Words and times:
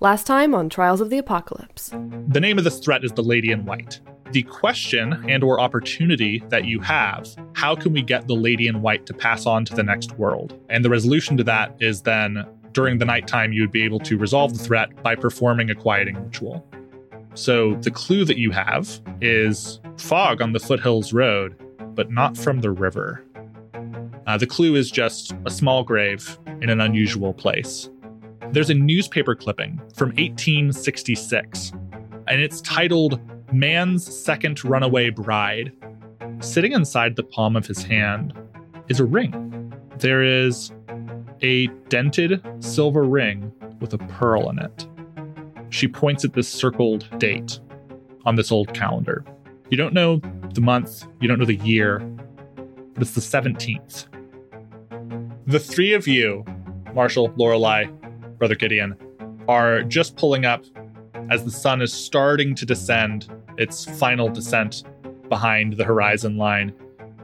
Last 0.00 0.28
time 0.28 0.54
on 0.54 0.68
Trials 0.68 1.00
of 1.00 1.10
the 1.10 1.18
Apocalypse. 1.18 1.90
The 2.28 2.38
name 2.38 2.56
of 2.56 2.62
this 2.62 2.78
threat 2.78 3.04
is 3.04 3.10
the 3.10 3.22
Lady 3.24 3.50
in 3.50 3.64
White. 3.64 4.00
The 4.30 4.44
question 4.44 5.24
and 5.28 5.42
or 5.42 5.58
opportunity 5.58 6.40
that 6.50 6.66
you 6.66 6.78
have, 6.78 7.34
how 7.54 7.74
can 7.74 7.92
we 7.92 8.02
get 8.02 8.28
the 8.28 8.36
Lady 8.36 8.68
in 8.68 8.80
White 8.80 9.06
to 9.06 9.12
pass 9.12 9.44
on 9.44 9.64
to 9.64 9.74
the 9.74 9.82
next 9.82 10.12
world? 10.12 10.56
And 10.68 10.84
the 10.84 10.88
resolution 10.88 11.36
to 11.38 11.44
that 11.44 11.74
is 11.80 12.02
then 12.02 12.46
during 12.70 12.98
the 12.98 13.06
nighttime 13.06 13.52
you 13.52 13.62
would 13.62 13.72
be 13.72 13.82
able 13.82 13.98
to 14.00 14.16
resolve 14.16 14.56
the 14.56 14.62
threat 14.62 15.02
by 15.02 15.16
performing 15.16 15.68
a 15.68 15.74
quieting 15.74 16.14
ritual. 16.22 16.64
So 17.34 17.74
the 17.80 17.90
clue 17.90 18.24
that 18.24 18.38
you 18.38 18.52
have 18.52 19.00
is 19.20 19.80
fog 19.96 20.40
on 20.40 20.52
the 20.52 20.60
foothills 20.60 21.12
road, 21.12 21.60
but 21.96 22.08
not 22.12 22.36
from 22.36 22.60
the 22.60 22.70
river. 22.70 23.24
Uh, 24.28 24.38
the 24.38 24.46
clue 24.46 24.76
is 24.76 24.92
just 24.92 25.34
a 25.44 25.50
small 25.50 25.82
grave 25.82 26.38
in 26.60 26.70
an 26.70 26.80
unusual 26.80 27.34
place. 27.34 27.90
There's 28.50 28.70
a 28.70 28.74
newspaper 28.74 29.34
clipping 29.34 29.78
from 29.94 30.08
1866, 30.10 31.72
and 32.26 32.40
it's 32.40 32.62
titled 32.62 33.20
Man's 33.52 34.06
Second 34.16 34.64
Runaway 34.64 35.10
Bride. 35.10 35.70
Sitting 36.40 36.72
inside 36.72 37.16
the 37.16 37.24
palm 37.24 37.56
of 37.56 37.66
his 37.66 37.82
hand 37.82 38.32
is 38.88 39.00
a 39.00 39.04
ring. 39.04 39.74
There 39.98 40.22
is 40.22 40.72
a 41.42 41.66
dented 41.90 42.42
silver 42.60 43.04
ring 43.04 43.52
with 43.80 43.92
a 43.92 43.98
pearl 43.98 44.48
in 44.48 44.58
it. 44.58 44.86
She 45.68 45.86
points 45.86 46.24
at 46.24 46.32
this 46.32 46.48
circled 46.48 47.06
date 47.18 47.60
on 48.24 48.36
this 48.36 48.50
old 48.50 48.72
calendar. 48.72 49.26
You 49.68 49.76
don't 49.76 49.92
know 49.92 50.22
the 50.54 50.62
month, 50.62 51.04
you 51.20 51.28
don't 51.28 51.38
know 51.38 51.44
the 51.44 51.56
year, 51.56 51.98
but 52.94 53.02
it's 53.02 53.12
the 53.12 53.20
17th. 53.20 54.06
The 55.46 55.60
three 55.60 55.92
of 55.92 56.08
you, 56.08 56.46
Marshall, 56.94 57.30
Lorelei, 57.36 57.84
Brother 58.38 58.54
Gideon, 58.54 58.96
are 59.48 59.82
just 59.82 60.16
pulling 60.16 60.44
up 60.44 60.64
as 61.30 61.44
the 61.44 61.50
sun 61.50 61.82
is 61.82 61.92
starting 61.92 62.54
to 62.54 62.66
descend 62.66 63.30
its 63.56 63.84
final 63.98 64.28
descent 64.28 64.84
behind 65.28 65.74
the 65.74 65.84
horizon 65.84 66.36
line. 66.36 66.72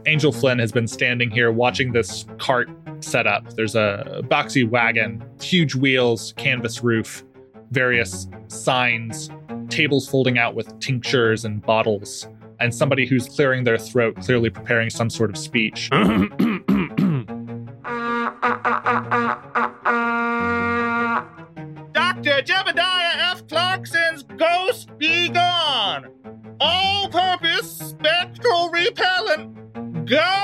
Angel 0.07 0.33
Flynn 0.33 0.59
has 0.59 0.73
been 0.73 0.87
standing 0.87 1.31
here 1.31 1.51
watching 1.51 1.93
this 1.93 2.27
cart 2.39 2.69
set 3.01 3.27
up. 3.27 3.55
There's 3.55 3.75
a 3.75 4.23
boxy 4.25 4.69
wagon, 4.69 5.25
huge 5.41 5.75
wheels, 5.75 6.35
canvas 6.37 6.83
roof, 6.83 7.25
various 7.71 8.29
signs, 8.49 9.31
tables 9.69 10.09
folding 10.09 10.39
out 10.39 10.55
with 10.55 10.79
tinctures 10.81 11.45
and 11.45 11.63
bottles, 11.63 12.29
and 12.61 12.75
somebody 12.75 13.07
who's 13.07 13.29
clearing 13.29 13.65
their 13.65 13.79
throat, 13.79 14.17
clearly 14.17 14.51
preparing 14.51 14.91
some 14.91 15.09
sort 15.09 15.31
of 15.31 15.39
speech. 15.39 15.89
Dr. 22.25 22.43
Jebediah 22.43 23.33
F. 23.33 23.47
Clarkson's 23.49 24.23
Ghost 24.23 24.97
Be 24.97 25.29
Gone! 25.29 26.09
All 26.59 27.07
purpose 27.11 27.77
spectral 27.77 28.71
repellent 28.71 30.07
guaranteed! 30.07 30.41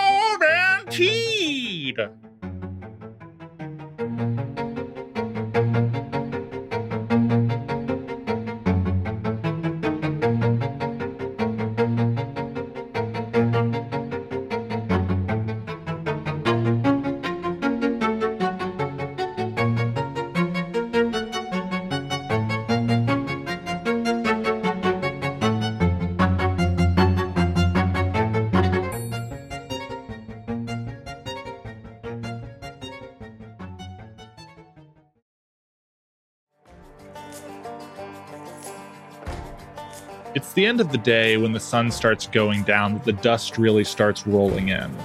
It's 40.33 40.53
the 40.53 40.65
end 40.65 40.81
of 40.81 40.93
the 40.93 40.99
day 40.99 41.39
when 41.39 41.53
the 41.53 41.59
sun 41.59 41.91
starts 41.91 42.29
going 42.29 42.63
down 42.63 42.95
that 42.95 43.05
the 43.05 43.13
dust 43.13 43.59
really 43.59 43.83
starts 43.83 44.29
rolling 44.29 44.69
in. 44.69 44.97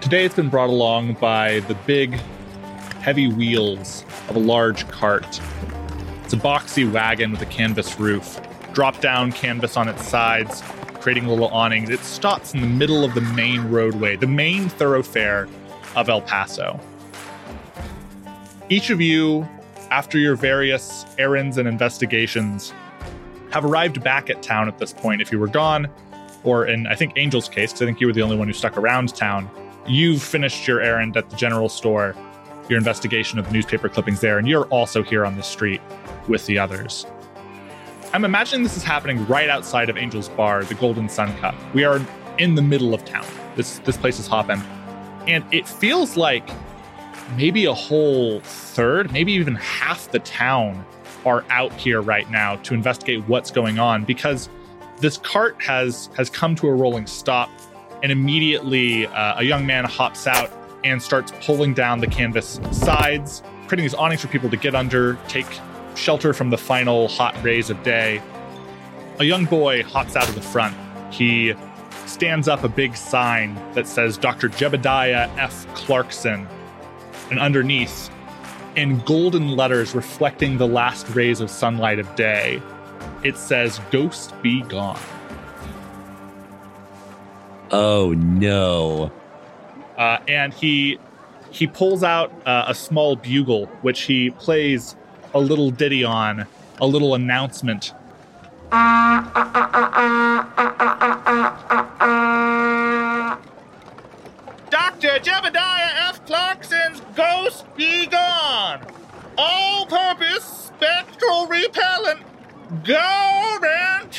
Today 0.00 0.24
it's 0.24 0.34
been 0.34 0.48
brought 0.48 0.70
along 0.70 1.12
by 1.14 1.60
the 1.60 1.76
big, 1.86 2.14
heavy 3.00 3.28
wheels 3.28 4.04
of 4.28 4.34
a 4.34 4.40
large 4.40 4.88
cart. 4.88 5.40
It's 6.24 6.32
a 6.32 6.36
boxy 6.36 6.90
wagon 6.90 7.30
with 7.30 7.42
a 7.42 7.46
canvas 7.46 8.00
roof, 8.00 8.40
drop 8.72 9.00
down 9.00 9.30
canvas 9.30 9.76
on 9.76 9.88
its 9.88 10.04
sides, 10.04 10.62
creating 10.94 11.28
little 11.28 11.48
awnings. 11.50 11.90
It 11.90 12.00
stops 12.00 12.54
in 12.54 12.60
the 12.60 12.66
middle 12.66 13.04
of 13.04 13.14
the 13.14 13.20
main 13.20 13.70
roadway, 13.70 14.16
the 14.16 14.26
main 14.26 14.68
thoroughfare 14.68 15.46
of 15.94 16.08
El 16.08 16.22
Paso. 16.22 16.80
Each 18.68 18.90
of 18.90 19.00
you 19.00 19.48
after 19.94 20.18
your 20.18 20.34
various 20.34 21.06
errands 21.18 21.56
and 21.56 21.68
investigations, 21.68 22.74
have 23.52 23.64
arrived 23.64 24.02
back 24.02 24.28
at 24.28 24.42
town 24.42 24.66
at 24.66 24.76
this 24.78 24.92
point. 24.92 25.22
If 25.22 25.30
you 25.30 25.38
were 25.38 25.46
gone, 25.46 25.88
or 26.42 26.66
in 26.66 26.88
I 26.88 26.96
think 26.96 27.16
Angel's 27.16 27.48
case, 27.48 27.70
because 27.70 27.82
I 27.82 27.86
think 27.86 28.00
you 28.00 28.08
were 28.08 28.12
the 28.12 28.22
only 28.22 28.36
one 28.36 28.48
who 28.48 28.52
stuck 28.54 28.76
around 28.76 29.14
town, 29.14 29.48
you've 29.86 30.20
finished 30.20 30.66
your 30.66 30.80
errand 30.80 31.16
at 31.16 31.30
the 31.30 31.36
general 31.36 31.68
store, 31.68 32.16
your 32.68 32.76
investigation 32.76 33.38
of 33.38 33.46
the 33.46 33.52
newspaper 33.52 33.88
clippings 33.88 34.20
there, 34.20 34.36
and 34.36 34.48
you're 34.48 34.64
also 34.64 35.00
here 35.00 35.24
on 35.24 35.36
the 35.36 35.44
street 35.44 35.80
with 36.26 36.44
the 36.46 36.58
others. 36.58 37.06
I'm 38.12 38.24
imagining 38.24 38.64
this 38.64 38.76
is 38.76 38.82
happening 38.82 39.24
right 39.28 39.48
outside 39.48 39.88
of 39.88 39.96
Angel's 39.96 40.28
Bar, 40.28 40.64
the 40.64 40.74
Golden 40.74 41.08
Sun 41.08 41.36
Cup. 41.36 41.54
We 41.72 41.84
are 41.84 42.00
in 42.38 42.56
the 42.56 42.62
middle 42.62 42.94
of 42.94 43.04
town. 43.04 43.26
This 43.54 43.78
this 43.80 43.96
place 43.96 44.18
is 44.18 44.26
hopping. 44.26 44.60
And 45.28 45.44
it 45.52 45.68
feels 45.68 46.16
like 46.16 46.50
maybe 47.36 47.64
a 47.64 47.74
whole 47.74 48.40
third, 48.40 49.12
maybe 49.12 49.32
even 49.32 49.54
half 49.56 50.10
the 50.10 50.18
town 50.20 50.84
are 51.24 51.44
out 51.50 51.72
here 51.74 52.00
right 52.00 52.30
now 52.30 52.56
to 52.56 52.74
investigate 52.74 53.26
what's 53.28 53.50
going 53.50 53.78
on 53.78 54.04
because 54.04 54.48
this 54.98 55.16
cart 55.18 55.60
has 55.62 56.10
has 56.16 56.28
come 56.28 56.54
to 56.54 56.68
a 56.68 56.74
rolling 56.74 57.06
stop 57.06 57.50
and 58.02 58.12
immediately 58.12 59.06
uh, 59.06 59.40
a 59.40 59.42
young 59.42 59.66
man 59.66 59.84
hops 59.84 60.26
out 60.26 60.52
and 60.84 61.02
starts 61.02 61.32
pulling 61.40 61.72
down 61.72 61.98
the 61.98 62.06
canvas 62.06 62.60
sides 62.72 63.42
creating 63.66 63.84
these 63.84 63.94
awnings 63.94 64.20
for 64.20 64.28
people 64.28 64.50
to 64.50 64.56
get 64.56 64.74
under 64.74 65.18
take 65.28 65.46
shelter 65.96 66.32
from 66.32 66.50
the 66.50 66.58
final 66.58 67.08
hot 67.08 67.40
rays 67.42 67.70
of 67.70 67.82
day. 67.82 68.20
A 69.18 69.24
young 69.24 69.44
boy 69.44 69.82
hops 69.84 70.16
out 70.16 70.28
of 70.28 70.34
the 70.34 70.42
front. 70.42 70.76
He 71.12 71.54
stands 72.06 72.48
up 72.48 72.64
a 72.64 72.68
big 72.68 72.96
sign 72.96 73.54
that 73.72 73.86
says 73.86 74.18
dr 74.18 74.48
jebediah 74.50 75.34
f. 75.38 75.66
Clarkson 75.74 76.46
and 77.30 77.38
underneath, 77.38 78.10
in 78.76 78.98
golden 79.00 79.56
letters 79.56 79.94
reflecting 79.94 80.58
the 80.58 80.66
last 80.66 81.08
rays 81.10 81.40
of 81.40 81.50
sunlight 81.50 81.98
of 81.98 82.14
day, 82.16 82.60
it 83.22 83.36
says, 83.36 83.80
Ghost 83.90 84.32
be 84.42 84.62
gone. 84.62 85.00
Oh 87.70 88.12
no. 88.12 89.10
Uh, 89.96 90.18
and 90.28 90.52
he 90.52 90.98
he 91.50 91.66
pulls 91.66 92.02
out 92.02 92.32
uh, 92.46 92.64
a 92.66 92.74
small 92.74 93.16
bugle, 93.16 93.66
which 93.82 94.02
he 94.02 94.30
plays 94.30 94.96
a 95.34 95.40
little 95.40 95.70
ditty 95.70 96.04
on, 96.04 96.46
a 96.80 96.86
little 96.86 97.14
announcement. 97.14 97.92
Dr. 104.74 105.20
Jebediah 105.20 106.08
F. 106.08 106.26
Clarkson's 106.26 107.00
Ghost 107.14 107.64
Be 107.76 108.06
Gone! 108.08 108.84
All 109.38 109.86
purpose 109.86 110.42
spectral 110.42 111.46
repellent 111.46 112.20
guaranteed! 112.82 114.18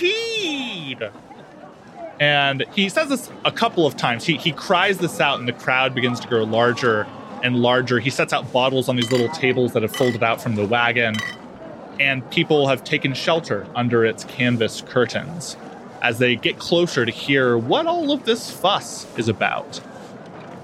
And 2.22 2.64
he 2.74 2.88
says 2.88 3.10
this 3.10 3.30
a 3.44 3.52
couple 3.52 3.86
of 3.86 3.98
times. 3.98 4.24
He, 4.24 4.38
he 4.38 4.54
cries 4.54 4.98
this 5.00 5.20
out, 5.20 5.40
and 5.40 5.48
the 5.50 5.52
crowd 5.52 5.94
begins 5.94 6.22
to 6.22 6.28
grow 6.30 6.46
larger 6.46 7.06
and 7.44 7.58
larger. 7.58 8.00
He 8.00 8.10
sets 8.10 8.32
out 8.32 8.54
bottles 8.54 8.88
on 8.88 8.96
these 8.96 9.12
little 9.12 9.28
tables 9.28 9.74
that 9.74 9.82
have 9.82 9.94
folded 9.94 10.24
out 10.24 10.42
from 10.42 10.56
the 10.56 10.66
wagon, 10.66 11.18
and 12.00 12.32
people 12.32 12.70
have 12.70 12.82
taken 12.86 13.14
shelter 13.14 13.68
under 13.76 14.06
its 14.06 14.24
canvas 14.24 14.80
curtains 14.80 15.58
as 16.02 16.20
they 16.20 16.38
get 16.38 16.60
closer 16.60 17.06
to 17.06 17.12
hear 17.12 17.58
what 17.58 17.88
all 17.88 18.10
of 18.12 18.24
this 18.24 18.50
fuss 18.50 19.06
is 19.18 19.28
about. 19.28 19.82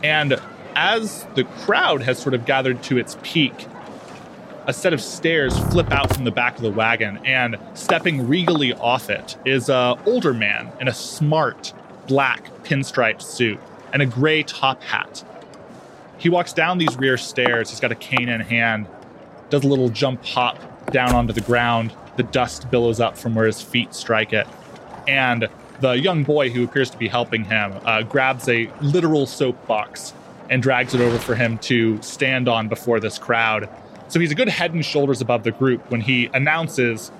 And 0.03 0.39
as 0.75 1.25
the 1.35 1.43
crowd 1.43 2.01
has 2.01 2.17
sort 2.19 2.33
of 2.33 2.45
gathered 2.45 2.81
to 2.83 2.97
its 2.97 3.17
peak, 3.23 3.67
a 4.67 4.73
set 4.73 4.93
of 4.93 5.01
stairs 5.01 5.57
flip 5.71 5.91
out 5.91 6.13
from 6.13 6.23
the 6.23 6.31
back 6.31 6.55
of 6.55 6.61
the 6.61 6.71
wagon, 6.71 7.19
and 7.25 7.57
stepping 7.73 8.27
regally 8.27 8.73
off 8.73 9.09
it 9.09 9.35
is 9.45 9.69
a 9.69 9.97
older 10.05 10.33
man 10.33 10.71
in 10.79 10.87
a 10.87 10.93
smart 10.93 11.73
black 12.07 12.45
pinstripe 12.63 13.21
suit 13.21 13.59
and 13.91 14.01
a 14.01 14.05
gray 14.05 14.43
top 14.43 14.81
hat. 14.83 15.23
He 16.17 16.29
walks 16.29 16.53
down 16.53 16.77
these 16.77 16.95
rear 16.97 17.17
stairs. 17.17 17.71
He's 17.71 17.79
got 17.79 17.91
a 17.91 17.95
cane 17.95 18.29
in 18.29 18.41
hand, 18.41 18.87
does 19.49 19.63
a 19.63 19.67
little 19.67 19.89
jump 19.89 20.23
hop 20.23 20.91
down 20.91 21.13
onto 21.13 21.33
the 21.33 21.41
ground. 21.41 21.91
The 22.17 22.23
dust 22.23 22.69
billows 22.69 22.99
up 22.99 23.17
from 23.17 23.33
where 23.33 23.47
his 23.47 23.61
feet 23.61 23.95
strike 23.95 24.31
it. 24.31 24.47
And 25.07 25.47
the 25.81 25.93
young 25.93 26.23
boy 26.23 26.49
who 26.49 26.63
appears 26.63 26.89
to 26.91 26.97
be 26.97 27.07
helping 27.07 27.43
him 27.43 27.73
uh, 27.85 28.03
grabs 28.03 28.47
a 28.47 28.71
literal 28.81 29.25
soapbox 29.25 30.13
and 30.49 30.61
drags 30.61 30.93
it 30.93 31.01
over 31.01 31.17
for 31.17 31.35
him 31.35 31.57
to 31.57 32.01
stand 32.01 32.47
on 32.47 32.67
before 32.67 32.99
this 32.99 33.17
crowd. 33.17 33.67
So 34.07 34.19
he's 34.19 34.31
a 34.31 34.35
good 34.35 34.49
head 34.49 34.73
and 34.73 34.85
shoulders 34.85 35.21
above 35.21 35.43
the 35.43 35.51
group 35.51 35.89
when 35.89 36.01
he 36.01 36.29
announces 36.33 37.11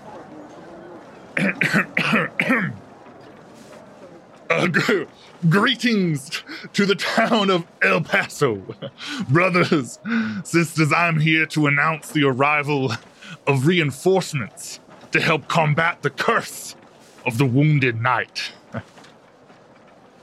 Uh, 4.51 4.67
greetings 5.47 6.43
to 6.73 6.85
the 6.85 6.93
town 6.93 7.49
of 7.49 7.65
El 7.81 8.01
Paso. 8.01 8.61
Brothers, 9.29 9.97
sisters, 10.43 10.91
I'm 10.91 11.21
here 11.21 11.45
to 11.47 11.67
announce 11.67 12.11
the 12.11 12.25
arrival 12.25 12.91
of 13.47 13.65
reinforcements 13.65 14.81
to 15.13 15.21
help 15.21 15.47
combat 15.47 16.01
the 16.01 16.09
curse 16.09 16.75
of 17.25 17.38
the 17.38 17.45
wounded 17.45 18.01
knight. 18.01 18.51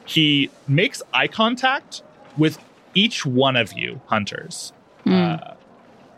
he 0.04 0.50
makes 0.66 1.02
eye 1.12 1.28
contact 1.28 2.02
with 2.36 2.58
each 2.94 3.24
one 3.26 3.56
of 3.56 3.72
you 3.74 4.00
hunters 4.06 4.72
uh, 5.06 5.54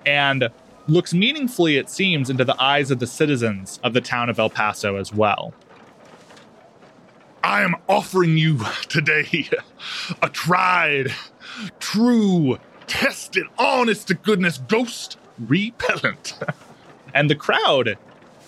and 0.06 0.48
looks 0.86 1.12
meaningfully 1.12 1.76
it 1.76 1.90
seems 1.90 2.30
into 2.30 2.44
the 2.44 2.60
eyes 2.62 2.90
of 2.90 2.98
the 2.98 3.06
citizens 3.06 3.78
of 3.82 3.92
the 3.92 4.00
town 4.00 4.28
of 4.30 4.38
el 4.38 4.48
paso 4.50 4.96
as 4.96 5.12
well 5.12 5.52
I 7.42 7.62
am 7.62 7.74
offering 7.88 8.36
you 8.36 8.60
today 8.88 9.48
a 10.22 10.28
tried, 10.28 11.14
true, 11.78 12.58
tested, 12.86 13.46
honest 13.58 14.08
to 14.08 14.14
goodness 14.14 14.58
ghost 14.58 15.16
repellent. 15.38 16.38
and 17.14 17.30
the 17.30 17.34
crowd 17.34 17.96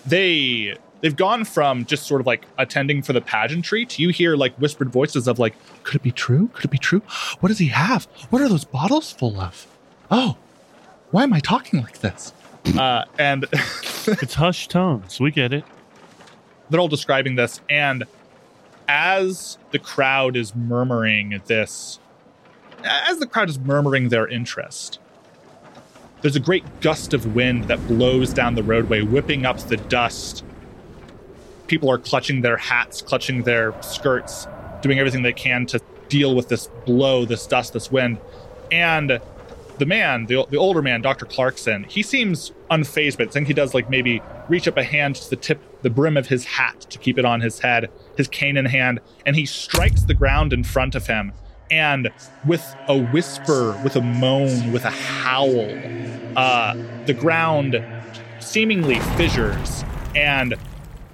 they 0.05 0.75
they've 1.03 1.15
gone 1.15 1.43
from 1.45 1.85
just 1.85 2.07
sort 2.07 2.21
of 2.21 2.25
like 2.25 2.45
attending 2.57 3.03
for 3.03 3.13
the 3.13 3.21
pageantry 3.21 3.85
to 3.85 4.01
you 4.01 4.09
hear 4.09 4.35
like 4.35 4.55
whispered 4.55 4.89
voices 4.89 5.27
of 5.27 5.37
like 5.37 5.53
could 5.83 5.97
it 5.97 6.03
be 6.03 6.11
true? 6.11 6.49
Could 6.53 6.65
it 6.65 6.71
be 6.71 6.77
true? 6.79 7.01
What 7.41 7.49
does 7.49 7.59
he 7.59 7.67
have? 7.67 8.05
What 8.31 8.41
are 8.41 8.47
those 8.49 8.63
bottles 8.65 9.11
full 9.11 9.39
of? 9.39 9.67
Oh 10.09 10.37
why 11.11 11.21
am 11.23 11.33
i 11.33 11.39
talking 11.39 11.79
like 11.81 11.99
this? 11.99 12.33
Uh, 12.79 13.03
and 13.19 13.43
It's 14.07 14.35
hushed 14.35 14.71
tones. 14.71 15.19
We 15.19 15.31
get 15.31 15.51
it. 15.51 15.65
they're 16.69 16.79
all 16.79 16.87
describing 16.87 17.35
this 17.35 17.59
and 17.69 18.05
as 18.87 19.57
the 19.71 19.79
crowd 19.79 20.37
is 20.37 20.55
murmuring 20.55 21.41
this 21.47 21.99
as 22.85 23.17
the 23.19 23.27
crowd 23.27 23.49
is 23.49 23.59
murmuring 23.59 24.07
their 24.09 24.27
interest 24.27 24.99
there's 26.21 26.37
a 26.37 26.39
great 26.39 26.63
gust 26.79 27.13
of 27.13 27.35
wind 27.35 27.65
that 27.65 27.85
blows 27.87 28.33
down 28.33 28.55
the 28.55 28.63
roadway 28.63 29.01
whipping 29.01 29.45
up 29.45 29.57
the 29.67 29.77
dust 29.77 30.43
people 31.73 31.89
are 31.89 31.97
clutching 31.97 32.41
their 32.41 32.57
hats 32.57 33.01
clutching 33.01 33.41
their 33.43 33.73
skirts 33.81 34.47
doing 34.81 34.99
everything 34.99 35.23
they 35.23 35.33
can 35.33 35.65
to 35.65 35.79
deal 36.07 36.35
with 36.35 36.47
this 36.47 36.67
blow 36.85 37.25
this 37.25 37.47
dust 37.47 37.73
this 37.73 37.91
wind 37.91 38.19
and 38.71 39.19
the 39.77 39.85
man, 39.85 40.27
the, 40.27 40.45
the 40.49 40.57
older 40.57 40.81
man, 40.81 41.01
Dr. 41.01 41.25
Clarkson, 41.25 41.83
he 41.85 42.03
seems 42.03 42.51
unfazed, 42.69 43.17
but 43.17 43.27
I 43.27 43.31
think 43.31 43.47
he 43.47 43.53
does 43.53 43.73
like 43.73 43.89
maybe 43.89 44.21
reach 44.47 44.67
up 44.67 44.77
a 44.77 44.83
hand 44.83 45.15
to 45.15 45.29
the 45.29 45.35
tip, 45.35 45.59
the 45.81 45.89
brim 45.89 46.15
of 46.15 46.27
his 46.27 46.45
hat 46.45 46.79
to 46.89 46.99
keep 46.99 47.17
it 47.17 47.25
on 47.25 47.41
his 47.41 47.59
head, 47.59 47.89
his 48.15 48.27
cane 48.27 48.57
in 48.57 48.65
hand, 48.65 48.99
and 49.25 49.35
he 49.35 49.45
strikes 49.45 50.03
the 50.03 50.13
ground 50.13 50.53
in 50.53 50.63
front 50.63 50.95
of 50.95 51.07
him. 51.07 51.33
And 51.71 52.11
with 52.45 52.63
a 52.87 52.97
whisper, 52.97 53.79
with 53.83 53.95
a 53.95 54.01
moan, 54.01 54.71
with 54.71 54.85
a 54.85 54.91
howl, 54.91 55.69
uh, 56.35 56.75
the 57.05 57.13
ground 57.13 57.83
seemingly 58.39 58.99
fissures, 59.17 59.83
and 60.15 60.55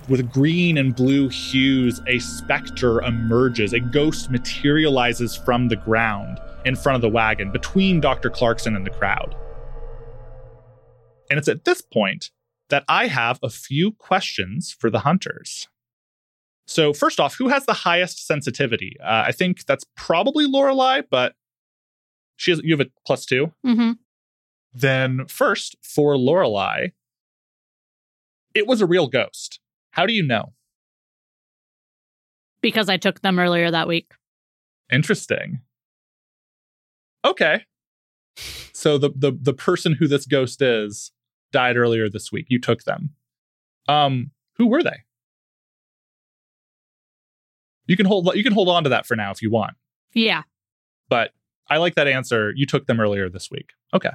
with 0.10 0.32
green 0.32 0.78
and 0.78 0.96
blue 0.96 1.30
hues, 1.30 2.02
a 2.08 2.20
specter 2.20 3.02
emerges. 3.04 3.74
A 3.74 3.80
ghost 3.80 4.32
materializes 4.32 5.36
from 5.36 5.68
the 5.68 5.76
ground 5.76 6.40
in 6.66 6.76
front 6.76 6.96
of 6.96 7.02
the 7.02 7.10
wagon 7.10 7.52
between 7.52 8.02
Dr. 8.02 8.30
Clarkson 8.30 8.76
and 8.76 8.86
the 8.86 8.92
crowd. 8.92 9.36
And 11.30 11.38
it's 11.38 11.48
at 11.48 11.64
this 11.64 11.82
point 11.82 12.32
that 12.70 12.84
I 12.88 13.08
have 13.08 13.40
a 13.44 13.50
few 13.50 13.92
questions 13.94 14.76
for 14.78 14.90
the 14.90 15.00
hunters. 15.00 15.68
So, 16.66 16.94
first 16.94 17.20
off, 17.20 17.36
who 17.36 17.50
has 17.50 17.66
the 17.66 17.74
highest 17.74 18.26
sensitivity? 18.28 18.96
Uh, 19.02 19.24
I 19.28 19.32
think 19.32 19.66
that's 19.66 19.86
probably 19.96 20.46
Lorelei, 20.46 21.02
but 21.10 21.34
she 22.36 22.52
has, 22.52 22.62
you 22.64 22.76
have 22.78 22.86
a 22.86 22.92
plus 23.06 23.26
two. 23.26 23.52
Mm-hmm. 23.66 23.94
Then, 24.74 25.26
first 25.28 25.78
for 25.82 26.16
Lorelei, 26.16 26.90
it 28.54 28.68
was 28.68 28.82
a 28.82 28.86
real 28.86 29.08
ghost. 29.08 29.60
How 30.00 30.06
do 30.06 30.14
you 30.14 30.24
know? 30.24 30.54
Because 32.62 32.88
I 32.88 32.96
took 32.96 33.20
them 33.20 33.38
earlier 33.38 33.70
that 33.70 33.86
week. 33.86 34.14
Interesting. 34.90 35.60
Okay. 37.26 37.66
So 38.72 38.98
the 38.98 39.10
the 39.14 39.38
the 39.38 39.52
person 39.52 39.92
who 39.92 40.08
this 40.08 40.26
ghost 40.26 40.62
is 40.62 41.12
died 41.52 41.76
earlier 41.76 42.10
this 42.10 42.32
week. 42.32 42.46
You 42.48 42.62
took 42.62 42.86
them. 42.86 43.10
Um, 43.90 44.32
who 44.56 44.68
were 44.68 44.82
they? 44.82 45.04
You 47.86 47.98
can 47.98 48.06
hold 48.06 48.34
you 48.36 48.44
can 48.44 48.54
hold 48.54 48.70
on 48.70 48.86
to 48.86 48.90
that 48.92 49.06
for 49.06 49.18
now 49.18 49.32
if 49.32 49.42
you 49.42 49.52
want. 49.52 49.74
Yeah. 50.14 50.44
But 51.10 51.32
I 51.70 51.76
like 51.76 51.96
that 51.96 52.08
answer. 52.08 52.54
You 52.56 52.66
took 52.66 52.88
them 52.88 53.02
earlier 53.02 53.28
this 53.28 53.52
week. 53.52 53.72
Okay. 53.94 54.12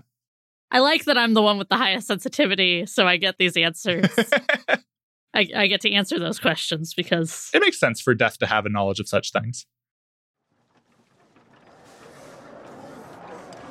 I 0.71 0.79
like 0.79 1.05
that 1.05 1.19
I'm 1.19 1.35
the 1.35 1.43
one 1.43 1.59
with 1.59 1.69
the 1.69 1.77
highest 1.77 2.07
sensitivity, 2.07 2.87
so 2.87 3.07
I 3.07 3.19
get 3.19 3.37
these 3.37 3.59
answers. 3.59 4.09
I, 5.35 5.49
I 5.57 5.67
get 5.67 5.81
to 5.83 5.93
answer 5.93 6.19
those 6.19 6.39
questions 6.39 6.95
because 6.95 7.51
it 7.53 7.61
makes 7.61 7.79
sense 7.79 8.01
for 8.01 8.15
death 8.15 8.39
to 8.39 8.47
have 8.47 8.67
a 8.67 8.69
knowledge 8.69 9.01
of 9.01 9.09
such 9.09 9.33
things. 9.33 9.67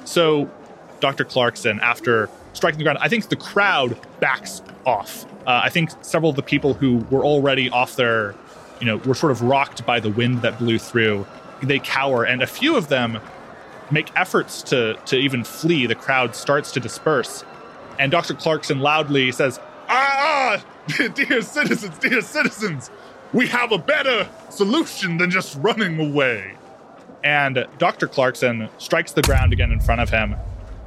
So, 0.06 0.52
Dr. 1.00 1.24
Clarkson, 1.24 1.80
after 1.80 2.30
striking 2.52 2.78
the 2.78 2.84
ground, 2.84 3.00
I 3.02 3.08
think 3.08 3.30
the 3.30 3.36
crowd 3.36 3.98
backs 4.20 4.62
off. 4.86 5.26
Uh, 5.48 5.62
I 5.64 5.70
think 5.70 5.92
several 6.02 6.30
of 6.30 6.36
the 6.36 6.44
people 6.44 6.74
who 6.74 6.98
were 7.10 7.24
already 7.24 7.70
off 7.70 7.96
their, 7.96 8.36
you 8.80 8.86
know, 8.86 8.98
were 8.98 9.16
sort 9.16 9.32
of 9.32 9.42
rocked 9.42 9.86
by 9.86 10.00
the 10.00 10.10
wind 10.10 10.42
that 10.42 10.60
blew 10.60 10.78
through. 10.78 11.26
They 11.62 11.80
cower, 11.80 12.26
and 12.26 12.44
a 12.44 12.48
few 12.48 12.76
of 12.76 12.90
them 12.90 13.20
make 13.90 14.12
efforts 14.18 14.62
to 14.64 14.96
to 15.06 15.18
even 15.18 15.46
flee. 15.46 15.86
The 15.86 15.96
crowd 15.96 16.36
starts 16.36 16.74
to 16.74 16.82
disperse, 16.82 17.46
and 17.98 18.12
Dr. 18.12 18.34
Clarkson 18.34 18.80
loudly 18.80 19.32
says, 19.32 19.60
Ah, 19.88 20.58
ah, 20.60 20.64
dear 21.14 21.42
citizens, 21.42 21.98
dear 22.00 22.22
citizens, 22.22 22.92
we 23.32 23.48
have 23.48 23.72
a 23.72 23.78
better 23.78 24.28
solution 24.50 25.18
than 25.18 25.32
just 25.32 25.58
running 25.58 26.00
away. 26.00 26.56
And 27.24 27.66
Dr. 27.78 28.08
Clarkson 28.08 28.70
strikes 28.78 29.14
the 29.14 29.22
ground 29.22 29.54
again 29.54 29.72
in 29.72 29.80
front 29.80 30.02
of 30.02 30.10
him. 30.10 30.36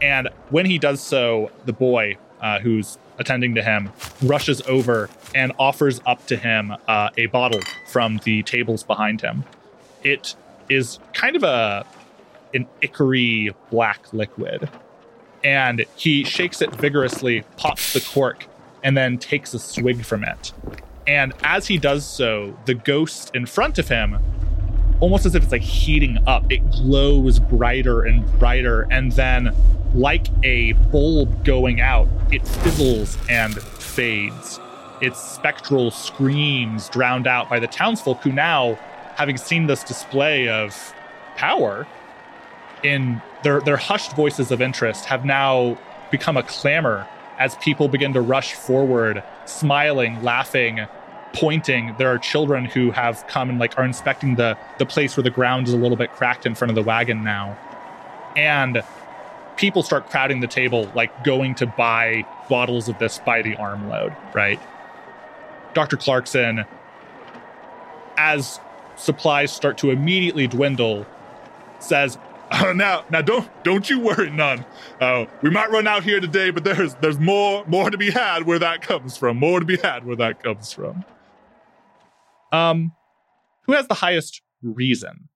And 0.03 0.29
when 0.51 0.67
he 0.67 0.79
does 0.79 1.01
so, 1.01 1.51
the 1.65 1.73
boy 1.73 2.19
uh, 2.41 2.59
who's 2.61 2.99
attending 3.19 3.55
to 3.55 3.63
him 3.63 3.91
rushes 4.23 4.61
over 4.63 5.09
and 5.35 5.53
offers 5.59 6.01
up 6.05 6.27
to 6.27 6.37
him 6.37 6.75
uh, 6.87 7.09
a 7.17 7.27
bottle 7.27 7.61
from 7.91 8.19
the 8.25 8.43
tables 8.43 8.83
behind 8.83 9.23
him. 9.23 9.45
It 10.03 10.35
is 10.69 10.99
kind 11.15 11.37
of 11.37 11.43
a 11.43 11.87
an 12.55 12.67
ichory 12.83 13.55
black 13.71 14.13
liquid. 14.13 14.69
And 15.45 15.85
he 15.97 16.25
shakes 16.25 16.61
it 16.61 16.75
vigorously, 16.75 17.45
pops 17.57 17.93
the 17.93 18.01
cork, 18.01 18.47
and 18.87 18.97
then 18.97 19.19
takes 19.19 19.53
a 19.53 19.59
swig 19.59 20.05
from 20.05 20.23
it. 20.23 20.53
And 21.09 21.35
as 21.43 21.67
he 21.67 21.77
does 21.77 22.07
so, 22.07 22.57
the 22.67 22.75
ghost 22.75 23.33
in 23.35 23.45
front 23.45 23.79
of 23.81 23.89
him 23.89 24.17
almost 25.01 25.27
as 25.27 25.35
if 25.35 25.43
it's 25.43 25.53
like 25.53 25.61
heating 25.61 26.19
up. 26.29 26.51
It 26.53 26.71
glows 26.71 27.41
brighter 27.41 28.03
and 28.03 28.25
brighter, 28.39 28.87
and 28.93 29.11
then, 29.13 29.53
like 29.93 30.29
a 30.45 30.73
bulb 30.73 31.45
going 31.45 31.81
out, 31.81 32.09
it 32.31 32.47
fizzles 32.47 33.19
and 33.29 33.61
fades. 33.61 34.61
Its 35.03 35.21
spectral 35.21 35.91
screams 35.91 36.89
drowned 36.89 37.27
out 37.27 37.51
by 37.51 37.59
the 37.59 37.67
townsfolk 37.67 38.23
who 38.23 38.31
now, 38.31 38.75
having 39.17 39.37
seen 39.37 39.67
this 39.67 39.83
display 39.83 40.49
of 40.49 40.95
power, 41.37 41.89
in 42.85 43.21
their 43.43 43.61
their 43.61 43.77
hushed 43.77 44.15
voices 44.15 44.53
of 44.53 44.63
interest, 44.63 45.07
have 45.07 45.25
now 45.25 45.77
become 46.13 46.37
a 46.37 46.43
clamor 46.45 47.07
as 47.39 47.55
people 47.57 47.89
begin 47.89 48.13
to 48.15 48.21
rush 48.21 48.55
forward, 48.55 49.23
smiling, 49.45 50.23
laughing, 50.23 50.87
pointing. 51.33 51.95
There 51.99 52.09
are 52.09 52.19
children 52.19 52.65
who 52.65 52.91
have 52.91 53.27
come 53.27 53.51
and 53.51 53.59
like 53.59 53.79
are 53.79 53.85
inspecting 53.85 54.37
the 54.37 54.57
the 54.79 54.87
place 54.87 55.17
where 55.17 55.25
the 55.25 55.31
ground 55.31 55.69
is 55.69 55.75
a 55.75 55.77
little 55.77 55.97
bit 55.97 56.13
cracked 56.13 56.47
in 56.47 56.55
front 56.55 56.71
of 56.71 56.75
the 56.75 56.83
wagon 56.83 57.23
now. 57.23 57.57
And 58.37 58.83
people 59.57 59.83
start 59.83 60.09
crowding 60.11 60.41
the 60.41 60.47
table 60.47 60.91
like 60.95 61.25
going 61.25 61.55
to 61.57 61.67
buy 61.67 62.27
bottles 62.49 62.89
of 62.89 62.99
this 62.99 63.19
by 63.19 63.43
the 63.43 63.57
armload 63.57 64.15
right? 64.35 64.61
Dr 65.75 65.97
clarkson 65.97 66.65
as 68.17 68.61
supplies 68.97 69.53
start 69.53 69.79
to 69.79 69.91
immediately 69.91 70.47
dwindle 70.47 71.07
says 71.79 72.19
Uh, 72.51 72.73
now, 72.73 73.05
now, 73.11 73.21
don't 73.21 73.49
don't 73.65 73.91
you 73.91 73.99
worry, 73.99 74.31
none. 74.31 74.65
Uh, 75.01 75.27
we 75.43 75.51
might 75.51 75.71
run 75.71 75.87
out 75.87 76.05
here 76.05 76.21
today, 76.21 76.51
but 76.51 76.65
there's 76.65 76.95
there's 76.97 77.19
more 77.19 77.65
more 77.67 77.91
to 77.91 77.99
be 77.99 78.11
had 78.11 78.47
where 78.47 78.59
that 78.59 78.83
comes 78.83 79.17
from. 79.17 79.37
More 79.39 79.59
to 79.59 79.67
be 79.67 79.77
had 79.77 80.07
where 80.07 80.17
that 80.17 80.43
comes 80.43 80.73
from. 80.73 81.05
Um, 82.53 82.93
who 83.65 83.73
has 83.73 83.89
the 83.89 83.95
highest 83.95 84.43
reason? 84.63 85.29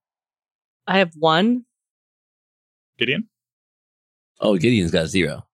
I 0.86 0.98
have 0.98 1.12
one. 1.18 1.64
Gideon? 2.98 3.28
Oh, 4.40 4.56
Gideon's 4.56 4.90
got 4.90 5.08
zero. 5.08 5.46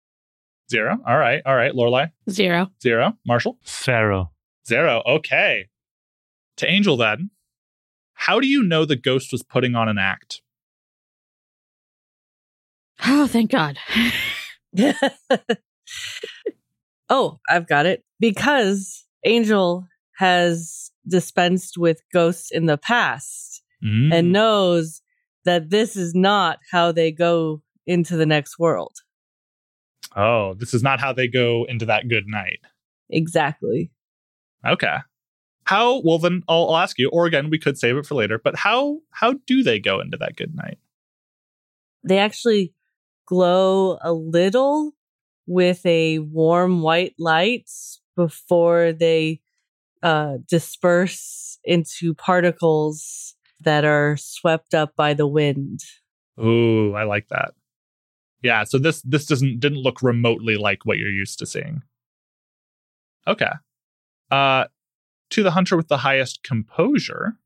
Zero. 0.70 0.98
All 1.06 1.18
right. 1.18 1.42
All 1.46 1.54
right. 1.56 1.72
Lorelai? 1.72 2.10
Zero. 2.28 2.70
Zero. 2.82 3.16
Marshall? 3.26 3.58
Sarah. 3.62 4.30
Zero. 4.66 5.02
Okay. 5.06 5.68
To 6.56 6.70
Angel 6.70 6.96
then. 6.96 7.30
How 8.14 8.40
do 8.40 8.46
you 8.46 8.62
know 8.62 8.84
the 8.84 8.96
ghost 8.96 9.30
was 9.30 9.42
putting 9.42 9.74
on 9.74 9.88
an 9.88 9.98
act? 9.98 10.40
Oh, 13.04 13.26
thank 13.26 13.50
God. 13.50 13.76
oh, 17.08 17.38
I've 17.48 17.68
got 17.68 17.86
it. 17.86 18.04
Because 18.18 19.04
Angel 19.24 19.86
has 20.16 20.90
dispensed 21.06 21.76
with 21.78 22.00
ghosts 22.12 22.50
in 22.50 22.66
the 22.66 22.78
past 22.78 23.62
Mm. 23.84 24.10
and 24.10 24.32
knows 24.32 25.02
that 25.44 25.68
this 25.68 25.96
is 25.96 26.14
not 26.14 26.60
how 26.72 26.92
they 26.92 27.12
go 27.12 27.60
into 27.86 28.16
the 28.16 28.24
next 28.24 28.58
world. 28.58 28.96
oh, 30.16 30.54
this 30.54 30.72
is 30.72 30.82
not 30.82 30.98
how 30.98 31.12
they 31.12 31.28
go 31.28 31.64
into 31.68 31.84
that 31.84 32.08
good 32.08 32.24
night. 32.26 32.60
Exactly. 33.10 33.90
Okay. 34.66 34.96
How 35.64 36.00
well 36.00 36.18
then 36.18 36.42
I'll, 36.48 36.70
I'll 36.70 36.78
ask 36.78 36.98
you, 36.98 37.10
or 37.12 37.26
again, 37.26 37.50
we 37.50 37.58
could 37.58 37.76
save 37.76 37.98
it 37.98 38.06
for 38.06 38.14
later, 38.14 38.40
but 38.42 38.56
how 38.56 39.00
how 39.10 39.34
do 39.46 39.62
they 39.62 39.78
go 39.78 40.00
into 40.00 40.16
that 40.16 40.36
good 40.36 40.54
night? 40.54 40.78
They 42.02 42.16
actually 42.16 42.72
glow 43.26 43.98
a 44.00 44.12
little 44.12 44.92
with 45.46 45.84
a 45.86 46.18
warm 46.20 46.82
white 46.82 47.14
light 47.18 47.70
before 48.16 48.92
they 48.92 49.40
uh, 50.02 50.38
disperse 50.48 51.58
into 51.64 52.14
particles 52.14 53.34
that 53.60 53.84
are 53.84 54.16
swept 54.16 54.74
up 54.74 54.94
by 54.96 55.14
the 55.14 55.26
wind. 55.26 55.80
Ooh, 56.38 56.94
I 56.94 57.04
like 57.04 57.28
that. 57.28 57.54
Yeah, 58.42 58.64
so 58.64 58.78
this 58.78 59.02
this 59.02 59.26
doesn't 59.26 59.60
didn't 59.60 59.82
look 59.82 60.02
remotely 60.02 60.56
like 60.56 60.84
what 60.84 60.98
you're 60.98 61.08
used 61.08 61.38
to 61.38 61.46
seeing. 61.46 61.82
Okay. 63.26 63.50
Uh 64.30 64.66
to 65.30 65.42
the 65.42 65.50
hunter 65.50 65.76
with 65.76 65.88
the 65.88 65.98
highest 65.98 66.42
composure. 66.42 67.36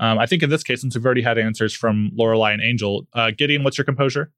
Um, 0.00 0.18
I 0.18 0.26
think 0.26 0.42
in 0.42 0.50
this 0.50 0.64
case, 0.64 0.80
since 0.80 0.94
we've 0.94 1.04
already 1.04 1.22
had 1.22 1.38
answers 1.38 1.72
from 1.72 2.10
Lorelei 2.14 2.52
and 2.52 2.62
Angel, 2.62 3.06
uh, 3.14 3.30
Gideon, 3.30 3.62
what's 3.62 3.78
your 3.78 3.84
composure? 3.84 4.32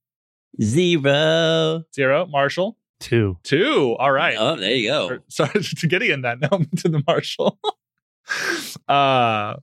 Zero. 0.62 1.84
Zero. 1.94 2.26
Marshall, 2.26 2.78
Two. 3.00 3.38
two. 3.42 3.96
All 3.98 4.12
right. 4.12 4.36
Oh, 4.38 4.56
there 4.56 4.74
you 4.74 4.88
go. 4.88 5.18
Sorry 5.28 5.62
to 5.62 5.86
Gideon 5.86 6.22
that 6.22 6.40
No, 6.40 6.48
to 6.76 6.88
the 6.88 7.02
Marshall. 7.06 7.58
uh, 8.88 9.56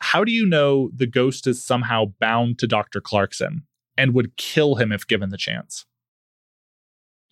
how 0.00 0.24
do 0.24 0.32
you 0.32 0.46
know 0.46 0.90
the 0.94 1.06
ghost 1.06 1.46
is 1.46 1.64
somehow 1.64 2.06
bound 2.20 2.58
to 2.58 2.66
Dr. 2.66 3.00
Clarkson 3.00 3.66
and 3.96 4.14
would 4.14 4.36
kill 4.36 4.74
him 4.76 4.92
if 4.92 5.06
given 5.06 5.30
the 5.30 5.38
chance? 5.38 5.86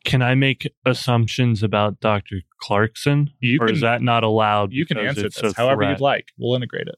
Can 0.05 0.23
I 0.23 0.35
make 0.35 0.73
assumptions 0.85 1.63
about 1.63 2.01
Dr. 2.01 2.41
Clarkson? 2.61 3.31
You 3.41 3.59
or 3.61 3.67
can- 3.67 3.77
is 3.77 3.83
that 3.83 4.03
not 4.03 4.25
allowed? 4.25 4.73
You 4.73 4.87
can 4.87 4.99
answer 4.99 5.27
it's 5.27 5.41
this 5.41 5.55
however 5.55 5.83
threat? 5.83 5.91
you'd 5.91 6.01
like. 6.01 6.29
We'll 6.39 6.57
integrate 6.57 6.89
it. 6.89 6.97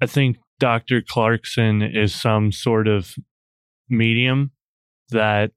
I 0.00 0.06
think 0.06 0.36
Dr. 0.58 1.00
Clarkson 1.00 1.82
is 1.82 2.14
some 2.14 2.52
sort 2.52 2.88
of 2.88 3.14
medium 3.88 4.50
that 5.10 5.52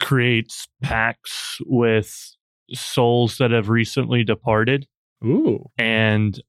creates 0.00 0.66
packs 0.82 1.58
with 1.66 2.34
souls 2.72 3.38
that 3.38 3.50
have 3.50 3.68
recently 3.68 4.24
departed 4.24 4.86
Ooh. 5.24 5.64
and 5.78 6.40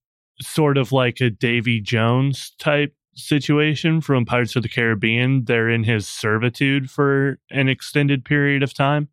sort 0.41 0.77
of 0.77 0.91
like 0.91 1.19
a 1.21 1.29
Davy 1.29 1.81
Jones 1.81 2.53
type 2.57 2.93
situation 3.13 3.99
from 4.01 4.25
Pirates 4.25 4.55
of 4.55 4.63
the 4.63 4.69
Caribbean. 4.69 5.43
They're 5.45 5.69
in 5.69 5.83
his 5.83 6.07
servitude 6.07 6.89
for 6.89 7.39
an 7.49 7.67
extended 7.67 8.23
period 8.23 8.63
of 8.63 8.73
time 8.73 9.09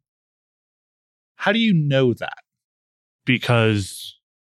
How 1.37 1.53
do 1.53 1.59
you 1.59 1.75
know 1.75 2.15
that? 2.15 2.39
because 3.27 4.17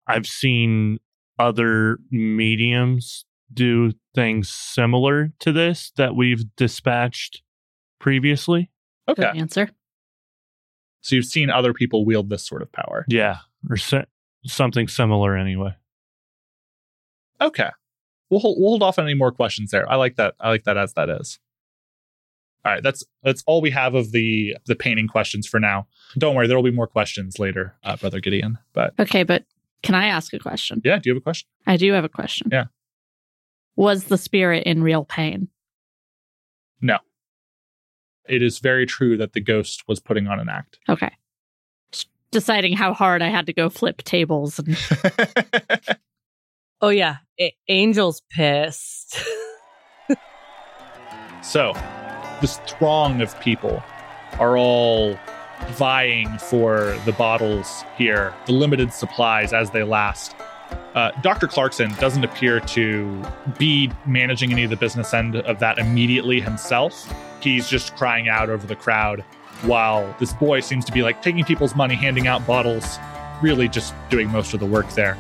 I've 0.07 0.27
seen 0.27 0.99
other 1.39 1.99
mediums 2.11 3.25
do 3.53 3.93
things 4.15 4.49
similar 4.49 5.33
to 5.41 5.53
this 5.53 5.93
that 5.97 6.15
we've 6.15 6.45
dispatched 6.57 7.43
previously. 7.99 8.71
Okay. 9.09 9.23
Good 9.23 9.37
answer. 9.37 9.71
So 11.01 11.17
you've 11.17 11.25
seen 11.25 11.49
other 11.51 11.73
people 11.73 12.05
wield 12.05 12.29
this 12.29 12.47
sort 12.47 12.63
of 12.63 12.71
power. 12.73 13.07
Yeah, 13.09 13.39
or 13.71 13.77
se- 13.77 14.07
something 14.45 14.89
similar 14.89 15.37
anyway. 15.37 15.77
Okay. 17.41 17.71
We'll 18.31 18.41
hold, 18.41 18.59
we'll 18.61 18.71
hold 18.71 18.83
off 18.83 18.99
on 18.99 19.05
any 19.07 19.15
more 19.15 19.33
questions 19.33 19.71
there. 19.71 19.91
I 19.91 19.97
like 19.97 20.17
that. 20.17 20.35
I 20.41 20.51
like 20.51 20.65
that 20.65 20.77
as 20.77 20.93
that 20.95 21.09
is. 21.09 21.39
All 22.65 22.73
right, 22.73 22.83
that's 22.83 23.05
that's 23.23 23.43
all 23.47 23.61
we 23.63 23.71
have 23.71 23.95
of 23.95 24.11
the 24.13 24.57
the 24.67 24.75
painting 24.75 25.07
questions 25.09 25.47
for 25.47 25.61
now. 25.61 25.87
Don't 26.19 26.35
worry, 26.35 26.47
there 26.49 26.57
will 26.57 26.65
be 26.65 26.73
more 26.73 26.89
questions 26.89 27.39
later, 27.39 27.77
uh, 27.85 27.97
brother 27.97 28.21
Gideon. 28.21 28.59
But 28.75 28.95
Okay, 28.99 29.23
but 29.23 29.45
can 29.83 29.95
I 29.95 30.09
ask 30.09 30.35
a 30.35 30.39
question? 30.41 30.83
yeah, 30.85 30.99
do 30.99 31.09
you 31.09 31.15
have 31.15 31.21
a 31.21 31.23
question? 31.23 31.49
I 31.67 31.77
do 31.77 31.93
have 31.93 32.05
a 32.05 32.09
question. 32.09 32.49
Yeah. 32.51 32.65
Was 33.79 34.05
the 34.05 34.19
spirit 34.19 34.65
in 34.67 34.83
real 34.83 35.05
pain? 35.05 35.47
No. 36.81 36.99
It 38.29 38.43
is 38.43 38.59
very 38.59 38.87
true 38.87 39.17
that 39.19 39.35
the 39.35 39.41
ghost 39.41 39.85
was 39.87 40.01
putting 40.01 40.27
on 40.27 40.41
an 40.41 40.49
act. 40.49 40.81
Okay. 40.89 41.13
Just 41.93 42.09
Deciding 42.33 42.77
how 42.77 42.93
hard 42.93 43.23
I 43.23 43.29
had 43.29 43.47
to 43.47 43.53
go 43.53 43.69
flip 43.71 44.03
tables 44.03 44.59
and 44.59 44.77
Oh 46.81 46.89
yeah, 46.89 47.19
A- 47.41 47.55
Angel's 47.69 48.21
pissed. 48.31 49.17
So, 51.41 51.73
this 52.41 52.59
throng 52.67 53.23
of 53.23 53.39
people 53.41 53.81
are 54.41 54.59
all 54.59 55.17
vying 55.71 56.37
for 56.39 56.99
the 57.07 57.13
bottles 57.13 57.85
here, 57.97 58.35
the 58.47 58.53
limited 58.53 58.93
supplies 58.93 59.53
as 59.53 59.71
they 59.71 59.85
last. 59.85 60.35
Uh, 60.95 61.13
Dr. 61.23 61.47
Clarkson 61.47 61.93
doesn't 61.95 62.25
appear 62.25 62.61
to 62.61 63.23
be 63.59 63.91
managing 64.07 64.53
any 64.53 64.65
of 64.65 64.71
the 64.71 64.77
business 64.77 65.15
end 65.15 65.37
of 65.37 65.59
that 65.61 65.79
immediately 65.79 66.41
himself. 66.41 67.13
He's 67.41 67.69
just 67.69 67.95
crying 67.97 68.29
out 68.29 68.51
over 68.51 68.67
the 68.67 68.77
crowd 68.77 69.25
while 69.63 70.15
this 70.19 70.33
boy 70.33 70.61
seems 70.61 70.85
to 70.87 70.93
be 70.93 71.03
like 71.03 71.23
taking 71.23 71.45
people's 71.45 71.75
money, 71.75 71.95
handing 71.95 72.27
out 72.27 72.47
bottles, 72.47 72.99
really 73.43 73.69
just 73.69 73.95
doing 74.09 74.29
most 74.31 74.55
of 74.55 74.61
the 74.61 74.67
work 74.67 74.89
there. 74.91 75.17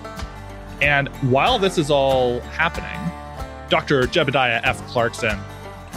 And 0.80 1.08
while 1.30 1.58
this 1.58 1.78
is 1.78 1.90
all 1.90 2.40
happening, 2.40 2.98
Dr. 3.68 4.02
Jebediah 4.02 4.60
F. 4.62 4.84
Clarkson 4.88 5.38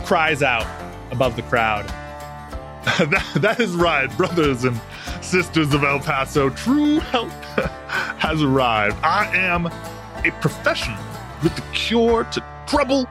cries 0.06 0.42
out 0.44 0.66
above 1.12 1.36
the 1.36 1.44
crowd. 1.44 1.88
that, 2.84 3.32
that 3.36 3.60
is 3.60 3.72
right, 3.76 4.16
brothers 4.18 4.64
and 4.64 4.80
sisters 5.22 5.74
of 5.74 5.84
El 5.84 6.00
Paso. 6.00 6.50
True 6.50 7.00
help 7.00 7.30
has 8.18 8.42
arrived. 8.42 8.98
I 9.04 9.26
am 9.36 9.68
a 9.68 10.32
professional 10.42 11.02
with 11.44 11.56
the 11.56 11.64
cure 11.74 12.24
to 12.26 12.44
trouble 12.68 13.08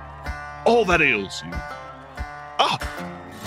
all 0.64 0.84
that 0.84 1.02
ails 1.02 1.42
you. 1.44 1.50
Ah, 1.52 2.78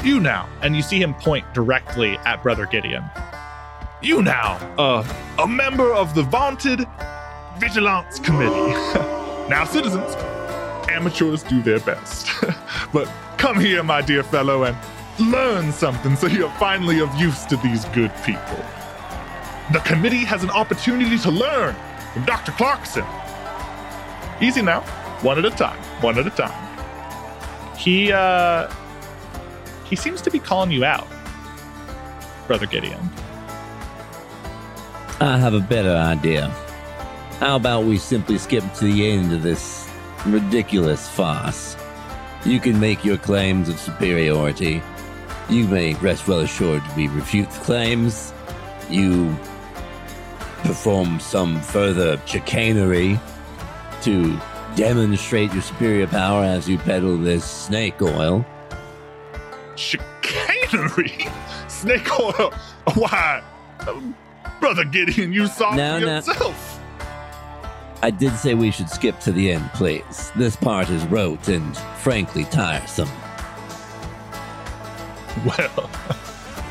you 0.03 0.19
now. 0.19 0.49
And 0.61 0.75
you 0.75 0.81
see 0.81 1.01
him 1.01 1.13
point 1.13 1.45
directly 1.53 2.17
at 2.25 2.43
Brother 2.43 2.65
Gideon. 2.65 3.03
You 4.01 4.21
now, 4.21 4.57
uh, 4.77 5.03
a 5.41 5.47
member 5.47 5.93
of 5.93 6.13
the 6.13 6.23
vaunted 6.23 6.85
Vigilance 7.57 8.19
Committee. 8.19 8.73
now, 9.49 9.63
citizens, 9.63 10.15
amateurs 10.89 11.43
do 11.43 11.61
their 11.61 11.79
best. 11.79 12.27
but 12.93 13.09
come 13.37 13.59
here, 13.59 13.81
my 13.83 14.01
dear 14.01 14.23
fellow, 14.23 14.63
and 14.63 14.75
learn 15.19 15.71
something 15.71 16.15
so 16.15 16.27
you're 16.27 16.51
finally 16.51 16.99
of 16.99 17.13
use 17.15 17.45
to 17.45 17.55
these 17.57 17.85
good 17.85 18.11
people. 18.25 18.65
The 19.73 19.79
committee 19.79 20.23
has 20.23 20.43
an 20.43 20.51
opportunity 20.51 21.17
to 21.17 21.31
learn 21.31 21.75
from 22.13 22.25
Dr. 22.25 22.51
Clarkson. 22.51 23.03
Easy 24.39 24.61
now, 24.61 24.81
one 25.23 25.39
at 25.39 25.45
a 25.45 25.49
time, 25.49 25.79
one 25.99 26.19
at 26.19 26.27
a 26.27 26.29
time. 26.29 26.53
He 27.75 28.11
uh 28.11 28.71
he 29.85 29.95
seems 29.95 30.21
to 30.21 30.29
be 30.29 30.37
calling 30.37 30.69
you 30.69 30.85
out, 30.85 31.07
Brother 32.45 32.67
Gideon. 32.67 32.99
I 35.19 35.39
have 35.39 35.55
a 35.55 35.59
better 35.59 35.95
idea. 35.95 36.49
How 37.39 37.55
about 37.55 37.85
we 37.85 37.97
simply 37.97 38.37
skip 38.37 38.63
to 38.75 38.85
the 38.85 39.09
end 39.09 39.33
of 39.33 39.41
this 39.41 39.89
ridiculous 40.27 41.09
farce? 41.09 41.75
You 42.45 42.59
can 42.59 42.79
make 42.79 43.03
your 43.03 43.17
claims 43.17 43.69
of 43.69 43.79
superiority. 43.79 44.83
You 45.49 45.67
may 45.67 45.95
rest 45.95 46.27
well 46.27 46.41
assured 46.41 46.83
we 46.95 47.07
refute 47.07 47.49
the 47.49 47.59
claims. 47.61 48.33
You 48.87 49.35
perform 50.63 51.19
some 51.19 51.61
further 51.61 52.19
chicanery 52.25 53.19
to 54.01 54.39
demonstrate 54.75 55.53
your 55.53 55.61
superior 55.61 56.07
power 56.07 56.43
as 56.43 56.67
you 56.67 56.77
peddle 56.77 57.17
this 57.17 57.43
snake 57.45 58.01
oil. 58.01 58.45
Chicanery? 59.75 61.27
Snake 61.67 62.19
oil? 62.19 62.51
Why? 62.95 63.43
Brother 64.59 64.85
Gideon, 64.85 65.33
you 65.33 65.47
saw 65.47 65.75
No, 65.75 65.97
it 65.97 66.01
no. 66.01 66.07
yourself. 66.15 66.79
I 68.01 68.09
did 68.11 68.33
say 68.35 68.53
we 68.53 68.71
should 68.71 68.89
skip 68.89 69.19
to 69.21 69.31
the 69.31 69.51
end, 69.51 69.69
please. 69.73 70.31
This 70.35 70.55
part 70.55 70.89
is 70.89 71.05
rote 71.05 71.47
and 71.47 71.77
frankly 72.01 72.43
tiresome. 72.45 73.09
Well, 75.45 75.89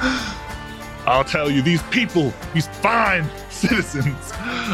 I'll 1.07 1.25
tell 1.25 1.51
you, 1.51 1.63
these 1.63 1.83
people, 1.85 2.33
these 2.55 2.69
fine 2.69 3.25
citizens 3.63 4.33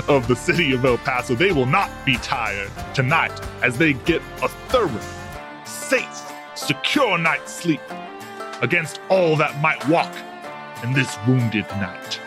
of 0.08 0.26
the 0.28 0.34
city 0.34 0.72
of 0.72 0.82
El 0.82 0.96
Paso, 0.98 1.34
they 1.34 1.52
will 1.52 1.66
not 1.66 1.90
be 2.06 2.16
tired 2.16 2.70
tonight 2.94 3.38
as 3.62 3.76
they 3.76 3.92
get 3.92 4.22
a 4.42 4.48
thorough, 4.48 5.00
safe, 5.66 6.32
secure 6.54 7.18
night's 7.18 7.52
sleep 7.52 7.82
against 8.62 9.00
all 9.10 9.36
that 9.36 9.60
might 9.60 9.86
walk 9.88 10.10
in 10.82 10.94
this 10.94 11.18
wounded 11.26 11.66
night. 11.72 12.18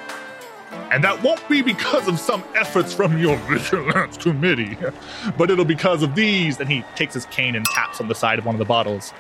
And 0.92 1.04
that 1.04 1.24
won't 1.24 1.48
be 1.50 1.64
because 1.64 2.08
of 2.08 2.20
some 2.20 2.44
efforts 2.54 2.94
from 2.94 3.18
your 3.18 3.38
vigilance 3.50 4.18
committee, 4.18 4.78
but 5.38 5.50
it'll 5.50 5.66
be 5.66 5.74
because 5.74 6.04
of 6.04 6.14
these. 6.14 6.60
and 6.60 6.70
he 6.70 6.84
takes 6.96 7.16
his 7.16 7.26
cane 7.28 7.56
and 7.56 7.66
taps 7.66 8.00
on 8.00 8.08
the 8.08 8.16
side 8.16 8.38
of 8.38 8.46
one 8.46 8.54
of 8.54 8.60
the 8.60 8.66
bottles. 8.66 9.14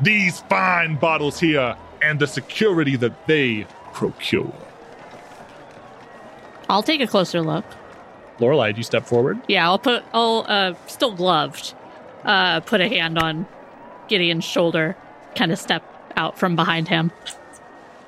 these 0.00 0.40
fine 0.40 0.96
bottles 0.96 1.38
here 1.38 1.76
and 2.00 2.18
the 2.18 2.26
security 2.26 2.96
that 2.96 3.28
they 3.28 3.64
procure. 3.92 4.52
I'll 6.72 6.82
take 6.82 7.02
a 7.02 7.06
closer 7.06 7.42
look. 7.42 7.66
Lorelai, 8.38 8.72
do 8.72 8.78
you 8.78 8.82
step 8.82 9.04
forward? 9.04 9.38
Yeah, 9.46 9.68
I'll 9.68 9.78
put. 9.78 10.02
I'll 10.14 10.46
uh, 10.48 10.74
still 10.86 11.14
gloved. 11.14 11.74
Uh, 12.24 12.60
put 12.60 12.80
a 12.80 12.88
hand 12.88 13.18
on 13.18 13.46
Gideon's 14.08 14.44
shoulder. 14.44 14.96
Kind 15.36 15.52
of 15.52 15.58
step 15.58 15.84
out 16.16 16.38
from 16.38 16.56
behind 16.56 16.88
him. 16.88 17.12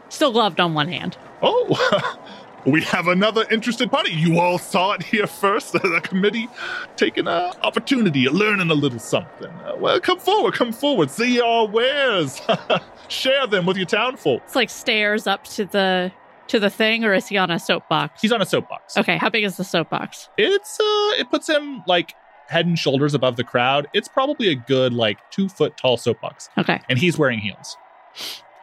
Still 0.09 0.33
gloved 0.33 0.61
on 0.61 0.73
one 0.73 0.89
hand. 0.89 1.19
Oh, 1.43 2.19
we 2.67 2.81
have 2.85 3.07
another 3.07 3.45
interested 3.51 3.91
party. 3.91 4.15
You 4.15 4.41
all 4.41 4.57
saw 4.57 4.93
it 4.93 5.03
here 5.03 5.27
first. 5.27 5.73
The 5.83 6.01
committee 6.03 6.49
taking 6.97 7.29
an 7.29 7.53
opportunity 7.63 8.27
learning 8.31 8.71
a 8.71 8.75
little 8.75 8.99
something. 8.99 9.49
Uh, 9.49 9.77
well, 9.77 10.01
come 10.01 10.19
forward, 10.19 10.55
come 10.55 10.73
forward. 10.73 11.11
See 11.11 11.39
our 11.39 11.67
wares. 11.67 12.41
Share 13.09 13.47
them 13.47 13.67
with 13.67 13.77
your 13.77 13.87
townfolk. 13.87 14.41
It's 14.47 14.57
like 14.57 14.71
stairs 14.71 15.27
up 15.27 15.45
to 15.49 15.67
the 15.67 16.13
to 16.49 16.61
the 16.61 16.71
thing, 16.71 17.05
or 17.05 17.13
is 17.15 17.27
he 17.29 17.37
on 17.37 17.51
a 17.51 17.59
soapbox? 17.59 18.21
He's 18.21 18.33
on 18.33 18.43
a 18.43 18.47
soapbox. 18.47 18.97
okay. 18.97 19.17
How 19.17 19.31
big 19.31 19.45
is 19.45 19.57
the 19.57 19.65
soapbox? 19.65 20.29
It's 20.39 20.79
uh 20.81 21.21
it 21.21 21.31
puts 21.31 21.49
him 21.49 21.83
like 21.87 22.15
head 22.49 22.67
and 22.67 22.79
shoulders 22.79 23.15
above 23.15 23.37
the 23.37 23.45
crowd. 23.45 23.89
It's 23.95 24.09
probably 24.09 24.49
a 24.49 24.55
good 24.55 24.93
like 24.93 25.19
two 25.31 25.49
foot 25.49 25.77
tall 25.77 25.97
soapbox. 25.97 26.51
Okay, 26.59 26.81
And 26.89 26.99
he's 26.99 27.17
wearing 27.19 27.39
heels. 27.39 27.77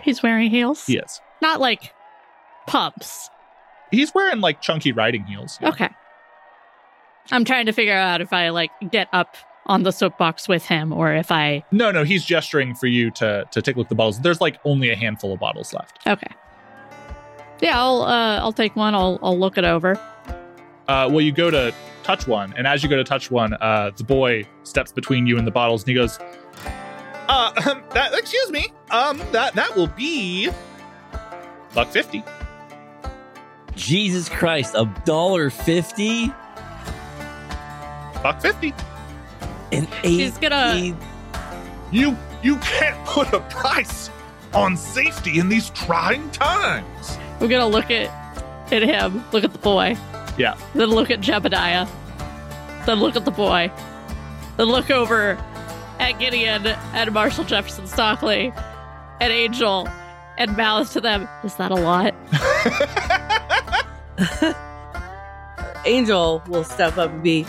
he's 0.02 0.22
wearing 0.24 0.50
heels. 0.50 0.86
He 0.86 0.98
is. 0.98 1.20
Not 1.42 1.60
like 1.60 1.94
pumps. 2.68 3.30
He's 3.90 4.14
wearing 4.14 4.40
like 4.42 4.62
chunky 4.62 4.92
riding 4.92 5.24
heels. 5.26 5.58
yeah. 5.62 5.70
Okay. 5.70 5.90
I'm 7.32 7.46
trying 7.46 7.66
to 7.68 7.72
figure 7.72 7.96
out 7.96 8.22
if 8.22 8.34
I 8.34 8.50
like 8.50 8.72
get 8.92 9.08
up 9.14 9.36
on 9.68 9.84
the 9.84 9.92
soapbox 9.92 10.48
with 10.48 10.66
him, 10.66 10.92
or 10.92 11.14
if 11.14 11.32
I. 11.32 11.64
No, 11.72 11.92
no, 11.92 12.04
he's 12.04 12.26
gesturing 12.26 12.74
for 12.74 12.88
you 12.88 13.12
to 13.12 13.46
to 13.52 13.62
take 13.62 13.76
a 13.76 13.80
look 13.80 13.86
at 13.86 13.90
the 13.90 13.96
bottles. 13.96 14.20
There's 14.20 14.42
like 14.42 14.60
only 14.66 14.90
a 14.92 14.96
handful 14.96 15.34
of 15.34 15.40
bottles 15.40 15.72
left. 15.74 16.00
Okay. 16.08 16.28
Yeah, 17.62 17.80
I'll 17.80 18.02
uh, 18.02 18.40
I'll 18.40 18.54
take 18.54 18.76
one. 18.76 18.96
I'll 18.96 19.20
I'll 19.22 19.38
look 19.40 19.58
it 19.58 19.64
over. 19.66 19.96
Uh, 20.88 21.08
well, 21.10 21.22
you 21.22 21.32
go 21.32 21.50
to 21.52 21.74
touch 22.04 22.28
one, 22.28 22.54
and 22.58 22.66
as 22.68 22.84
you 22.84 22.90
go 22.90 22.98
to 22.98 23.04
touch 23.04 23.30
one, 23.32 23.54
uh, 23.54 23.92
the 23.96 24.04
boy 24.04 24.46
steps 24.64 24.92
between 24.92 25.26
you 25.28 25.38
and 25.38 25.46
the 25.48 25.52
bottles, 25.52 25.84
and 25.84 25.90
he 25.90 25.94
goes, 25.94 26.18
Uh, 27.30 27.52
that, 27.94 28.14
excuse 28.14 28.50
me. 28.52 28.68
Um, 28.90 29.22
that 29.32 29.54
that 29.54 29.76
will 29.76 29.88
be 29.88 30.50
"Buck 31.74 31.88
fifty. 31.90 32.24
Jesus 33.76 34.28
Christ, 34.28 34.74
a 34.76 34.86
dollar 35.06 35.50
fifty 35.50 36.28
Buck 38.22 38.42
fifty. 38.42 38.74
and 39.72 39.88
eight. 40.04 40.18
She's 40.18 40.38
gonna- 40.38 40.96
You 41.92 42.18
you 42.44 42.58
can't 42.58 43.06
put 43.06 43.32
a 43.34 43.40
price 43.42 44.10
on 44.54 44.76
safety 44.76 45.40
in 45.40 45.48
these 45.48 45.70
trying 45.70 46.30
times. 46.32 47.18
We're 47.42 47.48
gonna 47.48 47.68
look 47.68 47.90
at 47.92 48.10
at 48.72 48.84
him, 48.84 49.24
look 49.34 49.44
at 49.44 49.52
the 49.52 49.58
boy, 49.60 49.98
Yeah. 50.38 50.54
then 50.74 50.90
look 50.90 51.12
at 51.12 51.20
Jebediah, 51.20 51.90
then 52.86 53.00
look 53.02 53.16
at 53.18 53.26
the 53.26 53.32
boy, 53.32 53.70
then 54.56 54.68
look 54.68 54.90
over 54.90 55.38
at 56.00 56.14
Gideon 56.20 56.66
and 56.68 57.12
Marshall 57.12 57.44
Jefferson 57.44 57.86
Stockley 57.88 58.54
and 59.20 59.34
Angel 59.34 59.90
and 60.38 60.56
mouth 60.56 60.94
to 60.94 61.02
them. 61.02 61.28
Is 61.44 61.56
that 61.56 61.72
a 61.72 61.76
lot? 61.76 62.14
Angel 65.86 66.42
will 66.48 66.64
step 66.64 66.98
up 66.98 67.10
and 67.12 67.24
be, 67.24 67.46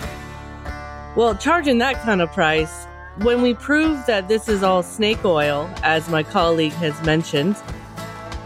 well, 1.17 1.35
charging 1.37 1.79
that 1.79 2.01
kind 2.03 2.21
of 2.23 2.33
price, 2.33 2.87
when 3.19 3.43
we 3.43 3.53
prove 3.55 4.05
that 4.07 4.27
this 4.29 4.49
is 4.49 4.63
all 4.63 4.83
snake 4.83 5.23
oil, 5.25 5.69
as 5.83 6.09
my 6.09 6.23
colleague 6.23 6.73
has 6.73 7.01
mentioned, 7.05 7.57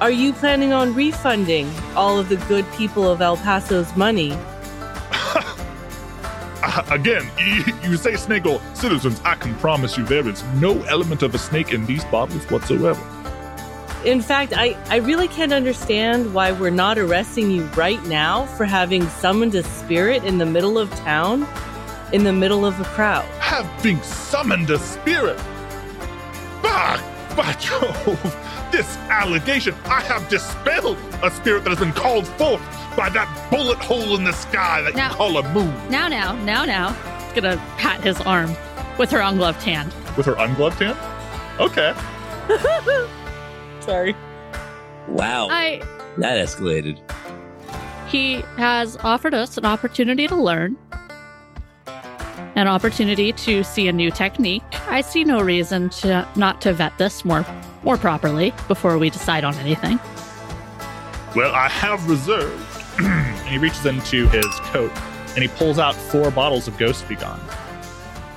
are 0.01 0.11
you 0.11 0.35
planning 0.35 0.75
on 0.75 0.95
refunding 0.95 1.73
all 1.95 2.19
of 2.19 2.29
the 2.29 2.37
good 2.49 2.71
people 2.73 3.11
of 3.11 3.23
El 3.23 3.39
Paso's 3.39 3.97
money? 3.97 4.33
Again, 6.91 7.31
you, 7.83 7.97
say 7.97 8.17
snake 8.17 8.45
oil. 8.45 8.61
Citizens, 8.75 9.21
I 9.25 9.37
can 9.37 9.55
promise 9.55 9.97
you 9.97 10.05
there 10.05 10.29
is 10.29 10.45
no 10.57 10.83
element 10.83 11.23
of 11.23 11.35
a 11.35 11.39
snake 11.39 11.73
in 11.73 11.87
these 11.87 12.05
bottles 12.07 12.45
whatsoever. 12.51 13.01
In 14.05 14.21
fact, 14.21 14.53
I, 14.55 14.77
I 14.91 14.97
really 14.97 15.29
can't 15.29 15.53
understand 15.53 16.35
why 16.35 16.53
we're 16.53 16.71
not 16.71 16.99
arresting 16.99 17.51
you 17.51 17.65
right 17.69 18.03
now 18.05 18.45
for 18.45 18.67
having 18.67 19.09
summoned 19.09 19.55
a 19.55 19.63
spirit 19.63 20.25
in 20.25 20.37
the 20.37 20.47
middle 20.47 20.79
of 20.79 20.91
town, 20.97 21.47
in 22.13 22.25
the 22.25 22.33
middle 22.33 22.67
of 22.67 22.79
a 22.79 22.85
crowd. 22.85 23.25
Having 23.41 24.03
summoned 24.03 24.69
a 24.69 24.79
spirit. 24.79 25.39
By, 26.63 27.01
by 27.35 27.53
Jove, 27.59 28.46
this 28.73 28.97
allegation, 29.11 29.75
I 29.87 30.01
have 30.03 30.29
dispelled 30.29 30.99
a 31.23 31.31
spirit 31.31 31.65
that 31.65 31.71
has 31.71 31.79
been 31.79 31.93
called 31.93 32.27
forth 32.27 32.61
by 32.97 33.09
that 33.11 33.29
bullet 33.51 33.79
hole 33.79 34.17
in 34.17 34.25
the 34.25 34.33
sky 34.33 34.83
that 34.83 34.95
Now- 34.95 35.11
you 35.11 35.15
call 35.17 35.37
a 35.39 35.49
moon. 35.53 35.75
Now, 35.91 36.09
now, 36.09 36.33
now, 36.45 36.65
now. 36.65 36.97
Gonna 37.35 37.57
pat 37.77 38.01
his 38.01 38.19
arm 38.23 38.51
with 38.99 39.11
her 39.11 39.21
ungloved 39.21 39.63
hand. 39.63 39.93
with 40.17 40.25
her 40.27 40.35
ungloved 40.39 40.79
hand. 40.81 40.97
Okay. 41.61 41.93
Sorry. 43.81 44.15
Wow, 45.09 45.49
I 45.51 45.83
that 46.19 46.39
escalated. 46.39 46.99
he 48.09 48.37
has 48.57 48.97
offered 48.99 49.35
us 49.35 49.57
an 49.59 49.65
opportunity 49.67 50.27
to 50.27 50.35
learn, 50.35 50.77
an 52.57 52.67
opportunity 52.67 53.33
to 53.33 53.63
see 53.63 53.87
a 53.89 53.93
new 53.93 54.11
technique. 54.11 54.63
I 54.89 55.03
see 55.03 55.23
no 55.25 55.41
reason 55.41 55.91
to 56.01 56.27
not 56.37 56.61
to 56.63 56.73
vet 56.73 56.97
this 56.99 57.25
more 57.25 57.45
more 57.87 57.97
properly 57.97 58.53
before 58.69 58.99
we 58.99 59.09
decide 59.09 59.45
on 59.45 59.55
anything. 59.55 59.99
Well, 61.35 61.55
I 61.55 61.69
have 61.69 62.07
reserved. 62.11 62.83
and 62.99 63.49
he 63.49 63.57
reaches 63.57 63.87
into 63.87 64.29
his 64.29 64.47
coat 64.65 64.93
and 65.35 65.43
he 65.43 65.49
pulls 65.49 65.79
out 65.79 65.95
four 65.95 66.31
bottles 66.31 66.67
of 66.67 66.77
Ghost 66.79 67.07
Be 67.09 67.15
Gone. 67.15 67.41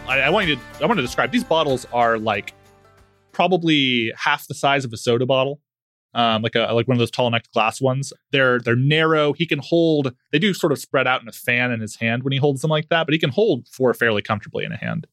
I, 0.08 0.20
I 0.20 0.30
want 0.30 0.48
you 0.48 0.56
to 0.56 0.62
I 0.82 0.86
want 0.86 0.98
to 0.98 1.02
describe 1.02 1.32
these 1.32 1.44
bottles 1.44 1.86
are 1.94 2.20
like 2.20 2.54
probably 3.32 4.12
half 4.18 4.48
the 4.48 4.54
size 4.54 4.86
of 4.86 4.94
a 4.94 4.98
soda 4.98 5.26
bottle. 5.26 5.62
Um, 6.14 6.42
like 6.42 6.56
a 6.56 6.74
like 6.74 6.88
one 6.88 6.96
of 6.96 7.00
those 7.00 7.12
tall 7.12 7.30
necked 7.30 7.54
glass 7.54 7.80
ones. 7.80 8.12
They're 8.32 8.60
they're 8.60 8.76
narrow. 8.76 9.32
He 9.34 9.46
can 9.46 9.60
hold. 9.60 10.14
They 10.32 10.40
do 10.40 10.54
sort 10.54 10.72
of 10.72 10.80
spread 10.80 11.08
out 11.08 11.22
in 11.22 11.28
a 11.28 11.32
fan 11.32 11.72
in 11.72 11.80
his 11.80 11.96
hand 11.96 12.24
when 12.24 12.34
he 12.34 12.40
holds 12.40 12.62
them 12.62 12.72
like 12.72 12.90
that, 12.90 13.06
but 13.06 13.14
he 13.14 13.20
can 13.20 13.30
hold 13.30 13.68
four 13.68 13.94
fairly 13.94 14.22
comfortably 14.22 14.66
in 14.66 14.72
a 14.72 14.78
hand. 14.78 15.08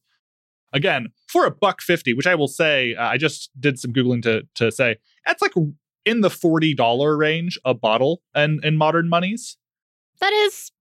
Again, 0.77 1.07
for 1.27 1.45
a 1.45 1.51
buck 1.51 1.81
fifty, 1.81 2.13
which 2.13 2.27
I 2.27 2.35
will 2.35 2.47
say, 2.47 2.93
uh, 2.95 3.03
I 3.07 3.17
just 3.17 3.49
did 3.59 3.79
some 3.79 3.91
googling 3.91 4.21
to 4.23 4.43
to 4.55 4.71
say 4.71 4.97
that's 5.25 5.41
like 5.41 5.53
in 6.05 6.21
the 6.21 6.29
forty 6.29 6.73
dollar 6.75 7.17
range 7.17 7.57
a 7.65 7.73
bottle, 7.73 8.21
and 8.35 8.63
in 8.63 8.77
modern 8.77 9.09
monies, 9.09 9.57
That 10.21 10.31
is 10.33 10.71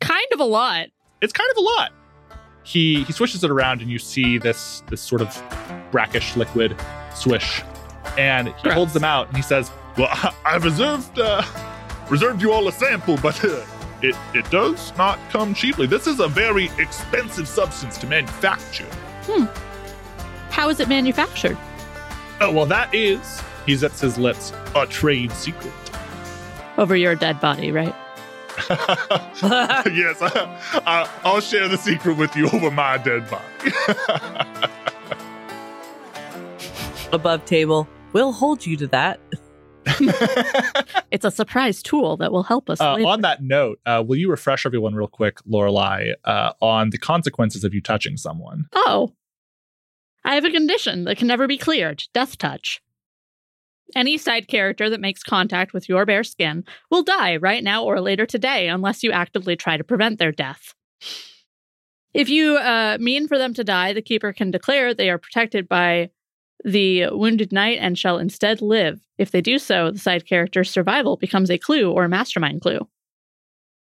kind 0.00 0.26
of 0.32 0.40
a 0.40 0.44
lot. 0.44 0.88
it's 1.22 1.32
kind 1.32 1.48
of 1.52 1.56
a 1.56 1.60
lot. 1.60 1.92
He 2.64 3.04
he 3.04 3.12
swishes 3.12 3.44
it 3.44 3.50
around 3.50 3.82
and 3.82 3.90
you 3.90 3.98
see 4.00 4.36
this 4.38 4.82
this 4.90 5.00
sort 5.00 5.22
of 5.22 5.30
brackish 5.92 6.34
liquid 6.36 6.76
swish, 7.14 7.62
and 8.18 8.48
he 8.48 8.54
Gross. 8.64 8.74
holds 8.74 8.92
them 8.94 9.04
out 9.04 9.28
and 9.28 9.36
he 9.36 9.42
says, 9.42 9.70
Well, 9.96 10.08
I, 10.10 10.34
I've 10.44 10.64
reserved 10.64 11.18
uh, 11.20 11.42
reserved 12.10 12.42
you 12.42 12.52
all 12.52 12.66
a 12.66 12.72
sample, 12.72 13.16
but 13.22 13.42
uh, 13.44 13.64
it 14.02 14.16
it 14.34 14.50
does 14.50 14.92
not 14.98 15.18
come 15.30 15.54
cheaply. 15.54 15.86
This 15.86 16.06
is 16.06 16.20
a 16.20 16.26
very 16.28 16.70
expensive 16.78 17.46
substance 17.46 17.96
to 17.98 18.06
manufacture. 18.06 18.88
Hmm. 19.26 19.44
How 20.50 20.68
is 20.68 20.80
it 20.80 20.88
manufactured? 20.88 21.56
"Oh 22.40 22.50
well, 22.52 22.66
that 22.66 22.94
is." 22.94 23.42
He 23.66 23.74
zips 23.74 24.00
his 24.00 24.18
lips. 24.18 24.52
A 24.76 24.86
trade 24.86 25.32
secret. 25.32 25.72
Over 26.76 26.96
your 26.96 27.14
dead 27.14 27.40
body, 27.40 27.72
right? 27.72 27.94
yes, 28.68 30.20
I, 30.20 30.58
I, 30.86 31.10
I'll 31.24 31.40
share 31.40 31.66
the 31.66 31.78
secret 31.78 32.16
with 32.16 32.36
you 32.36 32.48
over 32.50 32.70
my 32.70 32.98
dead 32.98 33.28
body. 33.30 33.44
Above 37.12 37.44
table. 37.46 37.88
We'll 38.12 38.32
hold 38.32 38.64
you 38.66 38.76
to 38.76 38.86
that. 38.88 39.18
It's 41.10 41.24
a 41.24 41.30
surprise 41.30 41.80
tool 41.80 42.16
that 42.16 42.32
will 42.32 42.42
help 42.42 42.68
us. 42.68 42.80
Uh, 42.80 42.94
on 43.06 43.20
that 43.20 43.40
note, 43.40 43.78
uh, 43.86 44.02
will 44.04 44.16
you 44.16 44.28
refresh 44.28 44.66
everyone 44.66 44.96
real 44.96 45.06
quick, 45.06 45.38
Lorelai, 45.44 46.14
uh, 46.24 46.52
on 46.60 46.90
the 46.90 46.98
consequences 46.98 47.62
of 47.62 47.72
you 47.72 47.80
touching 47.80 48.16
someone? 48.16 48.66
Oh. 48.74 49.12
I 50.24 50.34
have 50.34 50.44
a 50.44 50.50
condition 50.50 51.04
that 51.04 51.16
can 51.16 51.28
never 51.28 51.46
be 51.46 51.56
cleared 51.56 52.02
death 52.12 52.36
touch. 52.36 52.82
Any 53.94 54.18
side 54.18 54.48
character 54.48 54.90
that 54.90 55.00
makes 55.00 55.22
contact 55.22 55.72
with 55.72 55.88
your 55.88 56.04
bare 56.04 56.24
skin 56.24 56.64
will 56.90 57.04
die 57.04 57.36
right 57.36 57.62
now 57.62 57.84
or 57.84 58.00
later 58.00 58.26
today 58.26 58.68
unless 58.68 59.04
you 59.04 59.12
actively 59.12 59.54
try 59.54 59.76
to 59.76 59.84
prevent 59.84 60.18
their 60.18 60.32
death. 60.32 60.74
If 62.12 62.28
you 62.28 62.56
uh, 62.56 62.98
mean 63.00 63.28
for 63.28 63.38
them 63.38 63.54
to 63.54 63.64
die, 63.64 63.92
the 63.92 64.02
keeper 64.02 64.32
can 64.32 64.50
declare 64.50 64.94
they 64.94 65.10
are 65.10 65.18
protected 65.18 65.68
by 65.68 66.10
the 66.64 67.08
wounded 67.10 67.52
knight 67.52 67.78
and 67.80 67.98
shall 67.98 68.18
instead 68.18 68.60
live. 68.62 69.00
If 69.18 69.30
they 69.30 69.40
do 69.40 69.58
so, 69.58 69.90
the 69.90 69.98
side 69.98 70.26
character's 70.26 70.70
survival 70.70 71.16
becomes 71.16 71.50
a 71.50 71.58
clue 71.58 71.90
or 71.90 72.04
a 72.04 72.08
mastermind 72.08 72.62
clue. 72.62 72.80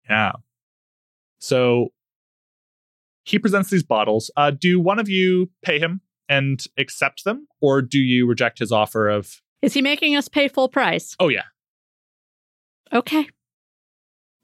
Yeah. 0.10 0.32
So 1.40 1.90
he 3.24 3.38
presents 3.40 3.70
these 3.70 3.84
bottles. 3.84 4.32
Uh, 4.36 4.52
do 4.52 4.80
one 4.80 5.00
of 5.00 5.10
you 5.10 5.50
pay 5.64 5.80
him 5.80 6.02
and 6.30 6.64
accept 6.78 7.24
them, 7.24 7.48
or 7.60 7.82
do 7.82 8.00
you 8.00 8.26
reject 8.26 8.60
his 8.60 8.72
offer 8.72 9.10
of, 9.10 9.42
Is 9.62 9.74
he 9.74 9.82
making 9.82 10.16
us 10.16 10.28
pay 10.30 10.48
full 10.48 10.70
price? 10.70 11.16
oh, 11.20 11.28
yeah? 11.28 11.44
Okay. 12.94 13.28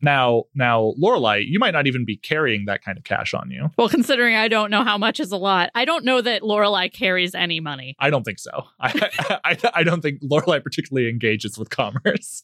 Now, 0.02 0.44
now, 0.54 0.94
Lorelai, 1.02 1.44
you 1.48 1.58
might 1.58 1.72
not 1.72 1.88
even 1.88 2.06
be 2.06 2.18
carrying 2.18 2.66
that 2.66 2.84
kind 2.84 2.98
of 2.98 3.04
cash 3.04 3.34
on 3.34 3.50
you. 3.50 3.72
Well, 3.78 3.90
considering 3.90 4.36
I 4.36 4.48
don't 4.48 4.70
know 4.70 4.84
how 4.84 4.98
much 4.98 5.20
is 5.20 5.32
a 5.32 5.38
lot, 5.38 5.72
I 5.74 5.86
don't 5.86 6.06
know 6.06 6.22
that 6.22 6.44
Lorelai 6.44 6.92
carries 6.94 7.34
any 7.34 7.60
money. 7.60 7.96
I 8.00 8.10
don't 8.10 8.24
think 8.24 8.40
so. 8.40 8.66
I, 8.80 9.40
I, 9.44 9.58
I 9.74 9.84
don't 9.84 10.02
think 10.02 10.22
Lorelai 10.22 10.64
particularly 10.64 11.10
engages 11.10 11.58
with 11.58 11.70
commerce. 11.70 12.44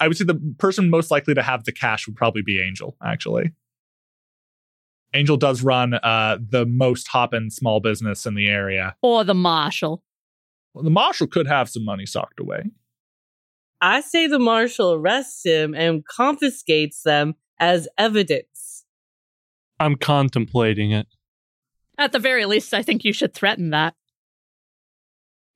I 0.00 0.08
would 0.08 0.16
say 0.16 0.24
the 0.24 0.54
person 0.58 0.90
most 0.90 1.10
likely 1.10 1.34
to 1.34 1.42
have 1.42 1.64
the 1.64 1.72
cash 1.72 2.06
would 2.06 2.16
probably 2.16 2.42
be 2.42 2.60
Angel, 2.60 2.96
actually. 3.02 3.52
Angel 5.14 5.36
does 5.36 5.62
run 5.62 5.94
uh, 5.94 6.38
the 6.40 6.66
most 6.66 7.08
hoppin' 7.08 7.50
small 7.50 7.80
business 7.80 8.26
in 8.26 8.34
the 8.34 8.48
area. 8.48 8.96
Or 9.00 9.24
the 9.24 9.34
marshal. 9.34 10.02
Well, 10.74 10.82
the 10.82 10.90
marshal 10.90 11.28
could 11.28 11.46
have 11.46 11.70
some 11.70 11.84
money 11.84 12.04
socked 12.04 12.40
away. 12.40 12.64
I 13.80 14.00
say 14.00 14.26
the 14.26 14.38
marshal 14.38 14.92
arrests 14.94 15.44
him 15.44 15.74
and 15.74 16.04
confiscates 16.04 17.02
them 17.02 17.34
as 17.58 17.88
evidence. 17.98 18.84
I'm 19.78 19.96
contemplating 19.96 20.92
it. 20.92 21.06
At 21.98 22.12
the 22.12 22.18
very 22.18 22.44
least, 22.46 22.72
I 22.74 22.82
think 22.82 23.04
you 23.04 23.12
should 23.12 23.34
threaten 23.34 23.70
that. 23.70 23.94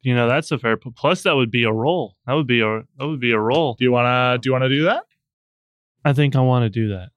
You 0.02 0.14
know, 0.14 0.28
that's 0.28 0.50
a 0.52 0.58
fair. 0.58 0.76
p- 0.76 0.90
Plus, 0.94 1.22
that 1.24 1.34
would 1.34 1.50
be 1.50 1.64
a 1.64 1.72
roll. 1.72 2.16
That 2.26 2.34
would 2.34 2.46
be 2.46 2.60
a 2.60 2.82
that 2.98 3.06
would 3.06 3.20
be 3.20 3.32
a 3.32 3.38
roll. 3.38 3.74
Do 3.74 3.84
you 3.84 3.90
wanna 3.92 4.38
do 4.38 4.48
you 4.48 4.52
wanna 4.52 4.68
do 4.68 4.84
that? 4.84 5.04
I 6.04 6.12
think 6.12 6.36
I 6.36 6.40
want 6.40 6.62
to 6.64 6.70
do 6.70 6.88
that. 6.90 7.10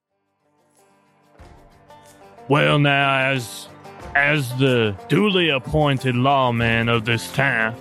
Well, 2.50 2.80
now, 2.80 3.30
as 3.32 3.68
as 4.16 4.50
the 4.58 4.96
duly 5.08 5.50
appointed 5.50 6.16
lawman 6.16 6.90
of 6.90 7.06
this 7.06 7.32
town, 7.34 7.76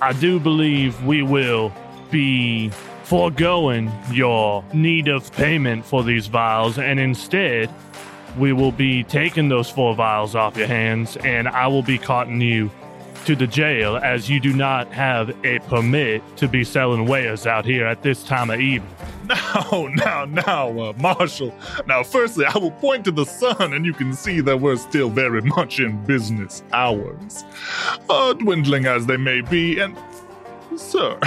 I 0.00 0.12
do 0.12 0.38
believe 0.38 1.02
we 1.04 1.22
will 1.22 1.72
be 2.10 2.70
foregoing 3.04 3.92
your 4.10 4.64
need 4.72 5.08
of 5.08 5.30
payment 5.32 5.84
for 5.84 6.02
these 6.02 6.26
vials, 6.26 6.78
and 6.78 6.98
instead, 6.98 7.70
we 8.38 8.52
will 8.52 8.72
be 8.72 9.04
taking 9.04 9.48
those 9.48 9.70
four 9.70 9.94
vials 9.94 10.34
off 10.34 10.56
your 10.56 10.66
hands, 10.66 11.16
and 11.18 11.48
I 11.48 11.68
will 11.68 11.82
be 11.82 11.98
carting 11.98 12.40
you 12.40 12.70
to 13.26 13.34
the 13.34 13.46
jail 13.46 13.96
as 13.96 14.30
you 14.30 14.38
do 14.38 14.52
not 14.52 14.92
have 14.92 15.34
a 15.44 15.58
permit 15.60 16.22
to 16.36 16.46
be 16.46 16.62
selling 16.62 17.06
wares 17.06 17.44
out 17.44 17.64
here 17.64 17.84
at 17.84 18.02
this 18.02 18.22
time 18.22 18.50
of 18.50 18.60
evening. 18.60 18.92
Now, 19.26 19.88
now, 19.92 20.24
now, 20.24 20.78
uh, 20.78 20.92
Marshal. 20.98 21.52
Now, 21.88 22.04
firstly, 22.04 22.44
I 22.44 22.56
will 22.58 22.70
point 22.70 23.04
to 23.06 23.10
the 23.10 23.24
sun, 23.24 23.72
and 23.72 23.84
you 23.84 23.92
can 23.92 24.12
see 24.12 24.40
that 24.42 24.60
we're 24.60 24.76
still 24.76 25.10
very 25.10 25.42
much 25.42 25.80
in 25.80 26.00
business 26.04 26.62
hours, 26.72 27.42
uh, 28.08 28.34
dwindling 28.34 28.86
as 28.86 29.06
they 29.06 29.16
may 29.16 29.40
be. 29.40 29.80
And, 29.80 29.98
sir, 30.82 31.18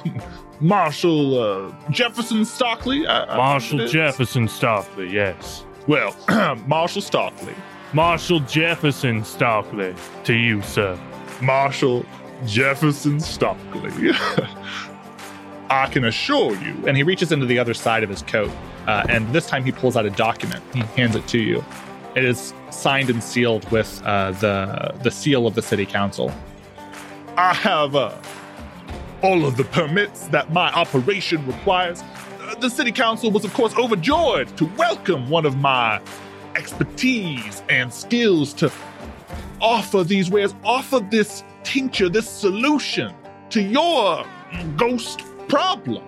Marshal 0.60 1.38
uh, 1.68 1.90
Jefferson 1.90 2.44
Stockley. 2.44 3.06
I- 3.06 3.24
I 3.24 3.36
Marshal 3.36 3.78
believe 3.78 3.82
it 3.82 3.86
is? 3.86 3.92
Jefferson 3.92 4.48
Stockley, 4.48 5.10
yes. 5.12 5.64
Well, 5.86 6.14
Marshal 6.66 7.02
Stockley. 7.02 7.54
Marshal 7.92 8.40
Jefferson 8.40 9.24
Stockley, 9.24 9.94
to 10.24 10.34
you, 10.34 10.60
sir. 10.62 10.98
Marshal 11.40 12.04
Jefferson 12.46 13.18
Stockley. 13.20 14.12
I 15.70 15.86
can 15.86 16.04
assure 16.04 16.54
you. 16.56 16.74
And 16.86 16.96
he 16.96 17.02
reaches 17.02 17.30
into 17.32 17.46
the 17.46 17.58
other 17.58 17.74
side 17.74 18.02
of 18.02 18.08
his 18.10 18.22
coat, 18.22 18.50
uh, 18.86 19.04
and 19.08 19.28
this 19.32 19.46
time 19.46 19.64
he 19.64 19.72
pulls 19.72 19.96
out 19.96 20.06
a 20.06 20.10
document. 20.10 20.62
He 20.74 20.80
hands 20.80 21.14
it 21.14 21.26
to 21.28 21.38
you. 21.38 21.64
It 22.14 22.24
is 22.24 22.52
signed 22.70 23.10
and 23.10 23.22
sealed 23.22 23.70
with 23.70 24.02
uh, 24.04 24.32
the 24.32 24.94
the 25.02 25.10
seal 25.10 25.46
of 25.46 25.54
the 25.54 25.62
city 25.62 25.84
council. 25.86 26.32
I 27.36 27.54
have 27.54 27.94
uh, 27.94 28.14
all 29.22 29.44
of 29.44 29.56
the 29.56 29.64
permits 29.64 30.28
that 30.28 30.52
my 30.52 30.70
operation 30.72 31.44
requires. 31.46 32.02
Uh, 32.40 32.54
the 32.56 32.70
city 32.70 32.92
council 32.92 33.30
was, 33.30 33.44
of 33.44 33.52
course, 33.54 33.76
overjoyed 33.76 34.56
to 34.56 34.66
welcome 34.76 35.28
one 35.28 35.44
of 35.44 35.56
my 35.56 36.00
expertise 36.56 37.62
and 37.68 37.92
skills 37.92 38.52
to 38.54 38.72
offer 39.60 40.04
these 40.04 40.30
wares, 40.30 40.54
offer 40.64 41.00
this 41.00 41.42
tincture, 41.64 42.08
this 42.08 42.28
solution 42.28 43.14
to 43.50 43.62
your 43.62 44.24
ghost 44.76 45.22
problem. 45.48 46.04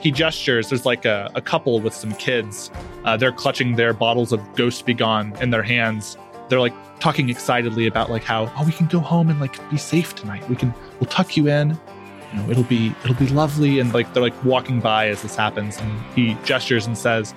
He 0.00 0.10
gestures. 0.10 0.68
There's 0.68 0.86
like 0.86 1.04
a, 1.04 1.30
a 1.34 1.40
couple 1.40 1.80
with 1.80 1.94
some 1.94 2.12
kids. 2.14 2.70
Uh, 3.04 3.16
they're 3.16 3.32
clutching 3.32 3.76
their 3.76 3.92
bottles 3.92 4.32
of 4.32 4.40
Ghost 4.54 4.84
Be 4.86 4.94
Gone 4.94 5.34
in 5.40 5.50
their 5.50 5.62
hands. 5.62 6.16
They're 6.48 6.60
like 6.60 6.74
talking 7.00 7.28
excitedly 7.28 7.86
about 7.86 8.10
like 8.10 8.22
how 8.22 8.52
oh 8.56 8.64
we 8.64 8.72
can 8.72 8.86
go 8.86 9.00
home 9.00 9.28
and 9.28 9.40
like 9.40 9.70
be 9.70 9.78
safe 9.78 10.14
tonight. 10.14 10.48
We 10.48 10.56
can 10.56 10.72
we'll 11.00 11.10
tuck 11.10 11.36
you 11.36 11.48
in. 11.48 11.78
You 12.32 12.38
know 12.42 12.50
it'll 12.50 12.64
be 12.64 12.92
it'll 13.04 13.14
be 13.16 13.28
lovely. 13.28 13.78
And 13.78 13.92
like 13.94 14.12
they're 14.12 14.22
like 14.22 14.44
walking 14.44 14.80
by 14.80 15.08
as 15.08 15.22
this 15.22 15.36
happens. 15.36 15.78
And 15.78 16.00
he 16.14 16.36
gestures 16.44 16.86
and 16.86 16.96
says, 16.96 17.34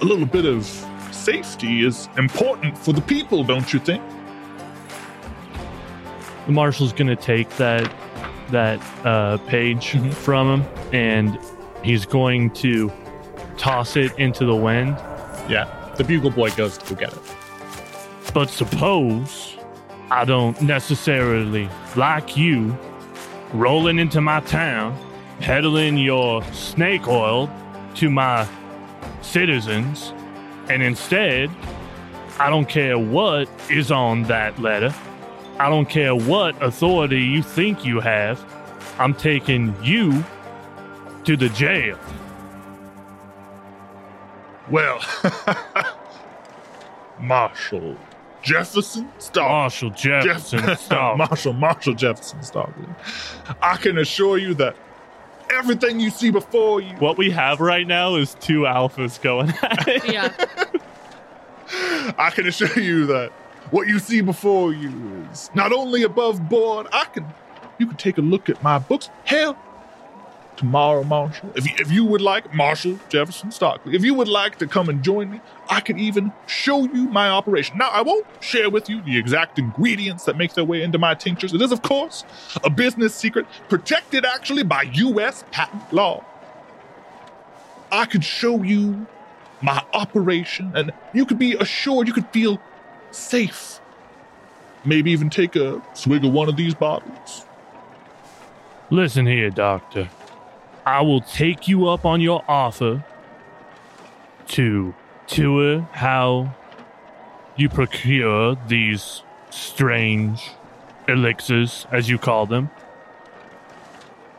A 0.00 0.04
little 0.04 0.26
bit 0.26 0.44
of 0.46 0.64
safety 1.10 1.84
is 1.84 2.08
important 2.16 2.76
for 2.78 2.92
the 2.92 3.00
people, 3.02 3.44
don't 3.44 3.72
you 3.72 3.78
think? 3.80 4.02
The 6.46 6.52
marshal's 6.52 6.92
gonna 6.92 7.16
take 7.16 7.48
that 7.56 7.90
that 8.50 8.80
uh, 9.06 9.36
page 9.46 9.92
Mhm. 9.92 10.12
from 10.12 10.60
him, 10.62 10.68
and 10.92 11.38
he's 11.84 12.04
going 12.04 12.50
to 12.50 12.92
toss 13.56 13.96
it 13.96 14.12
into 14.18 14.44
the 14.44 14.54
wind. 14.56 14.96
yeah. 15.48 15.66
The 15.96 16.04
bugle 16.04 16.30
boy 16.30 16.50
goes 16.52 16.78
to 16.78 16.94
go 16.94 17.00
get 17.00 17.12
it. 17.12 17.18
But 18.34 18.48
suppose 18.50 19.56
I 20.10 20.24
don't 20.24 20.60
necessarily 20.62 21.68
like 21.96 22.36
you 22.36 22.76
rolling 23.52 23.98
into 23.98 24.20
my 24.20 24.40
town, 24.40 24.96
peddling 25.40 25.98
your 25.98 26.42
snake 26.52 27.08
oil 27.08 27.50
to 27.96 28.10
my 28.10 28.48
citizens, 29.22 30.12
and 30.68 30.82
instead, 30.82 31.50
I 32.38 32.48
don't 32.48 32.68
care 32.68 32.98
what 32.98 33.48
is 33.68 33.90
on 33.90 34.22
that 34.24 34.58
letter. 34.58 34.94
I 35.58 35.68
don't 35.68 35.88
care 35.88 36.14
what 36.14 36.60
authority 36.62 37.20
you 37.20 37.42
think 37.42 37.84
you 37.84 38.00
have. 38.00 38.42
I'm 38.98 39.14
taking 39.14 39.74
you 39.82 40.24
to 41.24 41.36
the 41.36 41.48
jail. 41.50 41.98
Well, 44.70 45.00
Marshal 47.20 47.96
Jefferson 48.42 49.08
Stockley. 49.18 49.52
Marshal 49.52 49.90
Jefferson 49.90 50.60
Jeff- 50.60 50.80
Stark. 50.80 51.18
Marshall, 51.30 51.52
Marshal 51.52 51.94
Jefferson 51.94 52.42
Stockley. 52.42 52.86
I 53.62 53.76
can 53.76 53.98
assure 53.98 54.38
you 54.38 54.54
that 54.54 54.76
everything 55.50 56.00
you 56.00 56.10
see 56.10 56.30
before 56.30 56.80
you, 56.80 56.94
What 56.96 57.18
we 57.18 57.30
have 57.30 57.60
right 57.60 57.86
now 57.86 58.14
is 58.16 58.34
two 58.40 58.60
alphas 58.62 59.20
going 59.20 59.50
at 59.62 59.88
it. 59.88 60.12
Yeah. 60.12 60.32
I 62.18 62.30
can 62.30 62.46
assure 62.46 62.78
you 62.82 63.06
that 63.06 63.30
what 63.70 63.86
you 63.86 63.98
see 63.98 64.20
before 64.20 64.72
you 64.72 64.90
is 65.32 65.50
not 65.54 65.72
only 65.72 66.02
above 66.02 66.48
board. 66.48 66.86
I 66.92 67.04
can, 67.04 67.26
you 67.78 67.86
can 67.86 67.96
take 67.96 68.18
a 68.18 68.22
look 68.22 68.48
at 68.48 68.62
my 68.62 68.78
books. 68.78 69.08
Hell, 69.24 69.56
tomorrow, 70.60 71.02
Marshall. 71.02 71.50
if 71.54 71.66
you, 71.66 71.72
if 71.78 71.90
you 71.90 72.04
would 72.04 72.20
like, 72.20 72.52
Marshall 72.54 73.00
Jefferson 73.08 73.50
Stockley, 73.50 73.96
if 73.96 74.04
you 74.04 74.12
would 74.12 74.28
like 74.28 74.58
to 74.58 74.66
come 74.66 74.90
and 74.90 75.02
join 75.02 75.30
me, 75.30 75.40
I 75.70 75.80
could 75.80 75.98
even 75.98 76.34
show 76.46 76.84
you 76.84 77.08
my 77.08 77.30
operation. 77.30 77.78
Now, 77.78 77.88
I 77.88 78.02
won't 78.02 78.26
share 78.40 78.68
with 78.68 78.90
you 78.90 79.00
the 79.00 79.16
exact 79.16 79.58
ingredients 79.58 80.24
that 80.24 80.36
make 80.36 80.52
their 80.52 80.66
way 80.66 80.82
into 80.82 80.98
my 80.98 81.14
tinctures. 81.14 81.54
It 81.54 81.62
is, 81.62 81.72
of 81.72 81.80
course, 81.80 82.24
a 82.62 82.68
business 82.68 83.14
secret 83.14 83.46
protected 83.70 84.26
actually 84.26 84.62
by 84.62 84.82
U.S. 84.82 85.44
patent 85.50 85.90
law. 85.94 86.22
I 87.90 88.04
could 88.04 88.22
show 88.22 88.62
you 88.62 89.06
my 89.62 89.82
operation, 89.94 90.72
and 90.74 90.92
you 91.14 91.24
could 91.24 91.38
be 91.38 91.54
assured, 91.54 92.06
you 92.06 92.12
could 92.12 92.28
feel 92.28 92.60
safe. 93.12 93.80
Maybe 94.84 95.10
even 95.10 95.30
take 95.30 95.56
a 95.56 95.82
swig 95.94 96.22
of 96.22 96.32
one 96.32 96.50
of 96.50 96.56
these 96.56 96.74
bottles. 96.74 97.46
Listen 98.90 99.24
here, 99.24 99.48
Doctor. 99.48 100.10
I 100.86 101.02
will 101.02 101.20
take 101.20 101.68
you 101.68 101.88
up 101.88 102.06
on 102.06 102.20
your 102.20 102.42
offer 102.48 103.04
to 104.48 104.94
tour 105.26 105.80
how 105.92 106.54
you 107.56 107.68
procure 107.68 108.56
these 108.66 109.22
strange 109.50 110.50
elixirs, 111.06 111.86
as 111.92 112.08
you 112.08 112.18
call 112.18 112.46
them. 112.46 112.70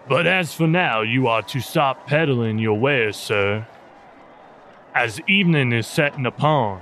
But 0.08 0.26
as 0.26 0.54
for 0.54 0.68
now, 0.68 1.02
you 1.02 1.28
are 1.28 1.44
to 1.44 1.60
stop 1.62 2.08
peddling 2.08 2.58
your 2.58 2.78
wares, 2.78 3.16
sir, 3.16 3.68
as 4.96 5.22
evening 5.28 5.72
is 5.72 5.88
setting 5.88 6.26
upon, 6.26 6.82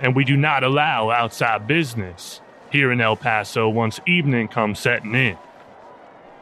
and 0.00 0.16
we 0.16 0.24
do 0.24 0.36
not 0.36 0.64
allow 0.64 1.10
outside 1.10 1.66
business 1.66 2.40
here 2.70 2.90
in 2.90 3.00
El 3.00 3.16
Paso 3.16 3.68
once 3.68 4.00
evening 4.06 4.48
comes 4.48 4.78
setting 4.78 5.14
in 5.14 5.36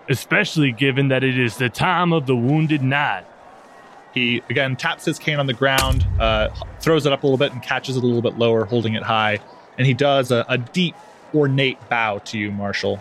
especially 0.09 0.73
given 0.73 1.09
that 1.09 1.23
it 1.23 1.39
is 1.39 1.57
the 1.57 1.69
time 1.69 2.13
of 2.13 2.27
the 2.27 2.37
wounded 2.37 2.83
knight. 2.83 3.25
He 4.13 4.43
again 4.51 4.77
taps 4.77 5.05
his 5.05 5.19
cane 5.19 5.39
on 5.39 5.47
the 5.47 5.55
ground, 5.55 6.07
uh, 6.19 6.49
throws 6.81 7.07
it 7.07 7.13
up 7.13 7.23
a 7.23 7.27
little 7.27 7.39
bit, 7.39 7.53
and 7.53 7.63
catches 7.63 7.97
it 7.97 8.03
a 8.03 8.07
little 8.07 8.23
bit 8.23 8.39
lower, 8.39 8.65
holding 8.65 8.95
it 8.95 9.03
high. 9.03 9.39
And 9.79 9.87
he 9.87 9.95
does 9.95 10.31
a, 10.31 10.45
a 10.49 10.59
deep, 10.59 10.97
ornate 11.35 11.79
bow 11.89 12.19
to 12.19 12.39
you, 12.39 12.51
Marshal. 12.51 12.97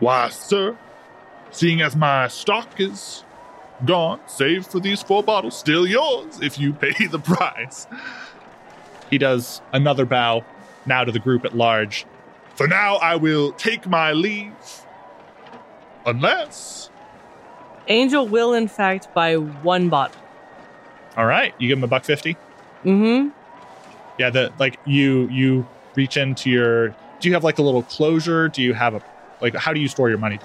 Why, 0.00 0.28
sir, 0.30 0.76
seeing 1.52 1.80
as 1.80 1.94
my 1.94 2.26
stock 2.28 2.80
is 2.80 3.22
gone, 3.84 4.20
save 4.26 4.66
for 4.66 4.80
these 4.80 5.02
four 5.02 5.22
bottles, 5.22 5.56
still 5.56 5.86
yours 5.86 6.40
if 6.40 6.58
you 6.58 6.72
pay 6.72 7.06
the 7.06 7.18
price. 7.18 7.86
He 9.10 9.18
does 9.18 9.60
another 9.72 10.04
bow, 10.04 10.44
now 10.86 11.04
to 11.04 11.12
the 11.12 11.18
group 11.18 11.44
at 11.44 11.56
large. 11.56 12.06
For 12.54 12.66
now, 12.66 12.96
I 12.96 13.16
will 13.16 13.52
take 13.52 13.86
my 13.86 14.12
leave. 14.12 14.81
Unless. 16.06 16.90
Angel 17.88 18.26
will, 18.26 18.54
in 18.54 18.68
fact, 18.68 19.12
buy 19.14 19.36
one 19.36 19.88
bottle. 19.88 20.20
All 21.16 21.26
right, 21.26 21.54
you 21.58 21.68
give 21.68 21.78
him 21.78 21.84
a 21.84 21.88
buck 21.88 22.04
fifty. 22.04 22.36
Mm-hmm. 22.84 23.28
Yeah, 24.18 24.30
the 24.30 24.52
like 24.58 24.78
you 24.84 25.28
you 25.28 25.66
reach 25.94 26.16
into 26.16 26.50
your. 26.50 26.88
Do 27.20 27.28
you 27.28 27.34
have 27.34 27.44
like 27.44 27.58
a 27.58 27.62
little 27.62 27.82
closure? 27.82 28.48
Do 28.48 28.62
you 28.62 28.72
have 28.74 28.94
a 28.94 29.02
like? 29.40 29.54
How 29.54 29.72
do 29.72 29.80
you 29.80 29.88
store 29.88 30.08
your 30.08 30.18
money? 30.18 30.38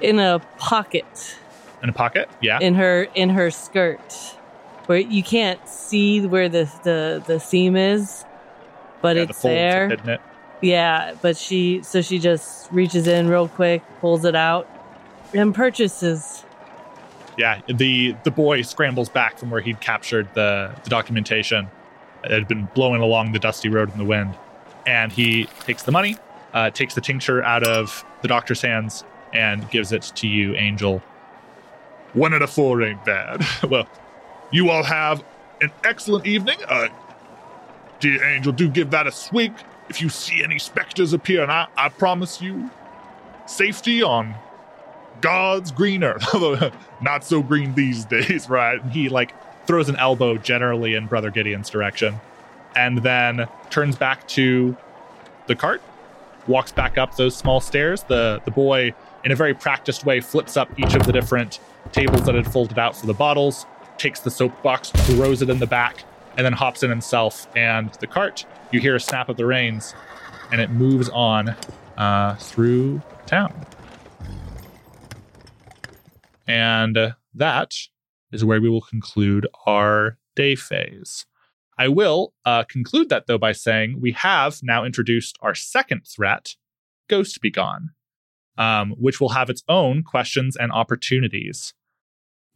In 0.00 0.18
a 0.18 0.40
pocket 0.58 1.36
In 1.82 1.88
a 1.88 1.92
pocket? 1.92 2.28
Yeah. 2.40 2.58
in 2.60 2.74
her 2.74 3.06
in 3.14 3.30
her 3.30 3.50
skirt, 3.50 4.00
where 4.86 4.98
you 4.98 5.22
can't 5.22 5.66
see 5.68 6.20
where 6.26 6.48
the 6.48 6.70
the, 6.82 7.22
the 7.26 7.38
seam 7.40 7.76
is, 7.76 8.24
but 9.00 9.16
yeah, 9.16 9.22
it's 9.22 9.42
have 9.42 9.42
there. 9.42 9.92
it. 9.92 10.20
Yeah, 10.60 11.14
but 11.20 11.36
she 11.36 11.82
so 11.82 12.00
she 12.02 12.18
just 12.18 12.70
reaches 12.70 13.06
in 13.06 13.28
real 13.28 13.48
quick, 13.48 13.82
pulls 14.00 14.24
it 14.24 14.34
out, 14.36 14.68
and 15.34 15.54
purchases. 15.54 16.44
Yeah, 17.36 17.60
the 17.66 18.14
the 18.24 18.30
boy 18.30 18.62
scrambles 18.62 19.08
back 19.08 19.38
from 19.38 19.50
where 19.50 19.60
he'd 19.60 19.80
captured 19.80 20.28
the, 20.34 20.74
the 20.84 20.90
documentation 20.90 21.68
that 22.22 22.30
had 22.30 22.46
been 22.46 22.68
blowing 22.74 23.00
along 23.00 23.32
the 23.32 23.38
dusty 23.38 23.68
road 23.68 23.90
in 23.90 23.98
the 23.98 24.04
wind, 24.04 24.36
and 24.86 25.10
he 25.10 25.46
takes 25.60 25.82
the 25.82 25.92
money, 25.92 26.16
uh, 26.52 26.70
takes 26.70 26.94
the 26.94 27.00
tincture 27.00 27.42
out 27.42 27.66
of 27.66 28.04
the 28.20 28.28
doctor's 28.28 28.60
hands, 28.60 29.04
and 29.32 29.68
gives 29.70 29.92
it 29.92 30.12
to 30.16 30.28
you, 30.28 30.54
Angel. 30.54 31.02
One 32.12 32.34
out 32.34 32.42
of 32.42 32.50
four 32.50 32.82
ain't 32.82 33.02
bad. 33.04 33.42
well, 33.68 33.88
you 34.50 34.68
all 34.68 34.82
have 34.82 35.24
an 35.62 35.70
excellent 35.84 36.26
evening. 36.26 36.58
Uh, 36.68 36.88
dear 38.00 38.22
angel, 38.24 38.52
do 38.52 38.68
give 38.68 38.90
that 38.90 39.06
a 39.06 39.12
swig 39.12 39.54
if 39.88 40.02
you 40.02 40.08
see 40.08 40.42
any 40.42 40.58
specters 40.58 41.12
appear, 41.12 41.42
and 41.42 41.50
I, 41.50 41.66
I 41.76 41.88
promise 41.88 42.42
you 42.42 42.70
safety 43.46 44.02
on 44.02 44.34
God's 45.22 45.70
green 45.70 46.04
earth. 46.04 46.26
Although 46.34 46.70
not 47.00 47.24
so 47.24 47.42
green 47.42 47.74
these 47.74 48.04
days, 48.04 48.48
right? 48.50 48.84
He 48.90 49.08
like 49.08 49.32
throws 49.66 49.88
an 49.88 49.96
elbow 49.96 50.36
generally 50.36 50.94
in 50.94 51.06
Brother 51.06 51.30
Gideon's 51.30 51.70
direction, 51.70 52.20
and 52.76 52.98
then 52.98 53.46
turns 53.70 53.96
back 53.96 54.28
to 54.28 54.76
the 55.46 55.54
cart, 55.54 55.80
walks 56.46 56.72
back 56.72 56.98
up 56.98 57.16
those 57.16 57.34
small 57.34 57.60
stairs. 57.60 58.02
The 58.02 58.42
the 58.44 58.50
boy, 58.50 58.92
in 59.24 59.32
a 59.32 59.36
very 59.36 59.54
practiced 59.54 60.04
way, 60.04 60.20
flips 60.20 60.56
up 60.58 60.68
each 60.78 60.94
of 60.94 61.06
the 61.06 61.12
different 61.12 61.60
tables 61.92 62.26
that 62.26 62.34
had 62.34 62.50
folded 62.52 62.78
out 62.78 62.96
for 62.96 63.06
the 63.06 63.14
bottles, 63.14 63.66
takes 63.98 64.20
the 64.20 64.30
soapbox, 64.30 64.90
throws 64.90 65.42
it 65.42 65.48
in 65.48 65.58
the 65.58 65.66
back, 65.66 66.04
and 66.36 66.44
then 66.44 66.52
hops 66.52 66.82
in 66.82 66.90
himself 66.90 67.46
and 67.56 67.92
the 67.94 68.06
cart. 68.06 68.44
You 68.70 68.80
hear 68.80 68.96
a 68.96 69.00
snap 69.00 69.28
of 69.28 69.36
the 69.36 69.46
reins, 69.46 69.94
and 70.50 70.60
it 70.60 70.70
moves 70.70 71.08
on 71.10 71.54
uh, 71.96 72.36
through 72.36 73.02
town. 73.26 73.54
And 76.52 77.14
that 77.32 77.72
is 78.30 78.44
where 78.44 78.60
we 78.60 78.68
will 78.68 78.82
conclude 78.82 79.46
our 79.66 80.18
day 80.36 80.54
phase. 80.54 81.24
I 81.78 81.88
will 81.88 82.34
uh, 82.44 82.64
conclude 82.64 83.08
that, 83.08 83.26
though, 83.26 83.38
by 83.38 83.52
saying 83.52 84.02
we 84.02 84.12
have 84.12 84.60
now 84.62 84.84
introduced 84.84 85.38
our 85.40 85.54
second 85.54 86.02
threat, 86.06 86.56
Ghost 87.08 87.40
Be 87.40 87.50
Gone, 87.50 87.92
um, 88.58 88.90
which 88.98 89.18
will 89.18 89.30
have 89.30 89.48
its 89.48 89.62
own 89.66 90.02
questions 90.02 90.54
and 90.54 90.70
opportunities. 90.70 91.72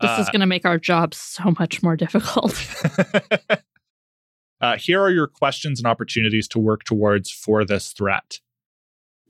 This 0.03 0.19
is 0.19 0.29
Uh, 0.29 0.33
going 0.33 0.41
to 0.41 0.47
make 0.47 0.67
our 0.67 0.79
job 0.79 1.15
so 1.15 1.55
much 1.59 1.83
more 1.83 1.97
difficult. 1.97 2.53
uh, 4.61 4.77
here 4.77 5.01
are 5.01 5.11
your 5.11 5.27
questions 5.27 5.81
and 5.81 5.87
opportunities 5.87 6.47
to 6.49 6.59
work 6.59 6.85
towards 6.85 7.31
for 7.31 7.65
this 7.65 7.95
threat. 7.95 8.41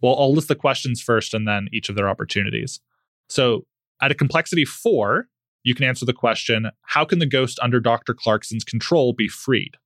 Well, 0.02 0.16
I'll 0.18 0.34
list 0.34 0.48
the 0.48 0.56
questions 0.56 1.00
first 1.00 1.34
and 1.34 1.46
then 1.46 1.68
each 1.72 1.88
of 1.88 1.94
their 1.94 2.08
opportunities. 2.08 2.80
So, 3.28 3.64
at 4.00 4.10
a 4.10 4.14
complexity 4.14 4.64
four, 4.64 5.28
you 5.62 5.74
can 5.74 5.84
answer 5.84 6.06
the 6.06 6.12
question 6.12 6.70
How 6.82 7.04
can 7.04 7.18
the 7.18 7.26
ghost 7.26 7.58
under 7.62 7.80
Dr. 7.80 8.14
Clarkson's 8.14 8.64
control 8.64 9.12
be 9.12 9.28
freed? 9.28 9.76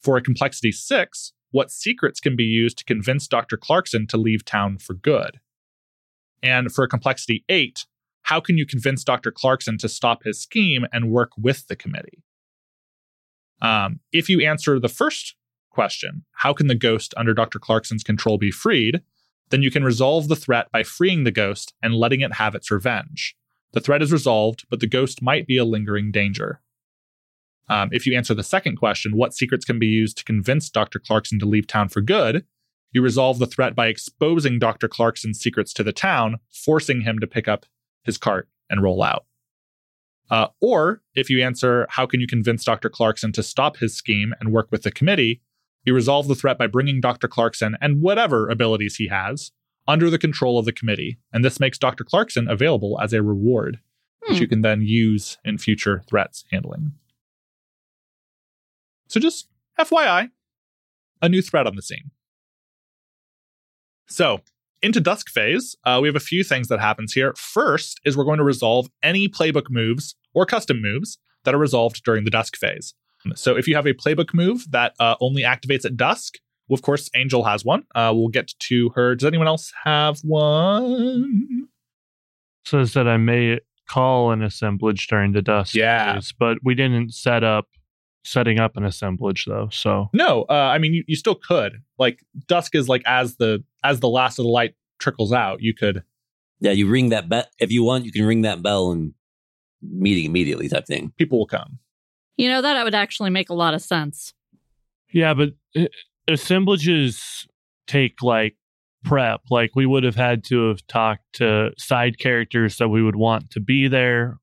For 0.00 0.16
a 0.16 0.22
complexity 0.22 0.72
six, 0.72 1.32
what 1.50 1.70
secrets 1.70 2.20
can 2.20 2.36
be 2.36 2.44
used 2.44 2.78
to 2.78 2.84
convince 2.84 3.26
Dr. 3.26 3.56
Clarkson 3.56 4.06
to 4.08 4.16
leave 4.16 4.44
town 4.44 4.78
for 4.78 4.94
good? 4.94 5.40
And 6.42 6.72
for 6.72 6.84
a 6.84 6.88
complexity 6.88 7.44
eight, 7.48 7.86
how 8.22 8.40
can 8.40 8.58
you 8.58 8.66
convince 8.66 9.04
Dr. 9.04 9.30
Clarkson 9.30 9.78
to 9.78 9.88
stop 9.88 10.24
his 10.24 10.40
scheme 10.40 10.86
and 10.92 11.10
work 11.10 11.32
with 11.38 11.66
the 11.68 11.76
committee? 11.76 12.22
Um, 13.62 14.00
if 14.12 14.28
you 14.28 14.40
answer 14.40 14.78
the 14.78 14.88
first 14.88 15.36
question, 15.70 16.24
how 16.32 16.52
can 16.52 16.66
the 16.66 16.74
ghost 16.74 17.14
under 17.16 17.34
Dr. 17.34 17.58
Clarkson's 17.58 18.02
control 18.02 18.38
be 18.38 18.50
freed? 18.50 19.02
Then 19.50 19.62
you 19.62 19.70
can 19.70 19.84
resolve 19.84 20.28
the 20.28 20.36
threat 20.36 20.70
by 20.72 20.82
freeing 20.82 21.24
the 21.24 21.30
ghost 21.30 21.74
and 21.82 21.94
letting 21.94 22.20
it 22.20 22.34
have 22.34 22.54
its 22.54 22.70
revenge. 22.70 23.36
The 23.72 23.80
threat 23.80 24.02
is 24.02 24.12
resolved, 24.12 24.64
but 24.70 24.80
the 24.80 24.86
ghost 24.86 25.22
might 25.22 25.46
be 25.46 25.58
a 25.58 25.64
lingering 25.64 26.10
danger. 26.10 26.60
Um, 27.68 27.88
if 27.92 28.06
you 28.06 28.16
answer 28.16 28.34
the 28.34 28.42
second 28.42 28.76
question, 28.76 29.16
what 29.16 29.34
secrets 29.34 29.64
can 29.64 29.78
be 29.78 29.86
used 29.86 30.18
to 30.18 30.24
convince 30.24 30.70
Dr. 30.70 30.98
Clarkson 30.98 31.38
to 31.38 31.46
leave 31.46 31.66
town 31.66 31.88
for 31.88 32.00
good? 32.00 32.44
You 32.92 33.02
resolve 33.02 33.38
the 33.38 33.46
threat 33.46 33.74
by 33.74 33.88
exposing 33.88 34.58
Dr. 34.58 34.86
Clarkson's 34.86 35.40
secrets 35.40 35.72
to 35.74 35.82
the 35.82 35.92
town, 35.92 36.36
forcing 36.52 37.00
him 37.00 37.18
to 37.18 37.26
pick 37.26 37.48
up 37.48 37.66
his 38.04 38.18
cart 38.18 38.48
and 38.70 38.82
roll 38.82 39.02
out. 39.02 39.24
Uh, 40.30 40.48
or 40.60 41.02
if 41.14 41.28
you 41.28 41.42
answer, 41.42 41.86
how 41.90 42.06
can 42.06 42.20
you 42.20 42.26
convince 42.26 42.64
Dr. 42.64 42.88
Clarkson 42.88 43.32
to 43.32 43.42
stop 43.42 43.78
his 43.78 43.96
scheme 43.96 44.34
and 44.40 44.52
work 44.52 44.68
with 44.70 44.82
the 44.82 44.92
committee? 44.92 45.42
You 45.84 45.94
resolve 45.94 46.28
the 46.28 46.34
threat 46.34 46.58
by 46.58 46.66
bringing 46.66 47.00
Dr. 47.00 47.28
Clarkson 47.28 47.76
and 47.80 48.00
whatever 48.00 48.48
abilities 48.48 48.96
he 48.96 49.08
has 49.08 49.52
under 49.86 50.08
the 50.08 50.18
control 50.18 50.58
of 50.58 50.64
the 50.64 50.72
committee. 50.72 51.18
And 51.32 51.44
this 51.44 51.60
makes 51.60 51.78
Dr. 51.78 52.04
Clarkson 52.04 52.48
available 52.48 52.98
as 53.02 53.12
a 53.12 53.22
reward, 53.22 53.80
which 54.26 54.38
Hmm. 54.38 54.42
you 54.42 54.48
can 54.48 54.62
then 54.62 54.80
use 54.82 55.36
in 55.44 55.58
future 55.58 56.02
threats 56.08 56.44
handling. 56.50 56.92
So 59.08 59.20
just 59.20 59.48
FYI, 59.78 60.30
a 61.20 61.28
new 61.28 61.42
threat 61.42 61.66
on 61.66 61.76
the 61.76 61.82
scene. 61.82 62.10
So, 64.08 64.40
into 64.82 65.00
dusk 65.00 65.30
phase, 65.30 65.76
uh, 65.84 65.98
we 66.02 66.08
have 66.08 66.16
a 66.16 66.20
few 66.20 66.44
things 66.44 66.68
that 66.68 66.80
happens 66.80 67.12
here. 67.14 67.34
First 67.36 68.00
is 68.04 68.16
we're 68.16 68.24
going 68.24 68.38
to 68.38 68.44
resolve 68.44 68.88
any 69.02 69.28
playbook 69.28 69.70
moves 69.70 70.14
or 70.34 70.44
custom 70.46 70.80
moves 70.82 71.18
that 71.44 71.54
are 71.54 71.58
resolved 71.58 72.02
during 72.04 72.24
the 72.24 72.30
dusk 72.30 72.56
phase. 72.56 72.94
So 73.34 73.56
if 73.56 73.66
you 73.66 73.74
have 73.76 73.86
a 73.86 73.94
playbook 73.94 74.34
move 74.34 74.70
that 74.70 74.94
uh, 75.00 75.16
only 75.20 75.42
activates 75.42 75.84
at 75.84 75.96
dusk, 75.96 76.34
well, 76.68 76.74
of 76.74 76.82
course, 76.82 77.10
Angel 77.14 77.44
has 77.44 77.64
one. 77.64 77.84
Uh, 77.94 78.12
we'll 78.14 78.28
get 78.28 78.52
to 78.58 78.90
her. 78.90 79.14
Does 79.14 79.26
anyone 79.26 79.46
else 79.46 79.72
have 79.84 80.18
one? 80.20 81.68
Says 82.64 82.94
that 82.94 83.06
I 83.06 83.18
may 83.18 83.60
call 83.88 84.30
an 84.30 84.42
assemblage 84.42 85.06
during 85.06 85.32
the 85.32 85.42
dusk. 85.42 85.74
Yeah. 85.74 86.14
phase, 86.14 86.32
but 86.32 86.58
we 86.62 86.74
didn't 86.74 87.12
set 87.12 87.44
up 87.44 87.66
setting 88.24 88.58
up 88.58 88.76
an 88.76 88.84
assemblage 88.84 89.44
though. 89.44 89.68
So 89.70 90.08
No, 90.12 90.46
uh, 90.48 90.54
I 90.54 90.78
mean 90.78 90.94
you, 90.94 91.04
you 91.06 91.16
still 91.16 91.34
could. 91.34 91.82
Like 91.98 92.20
dusk 92.48 92.74
is 92.74 92.88
like 92.88 93.02
as 93.06 93.36
the 93.36 93.62
as 93.82 94.00
the 94.00 94.08
last 94.08 94.38
of 94.38 94.44
the 94.44 94.50
light 94.50 94.74
trickles 94.98 95.32
out, 95.32 95.60
you 95.60 95.74
could. 95.74 96.02
Yeah, 96.60 96.72
you 96.72 96.88
ring 96.88 97.10
that 97.10 97.28
bell. 97.28 97.44
If 97.58 97.70
you 97.70 97.84
want, 97.84 98.06
you 98.06 98.12
can 98.12 98.24
ring 98.24 98.42
that 98.42 98.62
bell 98.62 98.92
and 98.92 99.12
meeting 99.82 100.24
immediately 100.24 100.68
type 100.68 100.86
thing. 100.86 101.12
People 101.18 101.38
will 101.38 101.46
come. 101.46 101.78
You 102.36 102.48
know, 102.48 102.62
that 102.62 102.82
would 102.84 102.94
actually 102.94 103.30
make 103.30 103.50
a 103.50 103.54
lot 103.54 103.74
of 103.74 103.82
sense. 103.82 104.34
yeah, 105.12 105.34
but 105.34 105.50
uh, 105.76 105.86
assemblages 106.28 107.46
take 107.86 108.22
like 108.22 108.56
prep. 109.04 109.42
Like 109.50 109.72
we 109.74 109.86
would 109.86 110.04
have 110.04 110.16
had 110.16 110.44
to 110.44 110.68
have 110.68 110.86
talked 110.86 111.34
to 111.34 111.72
side 111.78 112.18
characters 112.18 112.78
that 112.78 112.88
we 112.88 113.02
would 113.02 113.16
want 113.16 113.50
to 113.50 113.60
be 113.60 113.88
there 113.88 114.38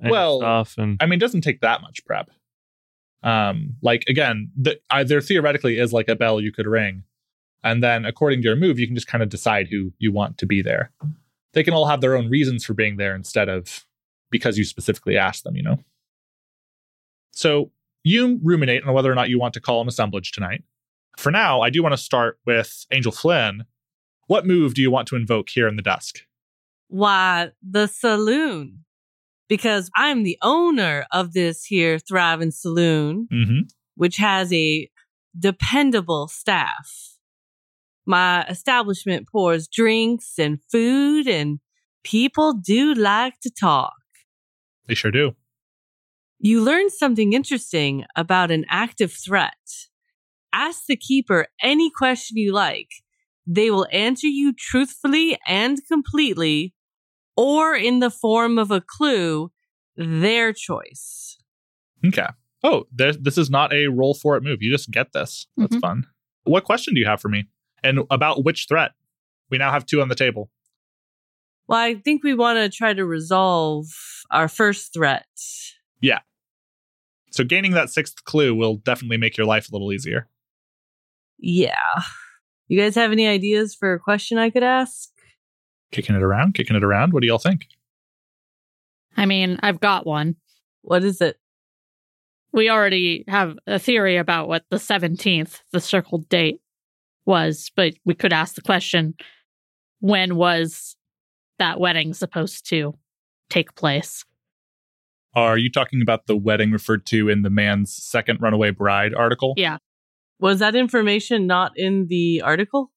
and 0.00 0.10
Well, 0.10 0.38
stuff. 0.40 0.74
And 0.78 0.98
I 1.00 1.06
mean, 1.06 1.18
it 1.18 1.20
doesn't 1.20 1.42
take 1.42 1.60
that 1.60 1.82
much 1.82 2.04
prep. 2.04 2.30
Um, 3.22 3.76
like 3.82 4.04
again, 4.08 4.50
the, 4.56 4.80
uh, 4.90 5.04
there 5.04 5.20
theoretically 5.20 5.78
is 5.78 5.92
like 5.92 6.08
a 6.08 6.16
bell 6.16 6.40
you 6.40 6.52
could 6.52 6.66
ring, 6.66 7.04
and 7.62 7.82
then 7.82 8.04
according 8.06 8.40
to 8.40 8.48
your 8.48 8.56
move, 8.56 8.78
you 8.78 8.86
can 8.86 8.96
just 8.96 9.06
kind 9.06 9.22
of 9.22 9.28
decide 9.28 9.68
who 9.68 9.92
you 9.98 10.10
want 10.10 10.38
to 10.38 10.46
be 10.46 10.62
there. 10.62 10.90
They 11.52 11.62
can 11.62 11.74
all 11.74 11.86
have 11.86 12.00
their 12.00 12.16
own 12.16 12.30
reasons 12.30 12.64
for 12.64 12.72
being 12.74 12.96
there 12.96 13.14
instead 13.14 13.48
of 13.48 13.84
because 14.30 14.56
you 14.56 14.64
specifically 14.64 15.16
asked 15.18 15.44
them. 15.44 15.54
You 15.56 15.62
know. 15.62 15.78
So 17.32 17.70
you 18.04 18.38
ruminate 18.42 18.84
on 18.84 18.92
whether 18.94 19.10
or 19.10 19.14
not 19.14 19.28
you 19.28 19.38
want 19.38 19.54
to 19.54 19.60
call 19.60 19.80
an 19.80 19.88
assemblage 19.88 20.32
tonight. 20.32 20.62
For 21.16 21.30
now, 21.30 21.60
I 21.60 21.70
do 21.70 21.82
want 21.82 21.92
to 21.92 21.98
start 21.98 22.38
with 22.46 22.86
Angel 22.92 23.12
Flynn. 23.12 23.64
What 24.26 24.46
move 24.46 24.74
do 24.74 24.80
you 24.82 24.90
want 24.90 25.08
to 25.08 25.16
invoke 25.16 25.48
here 25.50 25.68
in 25.68 25.76
the 25.76 25.82
dusk? 25.82 26.20
Why, 26.88 27.50
the 27.62 27.86
saloon. 27.86 28.84
Because 29.48 29.90
I'm 29.96 30.22
the 30.22 30.38
owner 30.42 31.06
of 31.12 31.32
this 31.32 31.64
here 31.64 31.98
thriving 31.98 32.52
saloon, 32.52 33.28
Mm-hmm. 33.32 33.60
which 33.96 34.16
has 34.16 34.52
a 34.52 34.88
dependable 35.38 36.28
staff. 36.28 37.16
My 38.06 38.44
establishment 38.46 39.28
pours 39.30 39.68
drinks 39.68 40.38
and 40.38 40.58
food, 40.70 41.28
and 41.28 41.60
people 42.02 42.54
do 42.54 42.94
like 42.94 43.40
to 43.40 43.50
talk. 43.50 43.92
They 44.86 44.94
sure 44.94 45.10
do. 45.10 45.34
You 46.42 46.62
learn 46.62 46.88
something 46.88 47.34
interesting 47.34 48.04
about 48.16 48.50
an 48.50 48.64
active 48.70 49.12
threat. 49.12 49.58
Ask 50.54 50.86
the 50.88 50.96
keeper 50.96 51.46
any 51.62 51.90
question 51.90 52.38
you 52.38 52.52
like. 52.52 52.88
They 53.46 53.70
will 53.70 53.86
answer 53.92 54.26
you 54.26 54.54
truthfully 54.54 55.38
and 55.46 55.78
completely, 55.86 56.74
or 57.36 57.74
in 57.74 57.98
the 57.98 58.10
form 58.10 58.58
of 58.58 58.70
a 58.70 58.80
clue, 58.80 59.52
their 59.96 60.52
choice. 60.54 61.36
Okay. 62.06 62.26
Oh, 62.62 62.84
there, 62.90 63.12
this 63.12 63.36
is 63.36 63.50
not 63.50 63.72
a 63.72 63.88
roll 63.88 64.14
for 64.14 64.36
it 64.36 64.42
move. 64.42 64.62
You 64.62 64.72
just 64.72 64.90
get 64.90 65.12
this. 65.12 65.46
That's 65.58 65.76
Mhm. 65.76 65.80
fun. 65.80 66.06
What 66.44 66.64
question 66.64 66.94
do 66.94 67.00
you 67.00 67.06
have 67.06 67.20
for 67.20 67.28
me? 67.28 67.44
And 67.82 68.00
about 68.10 68.44
which 68.44 68.66
threat? 68.66 68.92
We 69.50 69.58
now 69.58 69.70
have 69.72 69.84
two 69.84 70.00
on 70.00 70.08
the 70.08 70.14
table. 70.14 70.50
Well, 71.68 71.78
I 71.78 71.94
think 71.96 72.24
we 72.24 72.34
want 72.34 72.56
to 72.58 72.74
try 72.74 72.94
to 72.94 73.04
resolve 73.04 73.86
our 74.30 74.48
first 74.48 74.92
threat. 74.94 75.26
So 77.30 77.44
gaining 77.44 77.72
that 77.72 77.90
sixth 77.90 78.24
clue 78.24 78.54
will 78.54 78.76
definitely 78.76 79.16
make 79.16 79.36
your 79.36 79.46
life 79.46 79.68
a 79.68 79.72
little 79.72 79.92
easier. 79.92 80.28
Yeah. 81.38 81.74
You 82.68 82.78
guys 82.78 82.94
have 82.94 83.12
any 83.12 83.26
ideas 83.26 83.74
for 83.74 83.94
a 83.94 84.00
question 84.00 84.38
I 84.38 84.50
could 84.50 84.62
ask? 84.62 85.08
Kicking 85.92 86.14
it 86.14 86.22
around, 86.22 86.54
kicking 86.54 86.76
it 86.76 86.84
around. 86.84 87.12
What 87.12 87.20
do 87.20 87.26
y'all 87.26 87.38
think? 87.38 87.66
I 89.16 89.26
mean, 89.26 89.58
I've 89.62 89.80
got 89.80 90.06
one. 90.06 90.36
What 90.82 91.04
is 91.04 91.20
it? 91.20 91.38
We 92.52 92.70
already 92.70 93.24
have 93.28 93.56
a 93.66 93.78
theory 93.78 94.16
about 94.16 94.48
what 94.48 94.64
the 94.70 94.76
17th, 94.76 95.60
the 95.72 95.80
circled 95.80 96.28
date, 96.28 96.60
was, 97.26 97.70
but 97.76 97.94
we 98.04 98.14
could 98.14 98.32
ask 98.32 98.54
the 98.54 98.62
question 98.62 99.14
when 100.00 100.36
was 100.36 100.96
that 101.58 101.78
wedding 101.78 102.14
supposed 102.14 102.68
to 102.70 102.94
take 103.50 103.74
place? 103.74 104.24
Are 105.34 105.56
you 105.56 105.70
talking 105.70 106.02
about 106.02 106.26
the 106.26 106.36
wedding 106.36 106.72
referred 106.72 107.06
to 107.06 107.28
in 107.28 107.42
the 107.42 107.50
man's 107.50 107.92
second 107.94 108.40
runaway 108.40 108.70
bride 108.70 109.14
article? 109.14 109.54
Yeah. 109.56 109.78
Was 110.40 110.58
that 110.58 110.74
information 110.74 111.46
not 111.46 111.72
in 111.76 112.06
the 112.08 112.40
article? 112.42 112.90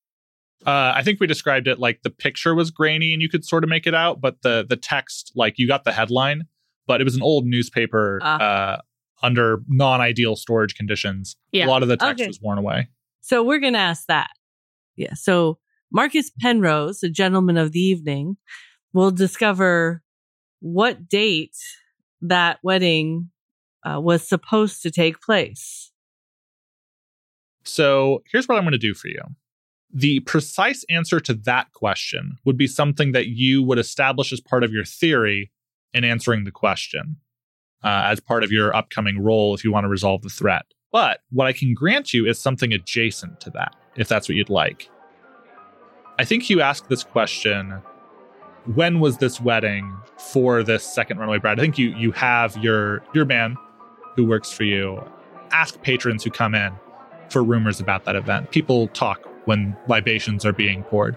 Uh, 0.65 0.93
I 0.95 1.03
think 1.03 1.19
we 1.19 1.27
described 1.27 1.67
it 1.67 1.77
like 1.77 2.01
the 2.03 2.09
picture 2.09 2.55
was 2.55 2.71
grainy 2.71 3.11
and 3.13 3.21
you 3.21 3.27
could 3.29 3.43
sort 3.45 3.63
of 3.63 3.69
make 3.69 3.85
it 3.85 3.93
out, 3.93 4.21
but 4.21 4.41
the 4.43 4.65
the 4.67 4.77
text, 4.77 5.31
like 5.35 5.55
you 5.59 5.67
got 5.67 5.83
the 5.83 5.91
headline, 5.91 6.43
but 6.87 7.01
it 7.01 7.03
was 7.03 7.15
an 7.15 7.21
old 7.21 7.45
newspaper 7.45 8.19
Ah. 8.23 8.39
uh, 8.77 8.81
under 9.21 9.61
non-ideal 9.67 10.35
storage 10.35 10.73
conditions. 10.75 11.35
Yeah. 11.51 11.65
A 11.65 11.69
lot 11.69 11.81
of 11.83 11.89
the 11.89 11.97
text 11.97 12.21
Okay. 12.21 12.27
was 12.27 12.39
worn 12.41 12.57
away. 12.57 12.87
So 13.21 13.43
we're 13.43 13.59
going 13.59 13.73
to 13.73 13.79
ask 13.79 14.05
that. 14.07 14.29
Yeah. 14.95 15.13
So 15.13 15.59
Marcus 15.91 16.31
Penrose, 16.41 17.03
a 17.03 17.09
gentleman 17.09 17.57
of 17.57 17.71
the 17.73 17.79
evening, 17.79 18.37
will 18.93 19.11
discover 19.11 20.01
what 20.59 21.07
date 21.09 21.55
that 22.23 22.59
wedding 22.63 23.29
uh, 23.85 23.99
was 23.99 24.27
supposed 24.27 24.81
to 24.83 24.91
take 24.91 25.21
place. 25.21 25.91
So 27.63 28.23
here's 28.31 28.47
what 28.47 28.57
I'm 28.57 28.63
going 28.63 28.73
to 28.73 28.77
do 28.77 28.93
for 28.93 29.07
you. 29.07 29.21
The 29.93 30.21
precise 30.21 30.83
answer 30.89 31.19
to 31.19 31.33
that 31.33 31.71
question 31.73 32.37
would 32.45 32.57
be 32.57 32.67
something 32.67 33.11
that 33.11 33.27
you 33.27 33.61
would 33.61 33.77
establish 33.77 34.33
as 34.33 34.41
part 34.41 34.63
of 34.63 34.71
your 34.71 34.85
theory 34.85 35.51
in 35.93 36.03
answering 36.03 36.45
the 36.45 36.51
question, 36.51 37.17
uh, 37.83 38.03
as 38.05 38.19
part 38.19 38.43
of 38.43 38.51
your 38.51 38.75
upcoming 38.75 39.21
roll 39.21 39.53
if 39.53 39.63
you 39.63 39.71
want 39.71 39.83
to 39.83 39.89
resolve 39.89 40.23
the 40.23 40.29
threat. 40.29 40.65
But 40.91 41.19
what 41.29 41.47
I 41.47 41.53
can 41.53 41.73
grant 41.73 42.13
you 42.13 42.25
is 42.25 42.39
something 42.39 42.73
adjacent 42.73 43.39
to 43.41 43.49
that, 43.51 43.75
if 43.95 44.07
that's 44.07 44.27
what 44.27 44.35
you'd 44.35 44.49
like. 44.49 44.89
I 46.17 46.25
think 46.25 46.49
you 46.49 46.61
asked 46.61 46.89
this 46.89 47.03
question 47.03 47.81
when 48.75 48.99
was 48.99 49.17
this 49.17 49.41
wedding 49.41 49.97
for 50.17 50.63
this 50.63 50.83
second 50.83 51.17
runaway 51.17 51.39
bride? 51.39 51.59
I 51.59 51.61
think 51.61 51.77
you 51.77 51.89
you 51.95 52.11
have 52.13 52.55
your 52.57 53.03
your 53.13 53.25
man 53.25 53.57
who 54.15 54.25
works 54.25 54.51
for 54.51 54.63
you 54.63 55.03
ask 55.53 55.79
patrons 55.81 56.23
who 56.23 56.31
come 56.31 56.55
in 56.55 56.73
for 57.29 57.43
rumors 57.43 57.79
about 57.79 58.03
that 58.05 58.15
event. 58.15 58.51
People 58.51 58.87
talk 58.89 59.21
when 59.45 59.77
libations 59.87 60.45
are 60.45 60.51
being 60.51 60.83
poured. 60.83 61.15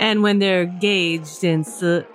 And 0.00 0.22
when 0.22 0.38
they're 0.38 0.62
engaged 0.62 1.44
in, 1.44 1.64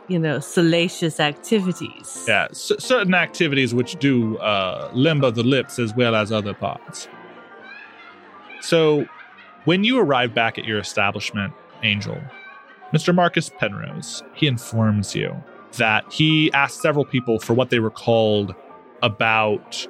you 0.07 0.17
know, 0.19 0.39
salacious 0.39 1.19
activities. 1.19 2.25
Yeah, 2.27 2.47
c- 2.51 2.79
certain 2.79 3.13
activities 3.13 3.73
which 3.73 3.97
do 3.97 4.37
uh, 4.39 4.89
limber 4.93 5.31
the 5.31 5.43
lips 5.43 5.77
as 5.77 5.95
well 5.95 6.15
as 6.15 6.31
other 6.31 6.53
parts. 6.53 7.07
So, 8.61 9.05
when 9.65 9.83
you 9.83 9.99
arrive 9.99 10.33
back 10.33 10.57
at 10.57 10.65
your 10.65 10.79
establishment, 10.79 11.53
Angel, 11.83 12.19
Mr. 12.93 13.13
Marcus 13.13 13.49
Penrose, 13.49 14.23
he 14.33 14.47
informs 14.47 15.15
you 15.15 15.35
that 15.73 16.05
he 16.11 16.51
asked 16.53 16.81
several 16.81 17.05
people 17.05 17.39
for 17.39 17.53
what 17.53 17.69
they 17.69 17.79
recalled 17.79 18.55
about 19.01 19.87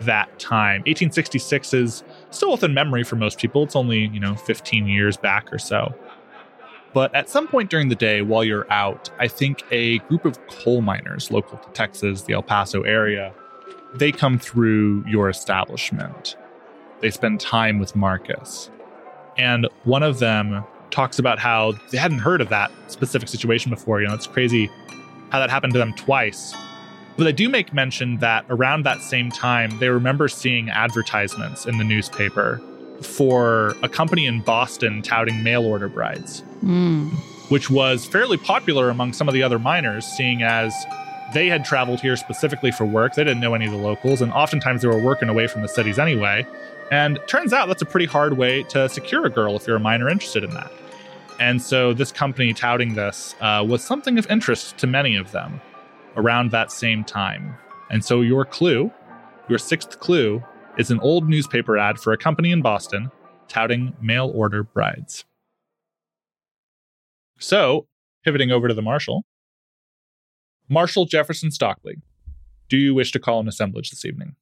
that 0.00 0.38
time. 0.38 0.80
1866 0.80 1.74
is 1.74 2.04
still 2.30 2.52
within 2.52 2.72
memory 2.72 3.04
for 3.04 3.16
most 3.16 3.38
people. 3.38 3.62
It's 3.62 3.76
only, 3.76 4.06
you 4.06 4.18
know, 4.20 4.34
15 4.34 4.86
years 4.86 5.16
back 5.16 5.52
or 5.52 5.58
so. 5.58 5.94
But 6.92 7.14
at 7.14 7.28
some 7.28 7.46
point 7.46 7.70
during 7.70 7.88
the 7.88 7.94
day 7.94 8.22
while 8.22 8.42
you're 8.42 8.70
out, 8.72 9.10
I 9.18 9.28
think 9.28 9.62
a 9.70 9.98
group 9.98 10.24
of 10.24 10.44
coal 10.48 10.80
miners 10.80 11.30
local 11.30 11.58
to 11.58 11.68
Texas, 11.70 12.22
the 12.22 12.32
El 12.32 12.42
Paso 12.42 12.82
area, 12.82 13.32
they 13.94 14.10
come 14.10 14.38
through 14.38 15.04
your 15.06 15.28
establishment. 15.28 16.36
They 17.00 17.10
spend 17.10 17.40
time 17.40 17.78
with 17.78 17.94
Marcus. 17.94 18.70
And 19.38 19.68
one 19.84 20.02
of 20.02 20.18
them 20.18 20.64
talks 20.90 21.18
about 21.18 21.38
how 21.38 21.72
they 21.90 21.98
hadn't 21.98 22.18
heard 22.18 22.40
of 22.40 22.48
that 22.48 22.70
specific 22.88 23.28
situation 23.28 23.70
before. 23.70 24.00
You 24.00 24.08
know, 24.08 24.14
it's 24.14 24.26
crazy 24.26 24.70
how 25.30 25.38
that 25.38 25.50
happened 25.50 25.72
to 25.74 25.78
them 25.78 25.92
twice. 25.94 26.54
But 27.16 27.24
they 27.24 27.32
do 27.32 27.48
make 27.48 27.72
mention 27.74 28.18
that 28.18 28.44
around 28.48 28.84
that 28.84 29.00
same 29.02 29.30
time, 29.30 29.78
they 29.78 29.88
remember 29.88 30.26
seeing 30.28 30.70
advertisements 30.70 31.66
in 31.66 31.78
the 31.78 31.84
newspaper 31.84 32.60
for 33.02 33.74
a 33.82 33.88
company 33.88 34.26
in 34.26 34.40
Boston 34.40 35.02
touting 35.02 35.42
mail 35.42 35.64
order 35.64 35.88
brides 35.88 36.40
Hmm. 36.60 37.08
which 37.48 37.70
was 37.70 38.04
fairly 38.04 38.36
popular 38.36 38.90
among 38.90 39.12
some 39.14 39.26
of 39.28 39.34
the 39.34 39.42
other 39.42 39.58
miners, 39.58 40.04
seeing 40.04 40.42
as 40.42 40.74
they 41.32 41.48
had 41.48 41.64
traveled 41.64 42.00
here 42.00 42.16
specifically 42.16 42.70
for 42.70 42.84
work. 42.84 43.14
They 43.14 43.24
didn't 43.24 43.40
know 43.40 43.54
any 43.54 43.64
of 43.66 43.72
the 43.72 43.78
locals, 43.78 44.20
and 44.20 44.32
oftentimes 44.32 44.82
they 44.82 44.88
were 44.88 45.00
working 45.02 45.28
away 45.28 45.46
from 45.46 45.62
the 45.62 45.68
cities 45.68 45.98
anyway. 45.98 46.46
And 46.90 47.20
turns 47.26 47.52
out 47.52 47.66
that's 47.66 47.82
a 47.82 47.86
pretty 47.86 48.06
hard 48.06 48.36
way 48.36 48.64
to 48.64 48.88
secure 48.88 49.24
a 49.24 49.30
girl 49.30 49.56
if 49.56 49.66
you're 49.66 49.76
a 49.76 49.80
miner 49.80 50.08
interested 50.08 50.42
in 50.42 50.50
that. 50.50 50.72
And 51.38 51.62
so 51.62 51.94
this 51.94 52.12
company 52.12 52.52
touting 52.52 52.94
this 52.94 53.34
uh, 53.40 53.64
was 53.66 53.82
something 53.82 54.18
of 54.18 54.30
interest 54.30 54.76
to 54.78 54.86
many 54.86 55.16
of 55.16 55.32
them 55.32 55.60
around 56.16 56.50
that 56.50 56.70
same 56.70 57.04
time. 57.04 57.56
And 57.90 58.04
so 58.04 58.20
your 58.20 58.44
clue, 58.44 58.92
your 59.48 59.58
sixth 59.58 60.00
clue, 60.00 60.42
is 60.76 60.90
an 60.90 61.00
old 61.00 61.28
newspaper 61.28 61.78
ad 61.78 61.98
for 61.98 62.12
a 62.12 62.18
company 62.18 62.50
in 62.50 62.62
Boston 62.62 63.10
touting 63.48 63.94
mail 64.00 64.30
order 64.34 64.62
brides. 64.62 65.24
So, 67.38 67.88
pivoting 68.24 68.50
over 68.52 68.68
to 68.68 68.74
the 68.74 68.82
Marshal, 68.82 69.24
Marshal 70.68 71.06
Jefferson 71.06 71.50
Stockley, 71.50 71.96
do 72.68 72.76
you 72.76 72.94
wish 72.94 73.10
to 73.12 73.18
call 73.18 73.40
an 73.40 73.48
assemblage 73.48 73.90
this 73.90 74.04
evening? 74.04 74.36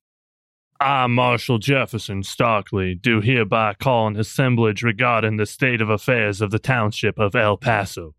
I, 0.81 1.07
Marshal 1.09 1.59
Jefferson 1.59 2.23
Starkley, 2.23 2.95
do 2.95 3.21
hereby 3.21 3.75
call 3.75 4.07
an 4.07 4.17
assemblage 4.17 4.83
regarding 4.83 5.37
the 5.37 5.47
state 5.47 5.81
of 5.81 5.91
affairs 5.91 6.41
of 6.41 6.51
the 6.51 6.59
township 6.59 7.19
of 7.19 7.35
El 7.35 7.57
Paso. 7.57 8.15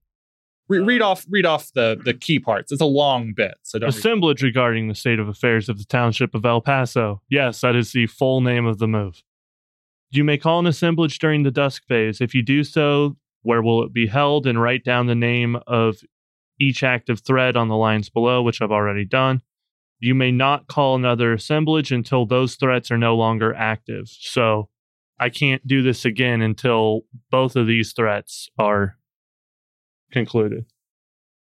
Re- 0.67 0.79
read 0.79 1.01
off, 1.01 1.25
read 1.29 1.45
off 1.45 1.71
the 1.73 1.99
the 2.03 2.13
key 2.13 2.37
parts. 2.39 2.71
It's 2.71 2.81
a 2.81 2.85
long 2.85 3.33
bit, 3.33 3.55
so 3.63 3.79
don't. 3.79 3.87
read- 3.87 3.97
Assemblage 3.97 4.43
regarding 4.43 4.87
the 4.87 4.95
state 4.95 5.19
of 5.19 5.27
affairs 5.27 5.69
of 5.69 5.77
the 5.77 5.85
township 5.85 6.35
of 6.35 6.45
El 6.45 6.61
Paso. 6.61 7.21
Yes, 7.29 7.61
that 7.61 7.75
is 7.75 7.91
the 7.91 8.07
full 8.07 8.41
name 8.41 8.65
of 8.65 8.77
the 8.77 8.87
move. 8.87 9.23
You 10.11 10.23
may 10.23 10.37
call 10.37 10.59
an 10.59 10.67
assemblage 10.67 11.17
during 11.19 11.43
the 11.43 11.51
dusk 11.51 11.85
phase. 11.87 12.19
If 12.19 12.33
you 12.35 12.41
do 12.43 12.63
so, 12.63 13.15
where 13.41 13.61
will 13.61 13.83
it 13.83 13.93
be 13.93 14.07
held, 14.07 14.45
and 14.45 14.61
write 14.61 14.83
down 14.83 15.05
the 15.07 15.15
name 15.15 15.57
of 15.65 15.97
each 16.59 16.83
active 16.83 17.21
thread 17.21 17.55
on 17.55 17.69
the 17.69 17.75
lines 17.77 18.09
below, 18.09 18.41
which 18.41 18.61
I've 18.61 18.71
already 18.71 19.05
done. 19.05 19.41
You 19.99 20.15
may 20.15 20.31
not 20.31 20.67
call 20.67 20.95
another 20.95 21.33
assemblage 21.33 21.91
until 21.91 22.25
those 22.25 22.55
threats 22.55 22.89
are 22.89 22.97
no 22.97 23.15
longer 23.15 23.53
active. 23.53 24.07
So 24.07 24.69
I 25.19 25.29
can't 25.29 25.65
do 25.67 25.81
this 25.81 26.05
again 26.05 26.41
until 26.41 27.01
both 27.29 27.55
of 27.55 27.67
these 27.67 27.91
threats 27.93 28.49
are 28.57 28.97
concluded. 30.11 30.65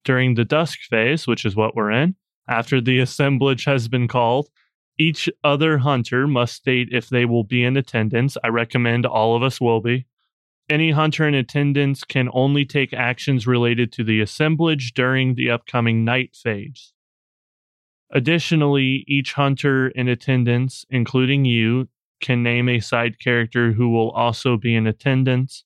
During 0.03 0.33
the 0.33 0.45
dusk 0.45 0.79
phase, 0.89 1.27
which 1.27 1.45
is 1.45 1.55
what 1.55 1.75
we're 1.75 1.91
in, 1.91 2.15
after 2.47 2.81
the 2.81 2.99
assemblage 2.99 3.65
has 3.65 3.87
been 3.87 4.07
called, 4.07 4.49
each 4.97 5.29
other 5.43 5.77
hunter 5.77 6.27
must 6.27 6.55
state 6.55 6.89
if 6.91 7.09
they 7.09 7.25
will 7.25 7.43
be 7.43 7.63
in 7.63 7.77
attendance. 7.77 8.37
I 8.43 8.47
recommend 8.47 9.05
all 9.05 9.35
of 9.35 9.43
us 9.43 9.61
will 9.61 9.81
be. 9.81 10.07
Any 10.69 10.91
hunter 10.91 11.27
in 11.27 11.35
attendance 11.35 12.03
can 12.03 12.29
only 12.33 12.65
take 12.65 12.93
actions 12.93 13.45
related 13.45 13.91
to 13.93 14.03
the 14.03 14.21
assemblage 14.21 14.93
during 14.93 15.35
the 15.35 15.51
upcoming 15.51 16.03
night 16.03 16.35
phase. 16.35 16.93
Additionally, 18.11 19.05
each 19.07 19.33
hunter 19.33 19.87
in 19.89 20.07
attendance, 20.07 20.85
including 20.89 21.45
you, 21.45 21.87
can 22.19 22.43
name 22.43 22.69
a 22.69 22.79
side 22.79 23.19
character 23.19 23.71
who 23.71 23.89
will 23.89 24.11
also 24.11 24.57
be 24.57 24.75
in 24.75 24.85
attendance. 24.85 25.63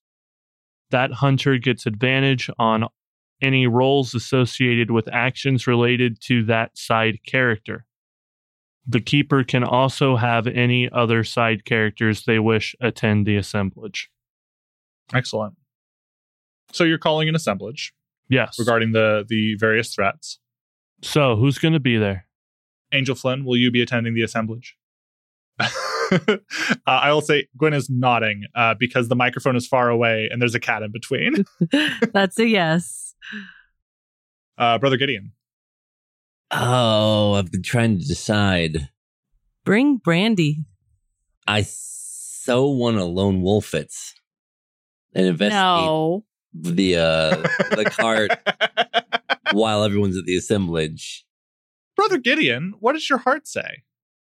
That 0.92 1.12
hunter 1.12 1.58
gets 1.58 1.86
advantage 1.86 2.50
on 2.58 2.86
any 3.42 3.68
rolls 3.68 4.14
associated 4.16 4.92
with 4.92 5.10
actions 5.12 5.68
related 5.68 6.22
to 6.22 6.44
that 6.46 6.78
side 6.78 7.20
character. 7.26 7.86
The 8.88 9.02
keeper 9.02 9.44
can 9.44 9.64
also 9.64 10.16
have 10.16 10.46
any 10.48 10.90
other 10.92 11.24
side 11.24 11.66
characters 11.66 12.24
they 12.24 12.40
wish 12.40 12.76
attend 12.80 13.26
the 13.26 13.36
assemblage. 13.36 14.10
Excellent. 15.14 15.56
So 16.72 16.84
you're 16.84 16.98
calling 17.00 17.28
an 17.28 17.36
assemblage 17.36 17.94
Yes. 18.30 18.58
regarding 18.60 18.92
the 18.92 19.26
the 19.28 19.56
various 19.60 19.94
threats. 19.94 20.40
so, 21.02 21.36
who's 21.36 21.58
going 21.58 21.74
to 21.74 21.80
be 21.80 21.98
there? 21.98 22.28
Angel 22.92 23.16
Flynn, 23.16 23.46
will 23.46 23.58
you 23.58 23.72
be 23.72 23.82
attending 23.82 24.14
the 24.14 24.24
assemblage? 24.24 24.78
uh, 25.60 26.38
I 26.86 27.12
will 27.12 27.22
say 27.22 27.48
Gwen 27.58 27.74
is 27.74 27.90
nodding 27.90 28.44
uh, 28.56 28.76
because 28.78 29.08
the 29.08 29.16
microphone 29.16 29.56
is 29.56 29.68
far 29.68 29.90
away 29.90 30.28
and 30.32 30.42
there's 30.42 30.56
a 30.56 30.60
cat 30.60 30.84
in 30.84 30.92
between. 30.92 31.46
That's 32.14 32.38
a 32.40 32.48
yes. 32.48 33.16
Uh, 34.58 34.78
Brother 34.78 34.98
Gideon. 34.98 35.32
Oh, 36.52 37.34
I've 37.34 37.52
been 37.52 37.64
trying 37.64 38.00
to 38.00 38.06
decide. 38.06 38.90
Bring 39.64 39.98
Brandy. 39.98 40.66
I 41.48 41.64
so 41.64 42.70
want 42.70 42.98
to 42.98 43.04
lone 43.06 43.42
wolf 43.42 43.74
it 43.74 43.94
and 45.14 45.26
investigate 45.28 45.52
No. 45.54 46.26
the 46.54 46.98
uh, 46.98 47.30
the 47.76 47.86
cart 47.90 48.32
while 49.54 49.84
everyone's 49.84 50.18
at 50.18 50.26
the 50.26 50.38
assemblage. 50.38 51.26
Brother 51.96 52.18
Gideon, 52.18 52.74
what 52.80 52.94
does 52.94 53.10
your 53.10 53.20
heart 53.20 53.48
say? 53.48 53.84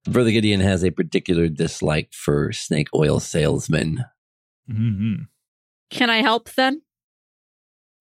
Brother 0.04 0.30
Gideon 0.30 0.60
has 0.60 0.84
a 0.84 0.90
particular 0.90 1.48
dislike 1.48 2.10
for 2.12 2.52
snake 2.52 2.88
oil 2.94 3.18
salesmen. 3.20 4.04
Mm-hmm. 4.70 5.22
Can 5.90 6.10
I 6.10 6.18
help 6.22 6.50
then? 6.50 6.82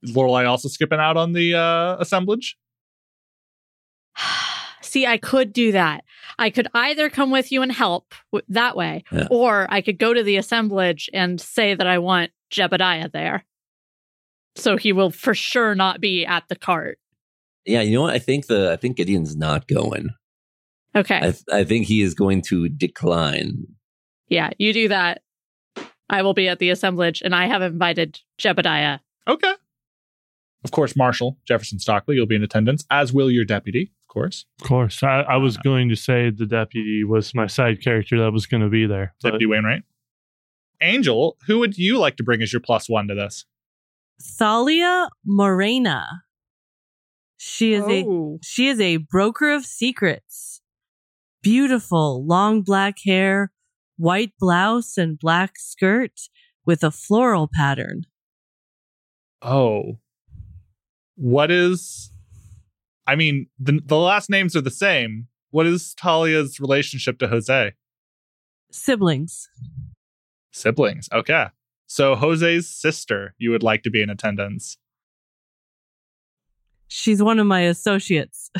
Is 0.03 0.11
Lorelai 0.15 0.47
also 0.47 0.67
skipping 0.67 0.99
out 0.99 1.17
on 1.17 1.33
the 1.33 1.55
uh, 1.55 1.97
assemblage? 1.99 2.57
See, 4.81 5.05
I 5.07 5.17
could 5.17 5.51
do 5.51 5.71
that. 5.71 6.03
I 6.37 6.49
could 6.49 6.67
either 6.73 7.09
come 7.09 7.31
with 7.31 7.51
you 7.51 7.61
and 7.61 7.71
help 7.71 8.13
w- 8.31 8.45
that 8.49 8.75
way, 8.77 9.03
Yeah. 9.11 9.27
or 9.31 9.67
I 9.69 9.81
could 9.81 9.97
go 9.97 10.13
to 10.13 10.23
the 10.23 10.37
assemblage 10.37 11.09
and 11.13 11.39
say 11.41 11.73
that 11.75 11.87
I 11.87 11.97
want 11.97 12.31
Jebediah 12.51 13.11
there. 13.11 13.45
So 14.55 14.77
he 14.77 14.93
will 14.93 15.11
for 15.11 15.33
sure 15.33 15.75
not 15.75 15.99
be 15.99 16.25
at 16.25 16.47
the 16.47 16.55
cart. 16.55 16.99
Yeah, 17.65 17.81
you 17.81 17.93
know 17.95 18.03
what? 18.03 18.13
I 18.13 18.19
think 18.19 18.47
the 18.47 18.71
I 18.71 18.75
think 18.75 18.97
Gideon's 18.97 19.35
not 19.35 19.67
going. 19.67 20.09
Okay. 20.95 21.17
I 21.17 21.21
th- 21.31 21.43
I 21.51 21.63
think 21.63 21.87
he 21.87 22.01
is 22.01 22.13
going 22.13 22.41
to 22.43 22.69
decline. 22.69 23.65
yeah, 24.29 24.49
you 24.57 24.71
do 24.73 24.87
that. 24.89 25.21
I 26.09 26.21
will 26.21 26.33
be 26.33 26.47
at 26.47 26.59
the 26.59 26.69
assemblage 26.69 27.21
and 27.23 27.33
I 27.35 27.47
have 27.47 27.61
invited 27.63 28.19
Jebediah. 28.39 28.99
Okay. 29.27 29.53
Of 30.63 30.71
course, 30.71 30.95
Marshall 30.95 31.37
Jefferson 31.47 31.79
Stockley, 31.79 32.15
you'll 32.15 32.25
be 32.27 32.35
in 32.35 32.43
attendance, 32.43 32.85
as 32.91 33.11
will 33.11 33.29
your 33.31 33.45
deputy, 33.45 33.91
of 34.03 34.07
course. 34.13 34.45
Of 34.61 34.67
course. 34.67 35.01
I, 35.03 35.21
I 35.21 35.37
was 35.37 35.57
uh, 35.57 35.61
going 35.63 35.89
to 35.89 35.95
say 35.95 36.29
the 36.29 36.45
deputy 36.45 37.03
was 37.03 37.33
my 37.35 37.47
side 37.47 37.81
character 37.83 38.19
that 38.19 38.31
was 38.31 38.45
going 38.45 38.61
to 38.63 38.69
be 38.69 38.85
there. 38.85 39.13
but- 39.21 39.29
Deputy 39.31 39.45
Wainwright. 39.47 39.83
Angel, 40.81 41.37
who 41.47 41.59
would 41.59 41.77
you 41.77 41.97
like 41.97 42.17
to 42.17 42.23
bring 42.23 42.41
as 42.41 42.51
your 42.53 42.59
plus 42.59 42.87
one 42.89 43.07
to 43.07 43.15
this? 43.15 43.45
Thalia 44.21 45.09
Morena. 45.25 46.23
She 47.47 47.73
is 47.73 47.83
a 47.87 48.03
Oh. 48.03 48.39
she 48.41 48.69
is 48.69 48.79
a 48.79 48.97
broker 48.97 49.51
of 49.51 49.67
secrets. 49.67 50.61
Beautiful, 51.43 52.25
long 52.25 52.63
black 52.63 52.95
hair, 53.05 53.51
white 53.97 54.33
blouse 54.39 54.97
and 54.97 55.19
black 55.19 55.59
skirt 55.59 56.21
with 56.65 56.83
a 56.83 56.89
floral 56.89 57.47
pattern. 57.53 58.05
Oh. 59.43 59.99
What 61.17 61.51
is. 61.51 62.11
I 63.05 63.15
mean, 63.15 63.45
the, 63.59 63.79
the 63.85 63.97
last 63.97 64.27
names 64.27 64.55
are 64.55 64.61
the 64.61 64.71
same. 64.71 65.27
What 65.51 65.67
is 65.67 65.93
Talia's 65.93 66.59
relationship 66.59 67.19
to 67.19 67.27
Jose? 67.27 67.73
Siblings. 68.71 69.47
Siblings. 70.51 71.07
Okay. 71.13 71.45
So 71.85 72.15
Jose's 72.15 72.67
sister, 72.67 73.35
you 73.37 73.51
would 73.51 73.61
like 73.61 73.83
to 73.83 73.91
be 73.91 74.01
in 74.01 74.09
attendance. 74.09 74.79
She's 76.87 77.21
one 77.21 77.39
of 77.39 77.47
my 77.47 77.61
associates. 77.61 78.51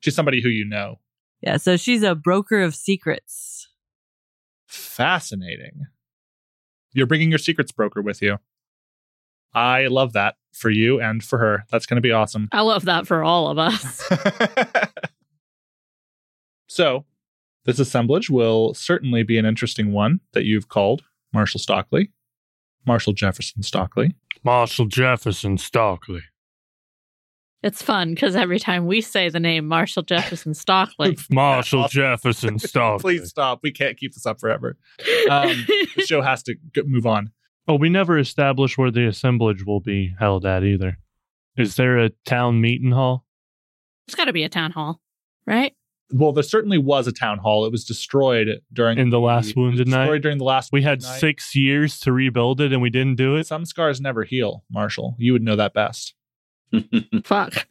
She's 0.00 0.14
somebody 0.14 0.42
who 0.42 0.48
you 0.48 0.64
know. 0.64 1.00
Yeah, 1.40 1.56
so 1.56 1.76
she's 1.76 2.02
a 2.02 2.14
broker 2.14 2.62
of 2.62 2.74
secrets. 2.74 3.68
Fascinating. 4.66 5.86
You're 6.92 7.06
bringing 7.06 7.30
your 7.30 7.38
secrets 7.38 7.72
broker 7.72 8.00
with 8.00 8.22
you. 8.22 8.38
I 9.52 9.86
love 9.86 10.12
that 10.14 10.36
for 10.52 10.70
you 10.70 11.00
and 11.00 11.22
for 11.22 11.38
her. 11.38 11.64
That's 11.70 11.86
going 11.86 11.96
to 11.96 12.00
be 12.02 12.12
awesome. 12.12 12.48
I 12.52 12.62
love 12.62 12.84
that 12.86 13.06
for 13.06 13.22
all 13.22 13.48
of 13.48 13.58
us. 13.58 14.02
so, 16.66 17.04
this 17.64 17.78
assemblage 17.78 18.30
will 18.30 18.74
certainly 18.74 19.22
be 19.22 19.38
an 19.38 19.46
interesting 19.46 19.92
one 19.92 20.20
that 20.32 20.44
you've 20.44 20.68
called 20.68 21.02
Marshall 21.32 21.60
Stockley, 21.60 22.10
Marshall 22.86 23.12
Jefferson 23.12 23.62
Stockley. 23.62 24.14
Marshall 24.42 24.86
Jefferson 24.86 25.56
Stockley. 25.56 26.22
It's 27.64 27.82
fun 27.82 28.14
because 28.14 28.36
every 28.36 28.58
time 28.60 28.86
we 28.86 29.00
say 29.00 29.28
the 29.28 29.40
name 29.40 29.66
Marshall 29.66 30.02
Jefferson 30.02 30.54
Stockley, 30.54 31.16
Marshall 31.30 31.88
Jefferson 31.90 32.58
Stockley. 32.58 33.18
Please 33.18 33.28
stop. 33.30 33.60
We 33.62 33.72
can't 33.72 33.96
keep 33.96 34.14
this 34.14 34.26
up 34.26 34.38
forever. 34.38 34.76
Um, 35.30 35.64
the 35.96 36.04
show 36.06 36.22
has 36.22 36.42
to 36.44 36.54
g- 36.74 36.82
move 36.86 37.06
on. 37.06 37.30
Oh, 37.66 37.74
we 37.76 37.88
never 37.88 38.18
established 38.18 38.76
where 38.78 38.90
the 38.90 39.06
assemblage 39.06 39.64
will 39.64 39.80
be 39.80 40.14
held 40.18 40.44
at 40.46 40.62
either. 40.62 40.98
Is 41.56 41.76
there 41.76 41.98
a 41.98 42.10
town 42.26 42.60
meeting 42.60 42.92
hall? 42.92 43.24
it's 44.06 44.14
got 44.14 44.26
to 44.26 44.32
be 44.34 44.44
a 44.44 44.48
town 44.50 44.70
hall, 44.70 45.00
right? 45.46 45.72
Well, 46.12 46.32
there 46.32 46.42
certainly 46.42 46.76
was 46.76 47.06
a 47.06 47.12
town 47.12 47.38
hall. 47.38 47.64
It 47.64 47.72
was 47.72 47.84
destroyed 47.86 48.60
during 48.70 48.98
In 48.98 49.08
the 49.08 49.18
last 49.18 49.46
it 49.46 49.56
was 49.56 49.56
Wounded 49.56 49.86
destroyed 49.86 50.10
Night? 50.10 50.22
During 50.22 50.36
the 50.38 50.44
last 50.44 50.70
We 50.72 50.82
had 50.82 51.00
Night. 51.02 51.18
six 51.20 51.54
years 51.56 51.98
to 52.00 52.12
rebuild 52.12 52.60
it 52.60 52.72
and 52.74 52.82
we 52.82 52.90
didn't 52.90 53.16
do 53.16 53.36
it. 53.36 53.46
Some 53.46 53.64
scars 53.64 54.00
never 54.02 54.24
heal, 54.24 54.62
Marshall. 54.70 55.16
You 55.18 55.32
would 55.32 55.42
know 55.42 55.56
that 55.56 55.72
best. 55.72 56.12
Fuck. 57.24 57.66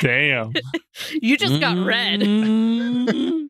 Damn. 0.00 0.52
You 1.20 1.36
just 1.36 1.60
got 1.60 1.76
read. 1.84 2.20
Mm. 2.20 3.48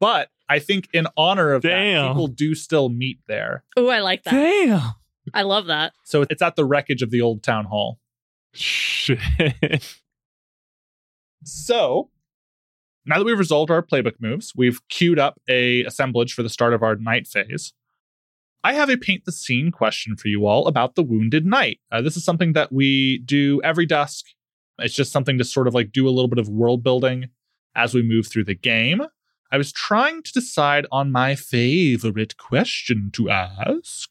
But 0.00 0.30
I 0.48 0.58
think 0.58 0.88
in 0.94 1.06
honor 1.18 1.52
of 1.52 1.62
that, 1.62 1.68
Damn. 1.68 2.08
people 2.08 2.28
do 2.28 2.54
still 2.54 2.88
meet 2.88 3.18
there. 3.28 3.62
Oh, 3.76 3.88
I 3.88 4.00
like 4.00 4.24
that. 4.24 4.30
Damn. 4.30 4.94
I 5.34 5.42
love 5.42 5.66
that. 5.66 5.92
So 6.04 6.24
it's 6.30 6.40
at 6.40 6.56
the 6.56 6.64
wreckage 6.64 7.02
of 7.02 7.10
the 7.10 7.20
old 7.20 7.42
town 7.42 7.66
hall. 7.66 7.98
Shit. 8.54 9.18
So 11.44 12.10
now 13.06 13.18
that 13.18 13.24
we've 13.24 13.38
resolved 13.38 13.70
our 13.70 13.82
playbook 13.82 14.20
moves, 14.20 14.52
we've 14.56 14.86
queued 14.88 15.18
up 15.18 15.40
a 15.48 15.84
assemblage 15.84 16.34
for 16.34 16.42
the 16.42 16.48
start 16.48 16.74
of 16.74 16.82
our 16.82 16.96
night 16.96 17.26
phase. 17.26 17.72
I 18.64 18.72
have 18.72 18.90
a 18.90 18.96
paint 18.96 19.24
the 19.24 19.32
scene 19.32 19.70
question 19.70 20.16
for 20.16 20.28
you 20.28 20.46
all 20.46 20.66
about 20.66 20.94
the 20.94 21.02
Wounded 21.02 21.46
Knight. 21.46 21.80
Uh, 21.92 22.02
this 22.02 22.16
is 22.16 22.24
something 22.24 22.52
that 22.54 22.72
we 22.72 23.18
do 23.18 23.60
every 23.62 23.86
dusk. 23.86 24.26
It's 24.78 24.94
just 24.94 25.12
something 25.12 25.38
to 25.38 25.44
sort 25.44 25.68
of 25.68 25.74
like 25.74 25.92
do 25.92 26.08
a 26.08 26.10
little 26.10 26.28
bit 26.28 26.38
of 26.38 26.48
world 26.48 26.82
building 26.82 27.26
as 27.74 27.94
we 27.94 28.02
move 28.02 28.26
through 28.26 28.44
the 28.44 28.54
game. 28.54 29.02
I 29.50 29.56
was 29.56 29.72
trying 29.72 30.22
to 30.22 30.32
decide 30.32 30.86
on 30.92 31.10
my 31.12 31.34
favorite 31.34 32.36
question 32.36 33.10
to 33.14 33.30
ask. 33.30 34.10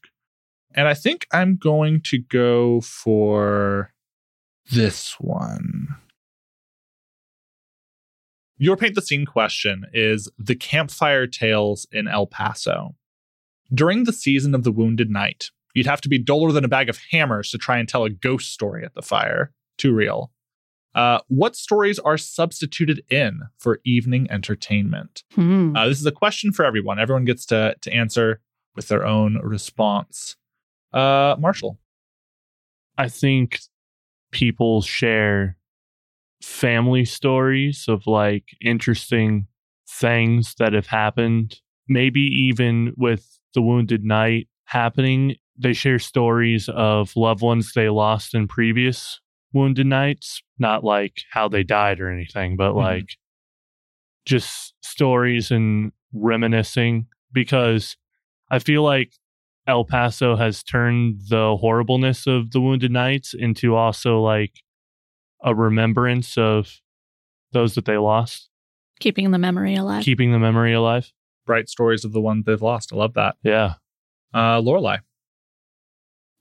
And 0.74 0.88
I 0.88 0.94
think 0.94 1.26
I'm 1.32 1.56
going 1.56 2.00
to 2.02 2.18
go 2.18 2.80
for 2.80 3.92
this 4.70 5.14
one. 5.20 5.96
Your 8.56 8.76
paint 8.76 8.96
the 8.96 9.02
scene 9.02 9.24
question 9.24 9.84
is 9.92 10.28
the 10.36 10.56
campfire 10.56 11.28
tales 11.28 11.86
in 11.92 12.08
El 12.08 12.26
Paso. 12.26 12.96
During 13.72 14.04
the 14.04 14.12
season 14.12 14.54
of 14.54 14.64
the 14.64 14.72
Wounded 14.72 15.10
Knight, 15.10 15.50
You'd 15.78 15.86
have 15.86 16.00
to 16.00 16.08
be 16.08 16.18
duller 16.18 16.50
than 16.50 16.64
a 16.64 16.68
bag 16.68 16.88
of 16.88 16.98
hammers 17.12 17.52
to 17.52 17.58
try 17.58 17.78
and 17.78 17.88
tell 17.88 18.04
a 18.04 18.10
ghost 18.10 18.52
story 18.52 18.84
at 18.84 18.94
the 18.94 19.02
fire. 19.02 19.52
Too 19.76 19.94
real. 19.94 20.32
Uh, 20.92 21.20
what 21.28 21.54
stories 21.54 22.00
are 22.00 22.18
substituted 22.18 23.04
in 23.08 23.42
for 23.58 23.78
evening 23.84 24.28
entertainment? 24.28 25.22
Hmm. 25.34 25.76
Uh, 25.76 25.86
this 25.86 26.00
is 26.00 26.06
a 26.06 26.10
question 26.10 26.50
for 26.50 26.64
everyone. 26.64 26.98
Everyone 26.98 27.24
gets 27.24 27.46
to 27.46 27.76
to 27.80 27.92
answer 27.92 28.40
with 28.74 28.88
their 28.88 29.06
own 29.06 29.38
response. 29.42 30.36
Uh, 30.92 31.36
Marshall. 31.38 31.78
I 32.96 33.08
think 33.08 33.60
people 34.32 34.82
share 34.82 35.56
family 36.42 37.04
stories 37.04 37.84
of 37.86 38.06
like 38.08 38.48
interesting 38.60 39.46
things 39.88 40.56
that 40.58 40.72
have 40.72 40.88
happened. 40.88 41.60
Maybe 41.88 42.22
even 42.22 42.94
with 42.96 43.37
the 43.54 43.62
Wounded 43.62 44.04
Knight 44.04 44.48
happening, 44.64 45.36
they 45.56 45.72
share 45.72 45.98
stories 45.98 46.68
of 46.68 47.14
loved 47.16 47.42
ones 47.42 47.72
they 47.72 47.88
lost 47.88 48.34
in 48.34 48.46
previous 48.48 49.20
Wounded 49.52 49.86
Knights. 49.86 50.42
Not 50.58 50.84
like 50.84 51.22
how 51.30 51.48
they 51.48 51.62
died 51.62 52.00
or 52.00 52.10
anything, 52.10 52.56
but 52.56 52.72
Mhm. 52.72 52.76
like 52.76 53.16
just 54.24 54.74
stories 54.82 55.50
and 55.50 55.92
reminiscing 56.12 57.06
because 57.32 57.96
I 58.50 58.58
feel 58.58 58.82
like 58.82 59.12
El 59.66 59.84
Paso 59.84 60.36
has 60.36 60.62
turned 60.62 61.20
the 61.28 61.56
horribleness 61.56 62.26
of 62.26 62.50
the 62.52 62.60
Wounded 62.60 62.90
Knights 62.90 63.34
into 63.34 63.74
also 63.74 64.20
like 64.20 64.52
a 65.42 65.54
remembrance 65.54 66.36
of 66.38 66.80
those 67.52 67.74
that 67.74 67.84
they 67.84 67.96
lost, 67.98 68.48
Keeping 69.00 69.30
the 69.30 69.38
memory 69.38 69.74
alive. 69.74 70.02
keeping 70.04 70.32
the 70.32 70.38
memory 70.38 70.72
alive. 70.72 71.12
Bright 71.48 71.70
stories 71.70 72.04
of 72.04 72.12
the 72.12 72.20
ones 72.20 72.44
they've 72.44 72.60
lost. 72.60 72.92
I 72.92 72.96
love 72.96 73.14
that. 73.14 73.36
Yeah. 73.42 73.74
Uh, 74.34 74.60
Lorelai. 74.60 74.98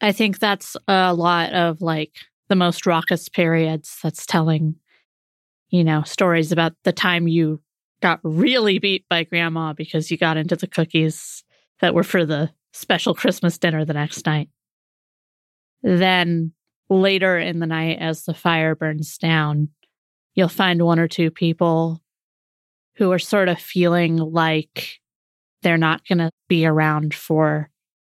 I 0.02 0.12
think 0.12 0.40
that's 0.40 0.76
a 0.88 1.14
lot 1.14 1.54
of 1.54 1.82
like 1.82 2.12
the 2.50 2.56
most 2.56 2.86
raucous 2.86 3.30
periods 3.30 3.98
that's 4.04 4.26
telling, 4.26 4.76
you 5.70 5.86
know, 5.86 6.04
stories 6.04 6.52
about 6.52 6.74
the 6.84 6.92
time 6.92 7.30
you 7.30 7.62
got 8.02 8.20
really 8.22 8.80
beat 8.80 9.06
by 9.10 9.24
grandma 9.24 9.72
because 9.72 10.12
you 10.12 10.18
got 10.18 10.36
into 10.36 10.58
the 10.58 10.68
cookies 10.68 11.46
that 11.80 11.94
were 11.94 12.04
for 12.04 12.26
the 12.26 12.52
special 12.74 13.16
Christmas 13.16 13.58
dinner 13.58 13.86
the 13.86 13.94
next 13.94 14.26
night. 14.26 14.50
Then 15.84 16.52
later 16.90 17.40
in 17.40 17.60
the 17.60 17.66
night, 17.66 18.00
as 18.00 18.26
the 18.26 18.34
fire 18.34 18.76
burns 18.76 19.18
down, 19.18 19.70
you'll 20.36 20.50
find 20.50 20.82
one 20.84 21.00
or 21.00 21.08
two 21.08 21.32
people 21.32 22.02
who 22.98 23.12
are 23.12 23.20
sort 23.20 23.48
of 23.48 23.60
feeling 23.60 24.18
like 24.18 25.00
they're 25.62 25.78
not 25.78 26.06
going 26.08 26.18
to 26.18 26.32
be 26.48 26.66
around 26.66 27.14
for 27.14 27.70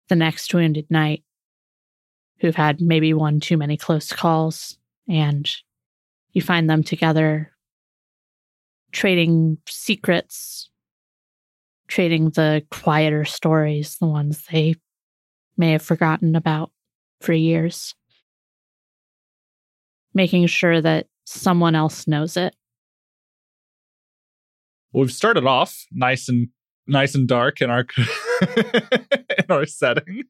the 0.09 0.15
next 0.15 0.53
wounded 0.53 0.85
night 0.89 1.23
who've 2.39 2.55
had 2.55 2.79
maybe 2.79 3.13
one 3.13 3.39
too 3.39 3.57
many 3.57 3.75
close 3.77 4.11
calls 4.11 4.77
and 5.09 5.55
you 6.31 6.41
find 6.41 6.69
them 6.69 6.83
together 6.83 7.51
trading 8.91 9.57
secrets 9.67 10.69
trading 11.87 12.29
the 12.31 12.63
quieter 12.71 13.25
stories 13.25 13.97
the 13.99 14.07
ones 14.07 14.43
they 14.51 14.75
may 15.57 15.71
have 15.71 15.81
forgotten 15.81 16.35
about 16.35 16.71
for 17.21 17.33
years 17.33 17.93
making 20.13 20.47
sure 20.47 20.79
that 20.81 21.07
someone 21.25 21.75
else 21.75 22.07
knows 22.07 22.37
it 22.37 22.55
Well, 24.91 25.01
we've 25.01 25.11
started 25.11 25.45
off 25.45 25.85
nice 25.91 26.29
and 26.29 26.49
nice 26.87 27.15
and 27.15 27.27
dark 27.27 27.61
in 27.61 27.69
our 27.69 27.85
in 28.57 29.45
our 29.49 29.65
setting. 29.65 30.23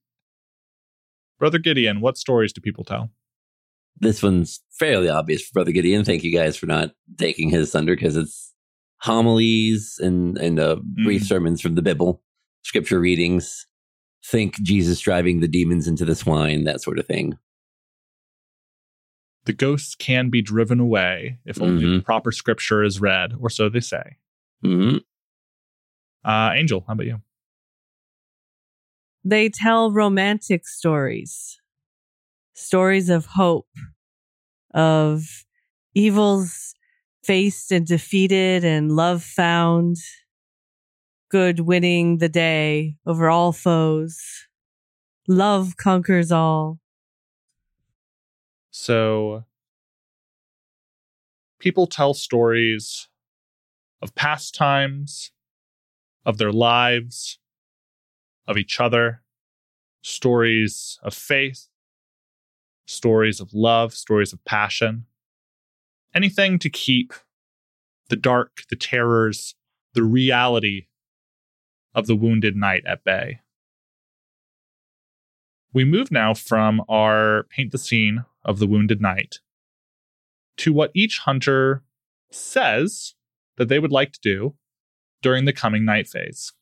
Brother 1.40 1.60
Gideon, 1.60 2.02
what 2.02 2.18
stories 2.18 2.52
do 2.52 2.62
people 2.62 2.84
tell? 2.84 3.12
This 4.00 4.22
one's 4.22 4.62
fairly 4.72 5.10
obvious 5.10 5.44
for 5.44 5.54
Brother 5.54 5.72
Gideon. 5.72 6.04
Thank 6.04 6.24
you 6.24 6.32
guys 6.32 6.58
for 6.58 6.66
not 6.66 6.92
taking 7.18 7.50
his 7.50 7.72
thunder 7.72 7.96
because 7.96 8.16
it's 8.16 8.54
homilies 9.00 10.00
and 10.02 10.38
and 10.38 10.60
uh, 10.60 10.78
brief 11.04 11.24
sermons 11.24 11.62
from 11.62 11.76
the 11.76 11.82
Bible, 11.82 12.22
scripture 12.64 13.00
readings. 13.00 13.68
Think 14.26 14.56
Jesus 14.62 15.00
driving 15.00 15.40
the 15.40 15.48
demons 15.48 15.88
into 15.88 16.04
the 16.04 16.16
swine, 16.16 16.66
that 16.66 16.82
sort 16.82 17.00
of 17.00 17.06
thing. 17.06 17.38
The 19.46 19.54
ghosts 19.54 19.96
can 19.96 20.30
be 20.30 20.42
driven 20.42 20.82
away 20.82 21.38
if 21.46 21.62
only 21.62 21.86
the 21.98 22.02
proper 22.02 22.34
scripture 22.34 22.84
is 22.84 23.00
read, 23.00 23.34
or 23.40 23.50
so 23.50 23.70
they 23.70 23.80
say. 23.80 24.18
Hmm 24.62 24.98
Uh, 26.24 26.52
Angel, 26.56 26.84
how 26.86 26.94
about 26.94 27.06
you? 27.06 27.22
They 29.24 29.50
tell 29.50 29.92
romantic 29.92 30.68
stories, 30.68 31.60
stories 32.54 33.10
of 33.10 33.26
hope, 33.26 33.68
of 34.74 35.46
evils 35.94 36.74
faced 37.24 37.72
and 37.72 37.86
defeated, 37.86 38.64
and 38.64 38.92
love 38.92 39.24
found, 39.24 39.98
good 41.30 41.60
winning 41.62 42.18
the 42.20 42.30
day 42.30 42.96
over 43.06 43.30
all 43.30 43.52
foes. 43.52 44.18
Love 45.28 45.76
conquers 45.78 46.32
all. 46.32 46.80
So, 48.72 49.44
people 51.60 51.88
tell 51.88 52.14
stories 52.14 53.08
of 54.02 54.16
past 54.16 54.54
times, 54.54 55.32
of 56.26 56.38
their 56.38 56.52
lives, 56.52 57.40
of 58.48 58.58
each 58.58 58.80
other, 58.80 59.22
stories 60.02 61.00
of 61.04 61.14
faith, 61.14 61.68
stories 62.86 63.40
of 63.40 63.54
love, 63.54 63.94
stories 63.94 64.34
of 64.34 64.44
passion. 64.46 65.06
Anything 66.14 66.58
to 66.60 66.70
keep 66.70 67.14
the 68.10 68.16
dark, 68.16 68.64
the 68.70 68.76
terrors, 68.76 69.56
the 69.94 70.04
reality 70.04 70.88
of 71.94 72.08
the 72.08 72.16
wounded 72.16 72.56
knight 72.56 72.84
at 72.86 73.04
bay. 73.04 73.42
We 75.74 75.84
move 75.84 76.12
now 76.12 76.34
from 76.34 76.82
our 76.88 77.44
paint 77.50 77.72
the 77.72 77.78
scene 77.78 78.26
of 78.46 78.60
the 78.60 78.68
wounded 78.68 79.02
knight 79.02 79.40
to 80.58 80.74
what 80.74 80.92
each 80.94 81.20
hunter 81.20 81.84
says 82.32 83.14
that 83.58 83.68
they 83.68 83.80
would 83.80 83.92
like 83.92 84.12
to 84.14 84.20
do 84.22 84.56
during 85.22 85.46
the 85.46 85.54
coming 85.54 85.84
night 85.86 86.08
phase. 86.08 86.54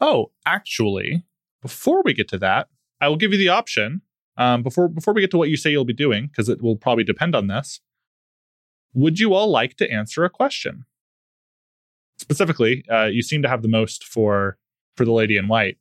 Oh, 0.00 0.30
actually, 0.46 1.24
before 1.60 2.02
we 2.02 2.14
get 2.14 2.28
to 2.28 2.38
that, 2.38 2.68
I 3.00 3.08
will 3.08 3.16
give 3.16 3.32
you 3.32 3.38
the 3.38 3.48
option. 3.48 4.02
Um, 4.36 4.62
before 4.62 4.88
before 4.88 5.12
we 5.12 5.20
get 5.20 5.30
to 5.32 5.36
what 5.36 5.50
you 5.50 5.56
say 5.56 5.70
you'll 5.70 5.84
be 5.84 5.92
doing, 5.92 6.28
because 6.28 6.48
it 6.48 6.62
will 6.62 6.76
probably 6.76 7.04
depend 7.04 7.34
on 7.34 7.48
this. 7.48 7.80
Would 8.94 9.18
you 9.20 9.34
all 9.34 9.50
like 9.50 9.76
to 9.76 9.90
answer 9.90 10.24
a 10.24 10.30
question? 10.30 10.84
Specifically, 12.18 12.84
uh, 12.90 13.06
you 13.06 13.22
seem 13.22 13.42
to 13.42 13.48
have 13.48 13.62
the 13.62 13.68
most 13.68 14.04
for 14.04 14.56
for 14.96 15.04
the 15.04 15.12
lady 15.12 15.36
in 15.36 15.48
white. 15.48 15.78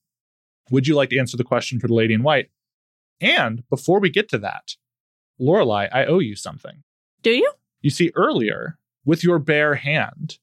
Would 0.72 0.88
you 0.88 0.96
like 0.96 1.10
to 1.10 1.20
answer 1.20 1.38
the 1.38 1.44
question 1.44 1.80
for 1.80 1.88
the 1.88 1.94
lady 1.94 2.14
in 2.14 2.24
white? 2.24 2.50
And 3.22 3.64
before 3.70 4.00
we 4.00 4.10
get 4.10 4.30
to 4.30 4.38
that, 4.40 4.76
Lorelai, 5.40 5.90
I 5.92 6.06
owe 6.06 6.20
you 6.20 6.36
something. 6.36 6.84
do 7.22 7.32
you 7.32 7.52
You 7.82 7.90
see, 7.90 8.12
earlier, 8.16 8.78
with 9.06 9.24
your 9.24 9.40
bare 9.40 9.76
hand, 9.76 10.38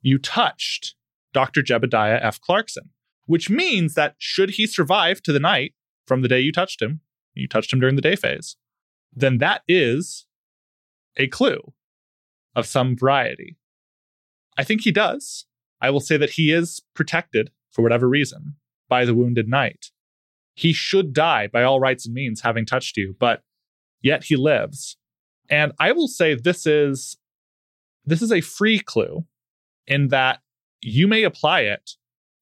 you 0.00 0.18
touched 0.18 0.94
Dr. 1.32 1.62
Jebediah 1.62 2.18
F. 2.22 2.40
Clarkson, 2.40 2.90
which 3.26 3.48
means 3.48 3.94
that 3.94 4.14
should 4.18 4.50
he 4.50 4.66
survive 4.66 5.22
to 5.22 5.32
the 5.32 5.40
night 5.40 5.74
from 6.06 6.22
the 6.22 6.28
day 6.28 6.40
you 6.40 6.52
touched 6.52 6.82
him, 6.82 7.00
you 7.34 7.48
touched 7.48 7.72
him 7.72 7.80
during 7.80 7.96
the 7.96 8.02
day 8.02 8.16
phase, 8.16 8.56
then 9.14 9.38
that 9.38 9.62
is 9.68 10.26
a 11.16 11.28
clue 11.28 11.72
of 12.54 12.66
some 12.66 12.96
variety. 12.96 13.56
I 14.58 14.64
think 14.64 14.82
he 14.82 14.92
does. 14.92 15.46
I 15.80 15.90
will 15.90 16.00
say 16.00 16.16
that 16.16 16.30
he 16.30 16.52
is 16.52 16.82
protected, 16.94 17.50
for 17.70 17.82
whatever 17.82 18.08
reason, 18.08 18.56
by 18.88 19.04
the 19.04 19.14
wounded 19.14 19.48
knight. 19.48 19.86
He 20.54 20.72
should 20.72 21.12
die 21.12 21.46
by 21.46 21.62
all 21.62 21.80
rights 21.80 22.04
and 22.04 22.14
means, 22.14 22.42
having 22.42 22.66
touched 22.66 22.96
you, 22.96 23.16
but 23.18 23.42
yet 24.02 24.24
he 24.24 24.36
lives. 24.36 24.96
And 25.48 25.72
I 25.80 25.92
will 25.92 26.08
say 26.08 26.34
this 26.34 26.66
is 26.66 27.16
this 28.04 28.22
is 28.22 28.32
a 28.32 28.40
free 28.40 28.78
clue 28.78 29.24
in 29.86 30.08
that 30.08 30.40
you 30.80 31.06
may 31.06 31.22
apply 31.22 31.60
it 31.60 31.92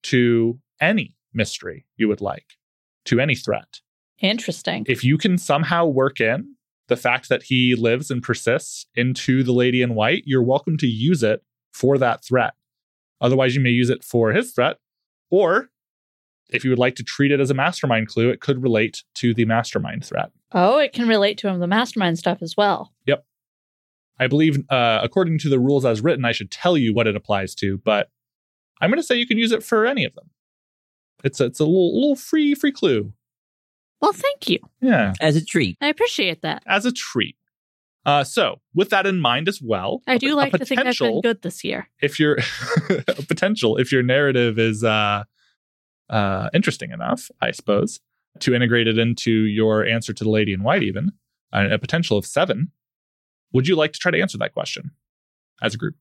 to 0.05 0.59
any 0.81 1.17
mystery 1.33 1.87
you 1.97 2.09
would 2.09 2.21
like, 2.21 2.57
to 3.05 3.21
any 3.21 3.35
threat. 3.35 3.81
interesting 4.21 4.85
If 4.89 5.05
you 5.05 5.19
can 5.19 5.39
somehow 5.39 5.87
work 5.87 6.21
in 6.21 6.57
the 6.89 6.97
fact 6.97 7.29
that 7.29 7.45
he 7.45 7.75
lives 7.75 8.11
and 8.11 8.23
persists 8.23 8.87
into 8.95 9.43
the 9.43 9.53
lady 9.53 9.83
in 9.83 9.95
white, 9.95 10.25
you're 10.27 10.43
welcome 10.43 10.77
to 10.79 10.87
use 10.87 11.23
it 11.23 11.43
for 11.73 11.99
that 11.99 12.25
threat. 12.25 12.55
Otherwise, 13.21 13.55
you 13.55 13.61
may 13.61 13.71
use 13.71 13.91
it 13.91 14.03
for 14.03 14.33
his 14.33 14.53
threat, 14.53 14.79
or 15.31 15.69
if 16.49 16.65
you 16.65 16.71
would 16.71 16.79
like 16.79 16.97
to 16.97 17.05
treat 17.05 17.31
it 17.31 17.39
as 17.39 17.51
a 17.51 17.55
mastermind 17.55 18.09
clue, 18.09 18.31
it 18.31 18.41
could 18.41 18.63
relate 18.63 19.05
to 19.15 19.33
the 19.35 19.45
mastermind 19.45 20.05
threat. 20.05 20.31
oh 20.53 20.79
it 20.79 20.93
can 20.93 21.07
relate 21.07 21.39
to 21.39 21.49
him 21.49 21.61
the 21.61 21.67
mastermind 21.67 22.19
stuff 22.19 22.39
as 22.41 22.57
well 22.57 22.93
I 24.21 24.27
believe, 24.29 24.63
uh, 24.71 25.01
according 25.03 25.39
to 25.41 25.49
the 25.49 25.59
rules 25.59 25.85
as 25.85 26.01
written, 26.03 26.25
I 26.25 26.33
should 26.33 26.51
tell 26.51 26.77
you 26.77 26.95
what 26.95 27.07
it 27.09 27.17
applies 27.17 27.55
to, 27.57 27.79
but 27.79 28.11
I'm 28.81 28.91
going 28.91 29.01
to 29.01 29.03
say 29.07 29.17
you 29.17 29.27
can 29.27 29.39
use 29.39 29.51
it 29.51 29.63
for 29.65 29.87
any 29.87 30.05
of 30.05 30.15
them. 30.15 30.31
It's 31.25 31.41
a, 31.41 31.47
it's 31.47 31.59
a 31.61 31.65
little 31.65 31.99
little 31.99 32.17
free 32.17 32.55
free 32.55 32.71
clue. 32.73 33.13
Well, 34.01 34.13
thank 34.13 34.49
you. 34.49 34.59
Yeah, 34.81 35.13
As 35.21 35.37
a 35.37 35.45
treat. 35.45 35.77
I 35.83 35.89
appreciate 35.89 36.41
that. 36.43 36.63
as 36.67 36.87
a 36.87 36.93
treat. 36.93 37.37
Uh, 38.07 38.25
so 38.25 38.61
with 38.75 38.89
that 38.91 39.07
in 39.07 39.21
mind 39.21 39.47
as 39.49 39.61
well, 39.61 40.03
I 40.07 40.17
do 40.17 40.35
a 40.35 40.37
like 40.37 40.53
to 40.53 40.65
think 40.65 40.81
I've 40.81 40.85
been 40.87 40.93
potential- 40.93 41.21
good 41.23 41.43
this 41.43 41.63
year. 41.65 41.89
if 42.01 42.19
your 42.21 42.39
potential 43.29 43.77
if 43.77 43.93
your 43.93 44.03
narrative 44.03 44.59
is 44.59 44.83
uh 44.85 45.25
uh 46.09 46.49
interesting 46.55 46.91
enough 46.91 47.31
i 47.41 47.51
suppose 47.53 48.01
to 48.41 48.55
integrate 48.55 48.89
it 48.89 48.99
into 48.99 49.31
your 49.31 49.85
answer 49.85 50.13
to 50.13 50.25
the 50.25 50.31
lady 50.31 50.53
in 50.53 50.63
white 50.63 50.83
even 50.83 51.13
uh, 51.53 51.69
a 51.71 51.79
potential 51.79 52.17
of 52.19 52.25
seven 52.27 52.73
would 53.53 53.67
you 53.69 53.77
like 53.77 53.93
to 53.93 53.99
try 53.99 54.11
to 54.11 54.21
answer 54.21 54.39
that 54.39 54.53
question 54.53 54.91
as 55.63 55.75
a 55.75 55.79
group 55.79 55.95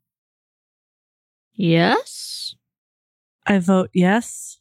Yes. 1.62 2.56
I 3.45 3.60
vote 3.60 3.89
yes. 3.93 4.60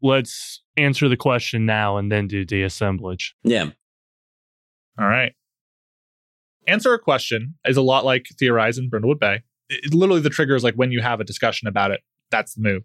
Let's 0.00 0.62
answer 0.76 1.08
the 1.08 1.16
question 1.16 1.66
now 1.66 1.96
and 1.96 2.12
then 2.12 2.28
do 2.28 2.46
the 2.46 2.62
assemblage. 2.62 3.34
Yeah. 3.42 3.70
all 4.96 5.08
right 5.08 5.32
answer 6.68 6.92
a 6.94 6.98
question 6.98 7.54
is 7.64 7.76
a 7.76 7.82
lot 7.82 8.04
like 8.04 8.26
theorize 8.38 8.78
in 8.78 8.90
brindlewood 8.90 9.18
bay 9.18 9.42
it, 9.68 9.92
literally 9.92 10.20
the 10.20 10.30
trigger 10.30 10.54
is 10.54 10.62
like 10.62 10.74
when 10.74 10.92
you 10.92 11.00
have 11.00 11.18
a 11.18 11.24
discussion 11.24 11.66
about 11.66 11.90
it 11.90 12.00
that's 12.30 12.54
the 12.54 12.62
move 12.62 12.84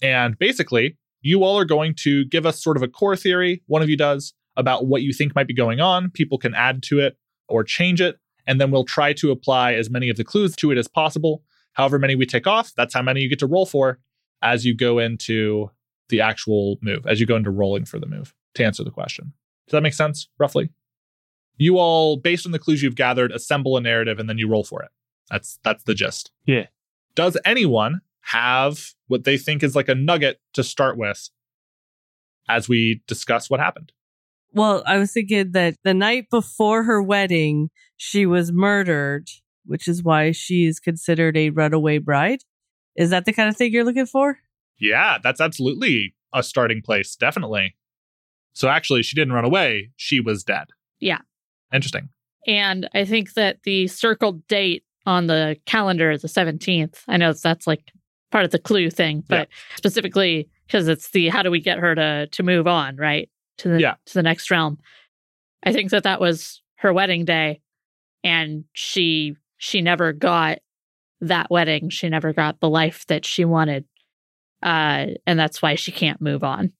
and 0.00 0.38
basically 0.38 0.96
you 1.22 1.42
all 1.42 1.58
are 1.58 1.64
going 1.64 1.94
to 1.94 2.24
give 2.26 2.46
us 2.46 2.62
sort 2.62 2.76
of 2.76 2.82
a 2.82 2.88
core 2.88 3.16
theory 3.16 3.62
one 3.66 3.82
of 3.82 3.88
you 3.88 3.96
does 3.96 4.34
about 4.56 4.86
what 4.86 5.02
you 5.02 5.12
think 5.12 5.34
might 5.34 5.48
be 5.48 5.54
going 5.54 5.80
on 5.80 6.10
people 6.10 6.36
can 6.38 6.54
add 6.54 6.82
to 6.82 7.00
it 7.00 7.16
or 7.48 7.64
change 7.64 8.00
it 8.00 8.18
and 8.46 8.60
then 8.60 8.70
we'll 8.70 8.84
try 8.84 9.12
to 9.14 9.30
apply 9.30 9.74
as 9.74 9.90
many 9.90 10.08
of 10.08 10.16
the 10.16 10.24
clues 10.24 10.56
to 10.56 10.70
it 10.70 10.78
as 10.78 10.88
possible. 10.88 11.42
However 11.74 11.98
many 11.98 12.14
we 12.14 12.26
take 12.26 12.46
off 12.46 12.72
that's 12.76 12.94
how 12.94 13.02
many 13.02 13.20
you 13.20 13.28
get 13.28 13.38
to 13.38 13.46
roll 13.46 13.66
for 13.66 13.98
as 14.42 14.64
you 14.64 14.74
go 14.74 14.98
into 14.98 15.70
the 16.08 16.20
actual 16.20 16.76
move 16.82 17.06
as 17.06 17.20
you 17.20 17.26
go 17.26 17.36
into 17.36 17.50
rolling 17.50 17.84
for 17.84 17.98
the 17.98 18.06
move 18.06 18.34
to 18.54 18.64
answer 18.64 18.84
the 18.84 18.90
question. 18.90 19.32
Does 19.66 19.72
that 19.72 19.82
make 19.82 19.94
sense 19.94 20.28
roughly? 20.38 20.70
You 21.56 21.78
all 21.78 22.16
based 22.16 22.44
on 22.44 22.52
the 22.52 22.58
clues 22.58 22.82
you've 22.82 22.96
gathered 22.96 23.32
assemble 23.32 23.76
a 23.76 23.80
narrative 23.80 24.18
and 24.18 24.28
then 24.28 24.38
you 24.38 24.48
roll 24.48 24.64
for 24.64 24.82
it. 24.82 24.90
That's 25.30 25.58
that's 25.62 25.84
the 25.84 25.94
gist. 25.94 26.30
Yeah. 26.44 26.66
does 27.14 27.38
anyone 27.44 28.00
have 28.26 28.92
what 29.08 29.24
they 29.24 29.36
think 29.36 29.62
is 29.62 29.74
like 29.74 29.88
a 29.88 29.94
nugget 29.94 30.40
to 30.52 30.62
start 30.62 30.96
with 30.96 31.30
as 32.48 32.68
we 32.68 33.02
discuss 33.06 33.50
what 33.50 33.60
happened 33.60 33.92
Well, 34.54 34.82
I 34.86 34.98
was 34.98 35.12
thinking 35.12 35.52
that 35.52 35.76
the 35.84 35.94
night 35.94 36.26
before 36.30 36.82
her 36.84 37.02
wedding, 37.02 37.70
she 37.96 38.26
was 38.26 38.52
murdered, 38.52 39.28
which 39.64 39.88
is 39.88 40.02
why 40.02 40.32
she 40.32 40.66
is 40.66 40.78
considered 40.80 41.36
a 41.36 41.50
runaway 41.50 41.98
bride. 41.98 42.40
Is 42.96 43.10
that 43.10 43.24
the 43.24 43.32
kind 43.32 43.48
of 43.48 43.56
thing 43.56 43.72
you're 43.72 43.84
looking 43.84 44.06
for? 44.06 44.38
yeah 44.78 45.18
that's 45.22 45.40
absolutely 45.40 46.14
a 46.34 46.42
starting 46.42 46.80
place 46.82 47.14
definitely 47.14 47.76
so 48.52 48.68
actually 48.68 49.02
she 49.02 49.14
didn't 49.14 49.32
run 49.34 49.44
away 49.44 49.90
she 49.96 50.18
was 50.18 50.42
dead 50.42 50.64
Yeah. 50.98 51.18
interesting 51.72 52.08
And 52.48 52.88
I 52.94 53.04
think 53.04 53.34
that 53.34 53.58
the 53.64 53.86
circled 53.86 54.44
date 54.48 54.82
on 55.06 55.26
the 55.28 55.56
calendar 55.66 56.10
is 56.10 56.22
the 56.22 56.28
17th. 56.28 57.02
I 57.06 57.16
know 57.16 57.32
that's 57.32 57.66
like 57.66 57.92
part 58.32 58.44
of 58.44 58.50
the 58.50 58.58
clue 58.58 58.90
thing, 58.90 59.22
but 59.28 59.48
specifically 59.76 60.48
because 60.66 60.88
it's 60.88 61.10
the 61.10 61.28
how 61.28 61.42
do 61.42 61.50
we 61.50 61.60
get 61.60 61.78
her 61.78 61.94
to 61.94 62.26
to 62.28 62.42
move 62.42 62.66
on, 62.66 62.96
right? 62.96 63.28
To 63.62 63.68
the 63.68 63.80
Yeah. 63.80 63.94
to 64.06 64.14
the 64.14 64.22
next 64.22 64.50
realm. 64.50 64.78
I 65.64 65.72
think 65.72 65.90
that 65.90 66.04
that 66.04 66.20
was 66.20 66.62
her 66.76 66.92
wedding 66.92 67.24
day 67.24 67.60
and 68.24 68.64
she 68.72 69.36
she 69.58 69.80
never 69.80 70.12
got 70.12 70.58
that 71.20 71.50
wedding. 71.50 71.88
She 71.90 72.08
never 72.08 72.32
got 72.32 72.60
the 72.60 72.68
life 72.68 73.06
that 73.06 73.24
she 73.24 73.44
wanted. 73.44 73.84
Uh 74.62 75.06
and 75.26 75.38
that's 75.38 75.60
why 75.62 75.74
she 75.76 75.92
can't 75.92 76.20
move 76.20 76.44
on. 76.44 76.72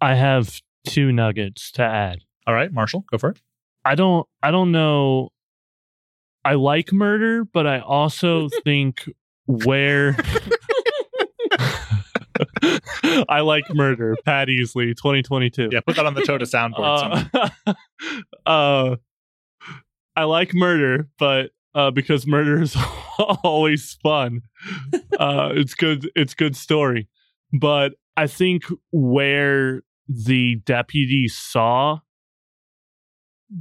I 0.00 0.14
have 0.14 0.60
two 0.86 1.12
nuggets 1.12 1.70
to 1.72 1.82
add. 1.82 2.20
all 2.46 2.54
right 2.54 2.72
marshall 2.72 3.04
go 3.10 3.18
for 3.18 3.30
it 3.30 3.40
I 3.84 3.94
don't 3.94 4.26
I 4.42 4.50
don't 4.50 4.72
know 4.72 5.30
I 6.44 6.54
like 6.54 6.90
murder, 6.92 7.44
but 7.44 7.66
I 7.66 7.80
also 7.80 8.48
think 8.64 9.04
where 9.46 10.16
I 13.28 13.40
like 13.40 13.64
murder. 13.70 14.16
Pat 14.24 14.48
Easley, 14.48 14.96
2022. 14.96 15.70
yeah 15.72 15.80
put 15.80 15.96
that 15.96 16.06
on 16.06 16.14
the 16.14 16.22
Toda 16.22 16.44
soundboard. 16.44 17.30
Uh, 17.66 17.74
uh, 18.46 18.96
I 20.16 20.24
like 20.24 20.52
murder, 20.54 21.08
but 21.18 21.50
uh, 21.74 21.90
because 21.90 22.26
murder 22.26 22.60
is 22.60 22.76
always 23.44 23.96
fun, 24.02 24.42
uh, 25.18 25.50
it's 25.54 25.74
good. 25.74 26.10
It's 26.14 26.34
good 26.34 26.56
story. 26.56 27.08
But 27.52 27.92
I 28.16 28.26
think 28.26 28.64
where 28.92 29.82
the 30.08 30.56
deputy 30.64 31.28
saw 31.28 32.00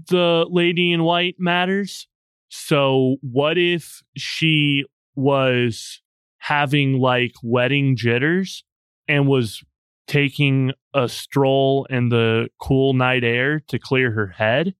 the 0.10 0.46
lady 0.50 0.92
in 0.92 1.04
white 1.04 1.36
matters. 1.40 2.08
So 2.50 3.18
what 3.22 3.58
if 3.58 4.02
she 4.18 4.86
was 5.16 6.02
having 6.40 7.00
like 7.00 7.34
wedding 7.44 7.96
jitters 7.96 8.64
and 9.10 9.28
was 9.28 9.62
taking 10.08 10.72
a 10.94 11.10
stroll 11.10 11.86
in 11.90 12.08
the 12.10 12.48
cool 12.62 12.94
night 12.94 13.24
air 13.26 13.60
to 13.68 13.78
clear 13.78 14.12
her 14.12 14.28
head 14.28 14.74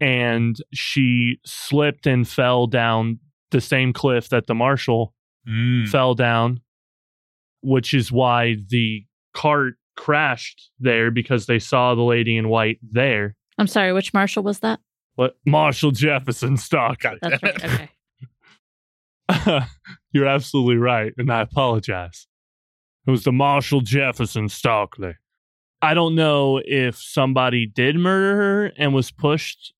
and 0.00 0.56
she 0.72 1.38
slipped 1.44 2.06
and 2.06 2.26
fell 2.28 2.66
down 2.68 3.18
the 3.50 3.60
same 3.60 3.92
cliff 3.92 4.28
that 4.28 4.46
the 4.46 4.54
marshal 4.54 5.12
Mm. 5.48 5.88
fell 5.88 6.14
down 6.14 6.60
which 7.62 7.94
is 7.94 8.12
why 8.12 8.56
the 8.68 9.04
cart 9.34 9.74
crashed 9.96 10.70
there 10.78 11.10
because 11.10 11.46
they 11.46 11.58
saw 11.58 11.94
the 11.94 12.02
lady 12.02 12.36
in 12.36 12.48
white 12.50 12.78
there 12.82 13.34
I'm 13.56 13.66
sorry, 13.66 13.92
which 13.94 14.12
marshal 14.14 14.42
was 14.42 14.58
that? 14.60 14.78
what 15.14 15.36
marshall 15.46 15.90
jefferson 15.90 16.56
stock 16.58 17.00
That's 17.02 17.42
right. 17.42 17.88
Okay. 19.30 19.64
you're 20.12 20.26
absolutely 20.26 20.76
right 20.76 21.12
and 21.18 21.30
i 21.32 21.40
apologize 21.40 22.26
it 23.08 23.10
was 23.10 23.24
the 23.24 23.32
marshall 23.32 23.80
jefferson 23.80 24.48
stockley 24.48 25.14
i 25.82 25.94
don't 25.94 26.14
know 26.14 26.60
if 26.64 26.96
somebody 26.96 27.66
did 27.66 27.96
murder 27.96 28.36
her 28.36 28.66
and 28.76 28.94
was 28.94 29.10
pushed 29.10 29.72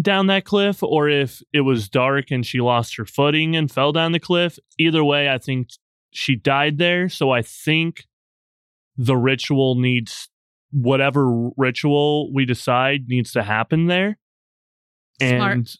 down 0.00 0.26
that 0.28 0.44
cliff 0.44 0.82
or 0.82 1.08
if 1.08 1.42
it 1.52 1.60
was 1.60 1.88
dark 1.88 2.30
and 2.30 2.46
she 2.46 2.60
lost 2.60 2.96
her 2.96 3.04
footing 3.04 3.54
and 3.54 3.70
fell 3.70 3.92
down 3.92 4.12
the 4.12 4.18
cliff 4.18 4.58
either 4.78 5.04
way 5.04 5.28
i 5.28 5.38
think 5.38 5.68
she 6.10 6.34
died 6.34 6.78
there 6.78 7.08
so 7.08 7.30
i 7.30 7.42
think 7.42 8.06
the 8.96 9.16
ritual 9.16 9.76
needs 9.76 10.28
whatever 10.72 11.50
ritual 11.56 12.32
we 12.32 12.44
decide 12.44 13.08
needs 13.08 13.32
to 13.32 13.42
happen 13.42 13.86
there 13.86 14.18
Smart. 15.20 15.52
and 15.52 15.76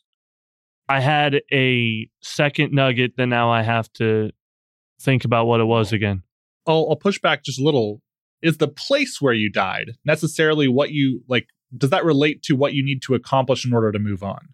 I 0.91 0.99
had 0.99 1.43
a 1.53 2.11
second 2.21 2.73
nugget 2.73 3.17
that 3.17 3.27
now 3.27 3.49
I 3.49 3.63
have 3.63 3.93
to 3.93 4.31
think 5.01 5.25
about 5.25 5.47
what 5.47 5.61
it 5.61 5.65
was 5.65 5.93
again. 5.93 6.25
I'll, 6.67 6.87
I'll 6.91 6.97
push 6.97 7.19
back 7.19 7.45
just 7.45 7.61
a 7.61 7.65
little. 7.65 8.01
Is 8.43 8.57
the 8.57 8.69
place 8.69 9.21
where 9.21 9.35
you 9.35 9.51
died 9.51 9.93
necessarily 10.05 10.67
what 10.69 10.91
you 10.91 11.23
like? 11.29 11.47
Does 11.77 11.91
that 11.91 12.05
relate 12.05 12.43
to 12.45 12.57
what 12.57 12.73
you 12.73 12.83
need 12.85 13.03
to 13.03 13.15
accomplish 13.15 13.65
in 13.67 13.73
order 13.73 13.93
to 13.93 13.99
move 13.99 14.23
on? 14.23 14.49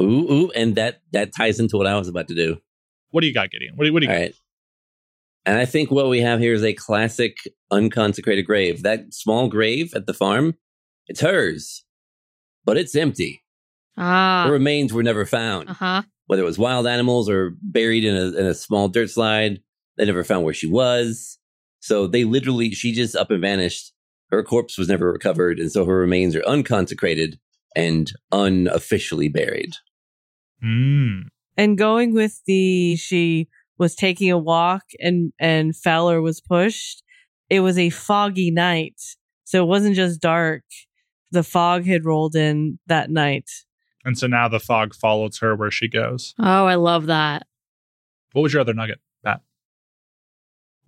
Ooh, 0.00 0.30
ooh, 0.30 0.50
and 0.54 0.76
that 0.76 1.00
that 1.12 1.34
ties 1.36 1.58
into 1.58 1.76
what 1.76 1.86
I 1.86 1.96
was 1.98 2.06
about 2.08 2.28
to 2.28 2.34
do. 2.34 2.58
What 3.10 3.22
do 3.22 3.26
you 3.26 3.34
got, 3.34 3.50
Gideon? 3.50 3.74
What 3.76 3.84
do 3.84 3.88
you, 3.88 3.92
what 3.94 4.00
do 4.00 4.06
you 4.06 4.12
All 4.12 4.18
got? 4.18 4.22
right. 4.24 4.34
And 5.46 5.56
I 5.56 5.64
think 5.64 5.90
what 5.90 6.08
we 6.08 6.20
have 6.20 6.40
here 6.40 6.52
is 6.52 6.62
a 6.62 6.74
classic 6.74 7.38
unconsecrated 7.70 8.46
grave. 8.46 8.82
That 8.82 9.14
small 9.14 9.48
grave 9.48 9.92
at 9.94 10.06
the 10.06 10.12
farm, 10.12 10.54
it's 11.06 11.20
hers, 11.20 11.84
but 12.64 12.76
it's 12.76 12.94
empty. 12.94 13.42
Ah. 13.96 14.44
The 14.46 14.52
remains 14.52 14.92
were 14.92 15.02
never 15.02 15.24
found. 15.24 15.70
Uh 15.70 15.74
huh. 15.74 16.02
Whether 16.26 16.42
it 16.42 16.46
was 16.46 16.58
wild 16.58 16.86
animals 16.86 17.30
or 17.30 17.54
buried 17.62 18.04
in 18.04 18.14
a, 18.14 18.38
in 18.38 18.46
a 18.46 18.54
small 18.54 18.88
dirt 18.88 19.08
slide, 19.08 19.60
they 19.98 20.06
never 20.06 20.24
found 20.24 20.44
where 20.44 20.54
she 20.54 20.66
was. 20.66 21.38
So 21.80 22.06
they 22.06 22.24
literally, 22.24 22.70
she 22.70 22.92
just 22.92 23.14
up 23.14 23.30
and 23.30 23.42
vanished. 23.42 23.92
Her 24.30 24.42
corpse 24.42 24.78
was 24.78 24.88
never 24.88 25.12
recovered. 25.12 25.58
And 25.58 25.70
so 25.70 25.84
her 25.84 25.98
remains 25.98 26.34
are 26.34 26.46
unconsecrated 26.46 27.38
and 27.76 28.10
unofficially 28.32 29.28
buried. 29.28 29.74
Mm. 30.64 31.24
And 31.56 31.78
going 31.78 32.14
with 32.14 32.40
the 32.46 32.96
she 32.96 33.48
was 33.78 33.94
taking 33.94 34.30
a 34.30 34.38
walk 34.38 34.82
and 34.98 35.32
and 35.38 35.76
fell 35.76 36.10
or 36.10 36.20
was 36.20 36.40
pushed. 36.40 37.02
It 37.48 37.60
was 37.60 37.78
a 37.78 37.90
foggy 37.90 38.50
night, 38.50 39.00
so 39.44 39.62
it 39.62 39.66
wasn't 39.66 39.96
just 39.96 40.20
dark. 40.20 40.64
The 41.30 41.42
fog 41.42 41.86
had 41.86 42.04
rolled 42.04 42.34
in 42.34 42.78
that 42.86 43.10
night. 43.10 43.48
And 44.04 44.18
so 44.18 44.26
now 44.26 44.48
the 44.48 44.60
fog 44.60 44.94
follows 44.94 45.38
her 45.38 45.54
where 45.54 45.70
she 45.70 45.88
goes. 45.88 46.34
Oh, 46.38 46.66
I 46.66 46.74
love 46.74 47.06
that. 47.06 47.46
What 48.32 48.42
was 48.42 48.52
your 48.52 48.60
other 48.60 48.74
nugget, 48.74 48.98
Pat? 48.98 49.07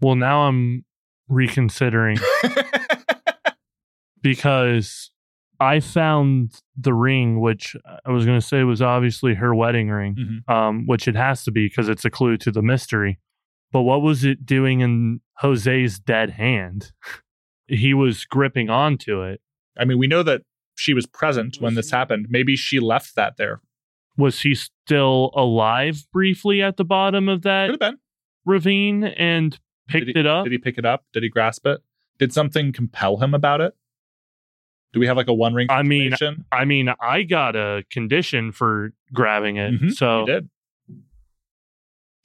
Well, 0.00 0.14
now 0.16 0.42
I'm 0.48 0.84
reconsidering 1.28 2.18
because 4.22 5.10
I 5.58 5.80
found 5.80 6.52
the 6.76 6.94
ring, 6.94 7.40
which 7.40 7.76
I 8.04 8.10
was 8.10 8.24
going 8.24 8.40
to 8.40 8.46
say 8.46 8.62
was 8.64 8.80
obviously 8.82 9.34
her 9.34 9.54
wedding 9.54 9.88
ring, 9.90 10.16
Mhm. 10.48 10.52
um, 10.52 10.86
which 10.86 11.06
it 11.06 11.14
has 11.16 11.44
to 11.44 11.50
be 11.50 11.68
because 11.68 11.88
it's 11.88 12.04
a 12.04 12.10
clue 12.10 12.36
to 12.38 12.50
the 12.50 12.62
mystery. 12.62 13.18
But 13.72 13.82
what 13.82 14.02
was 14.02 14.24
it 14.24 14.44
doing 14.46 14.80
in 14.80 15.20
Jose's 15.42 15.98
dead 15.98 16.30
hand? 16.30 16.92
he 17.72 17.94
was 17.94 18.24
gripping 18.24 18.68
onto 18.68 19.22
it. 19.22 19.40
I 19.78 19.84
mean, 19.84 19.96
we 19.96 20.08
know 20.08 20.24
that 20.24 20.42
she 20.74 20.92
was 20.92 21.06
present 21.06 21.58
when 21.60 21.74
this 21.76 21.92
happened. 21.92 22.26
Maybe 22.28 22.56
she 22.56 22.80
left 22.80 23.14
that 23.14 23.36
there. 23.36 23.60
Was 24.16 24.40
he 24.40 24.56
still 24.56 25.30
alive 25.36 26.02
briefly 26.12 26.60
at 26.62 26.78
the 26.78 26.84
bottom 26.84 27.28
of 27.28 27.42
Could 27.42 27.44
that 27.44 27.70
have 27.70 27.78
been. 27.78 27.98
ravine 28.44 29.04
and 29.04 29.56
picked 29.90 30.06
Did 30.06 30.16
he, 30.16 30.20
it 30.20 30.26
up? 30.26 30.44
Did 30.44 30.52
he 30.52 30.58
pick 30.58 30.78
it 30.78 30.84
up? 30.84 31.04
Did 31.12 31.22
he 31.22 31.28
grasp 31.28 31.66
it? 31.66 31.80
Did 32.18 32.32
something 32.32 32.72
compel 32.72 33.16
him 33.18 33.34
about 33.34 33.60
it? 33.60 33.74
Do 34.92 35.00
we 35.00 35.06
have 35.06 35.16
like 35.16 35.28
a 35.28 35.34
one 35.34 35.54
ring? 35.54 35.68
I 35.70 35.82
mean. 35.82 36.12
I 36.50 36.64
mean, 36.64 36.88
I 37.00 37.22
got 37.22 37.56
a 37.56 37.84
condition 37.90 38.52
for 38.52 38.92
grabbing 39.12 39.56
it. 39.56 39.80
Mhm, 39.80 39.92
so 39.92 40.20
he 40.20 40.32
did. 40.32 40.50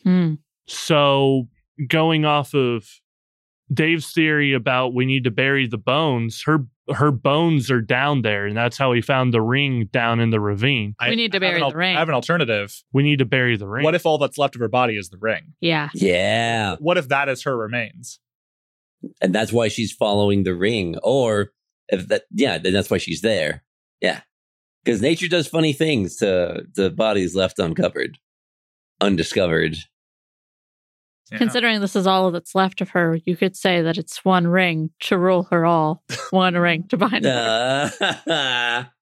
Hmm. 0.04 0.34
So 0.68 1.48
going 1.88 2.26
off 2.26 2.54
of 2.54 2.88
Dave's 3.74 4.12
theory 4.12 4.54
about 4.54 4.94
we 4.94 5.06
need 5.06 5.24
to 5.24 5.32
bury 5.32 5.68
the 5.68 5.78
bones, 5.78 6.44
her 6.44 6.66
her 6.94 7.12
bones 7.12 7.72
are 7.72 7.82
down 7.82 8.22
there, 8.22 8.46
and 8.46 8.56
that's 8.56 8.78
how 8.78 8.92
we 8.92 9.02
found 9.02 9.34
the 9.34 9.42
ring 9.42 9.90
down 9.92 10.20
in 10.20 10.30
the 10.30 10.40
ravine. 10.40 10.96
I- 11.00 11.10
We 11.10 11.16
need 11.16 11.32
to 11.32 11.38
have 11.38 11.42
bury 11.42 11.54
an 11.56 11.60
the 11.62 11.66
al- 11.66 11.72
ring. 11.72 11.96
I 11.96 12.00
have 12.00 12.10
an 12.10 12.16
alternative. 12.16 12.84
We 12.94 13.04
need 13.04 13.20
to 13.20 13.26
bury 13.26 13.58
the 13.58 13.68
ring. 13.68 13.84
What 13.84 13.96
if 13.96 14.06
all 14.06 14.18
that's 14.18 14.38
left 14.38 14.56
of 14.56 14.62
her 14.62 14.68
body 14.68 14.96
is 14.98 15.10
the 15.10 15.18
ring? 15.18 15.54
Yeah. 15.62 15.90
Yeah. 15.96 16.76
What 16.80 16.98
if 16.98 17.08
that 17.10 17.28
is 17.30 17.44
her 17.44 17.58
remains? 17.58 18.20
And 19.22 19.34
that's 19.34 19.52
why 19.52 19.68
she's 19.68 19.92
following 19.92 20.44
the 20.44 20.54
ring. 20.56 20.98
Or 21.04 21.52
if 21.90 22.08
that, 22.10 22.24
yeah, 22.32 22.58
then 22.58 22.74
that's 22.74 22.90
why 22.90 22.98
she's 22.98 23.22
there. 23.22 23.64
Yeah. 24.02 24.22
Because 24.84 25.02
nature 25.02 25.28
does 25.28 25.48
funny 25.48 25.74
things 25.74 26.18
to 26.18 26.66
the 26.76 26.90
bodies 26.92 27.36
left 27.36 27.58
uncovered, 27.60 28.20
undiscovered. 29.02 29.76
Yeah. 31.32 31.40
Considering 31.40 31.82
this 31.82 31.96
is 31.96 32.06
all 32.06 32.30
that's 32.32 32.54
left 32.54 32.82
of 32.82 32.90
her, 32.90 33.18
you 33.26 33.36
could 33.36 33.56
say 33.56 33.82
that 33.82 33.98
it's 33.98 34.24
one 34.24 34.46
ring 34.48 34.92
to 35.02 35.18
rule 35.18 35.44
her 35.50 35.66
all, 35.66 36.04
one 36.30 36.54
ring 36.56 36.84
to 36.90 36.98
bind 36.98 37.26
her. 37.26 37.92
Uh, 38.28 38.84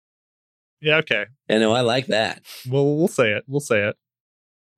Yeah. 0.82 0.98
Okay. 0.98 1.26
I 1.50 1.58
know, 1.60 1.72
I 1.72 1.80
like 1.82 2.08
that. 2.08 2.42
Well, 2.70 2.98
we'll 2.98 3.08
say 3.08 3.32
it. 3.32 3.46
We'll 3.48 3.62
say 3.62 3.88
it. 3.88 3.96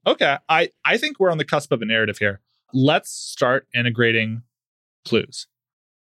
Okay. 0.06 0.38
I 0.48 0.70
I 0.86 0.98
think 0.98 1.20
we're 1.20 1.32
on 1.32 1.40
the 1.40 1.46
cusp 1.46 1.72
of 1.72 1.82
a 1.82 1.86
narrative 1.86 2.20
here. 2.20 2.42
Let's 2.74 3.10
start 3.12 3.68
integrating 3.74 4.44
clues. 5.06 5.48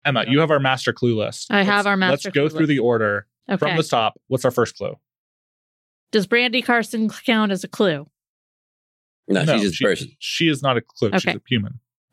Emma, 0.05 0.25
you 0.27 0.41
have 0.41 0.51
our 0.51 0.59
master 0.61 0.95
clue 0.95 1.19
list. 1.19 1.49
I 1.51 1.63
have 1.65 1.79
Let's- 1.81 1.87
our 1.87 1.97
master 1.99 2.13
Let's 2.29 2.35
go 2.35 2.43
clue 2.43 2.49
through 2.51 2.59
list. 2.61 2.69
the 2.69 2.79
order 2.79 3.27
Okay. 3.51 3.59
from 3.59 3.77
the 3.77 3.83
top. 3.83 4.19
What's 4.29 4.45
our 4.47 4.51
first 4.51 4.77
clue? 4.77 4.97
Does 6.13 6.27
Brandy 6.27 6.63
Carson 6.63 7.11
count 7.11 7.53
as 7.53 7.63
a 7.63 7.69
clue? 7.69 8.09
No, 9.31 9.45
she's 9.45 9.63
just 9.63 9.77
she, 9.77 9.85
person. 9.85 10.09
She 10.19 10.49
is 10.49 10.63
not 10.63 10.77
a 10.77 10.81
clue. 10.81 11.11
She's 11.15 11.35
a 11.35 11.41
human. 11.47 11.81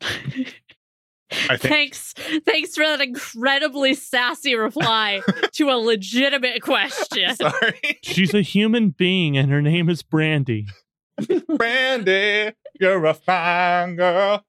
I 1.30 1.56
think. 1.56 1.60
Thanks. 1.60 2.14
Thanks 2.46 2.74
for 2.74 2.84
that 2.84 3.00
incredibly 3.00 3.94
sassy 3.94 4.54
reply 4.54 5.22
to 5.52 5.68
a 5.68 5.76
legitimate 5.76 6.62
question. 6.62 7.34
Sorry, 7.36 7.98
She's 8.02 8.32
a 8.32 8.40
human 8.40 8.90
being, 8.90 9.36
and 9.36 9.50
her 9.50 9.60
name 9.60 9.90
is 9.90 10.02
Brandy. 10.02 10.66
Brandy. 11.56 12.52
You're 12.80 13.04
a 13.04 13.14
fine 13.14 13.96
girl. 13.96 14.44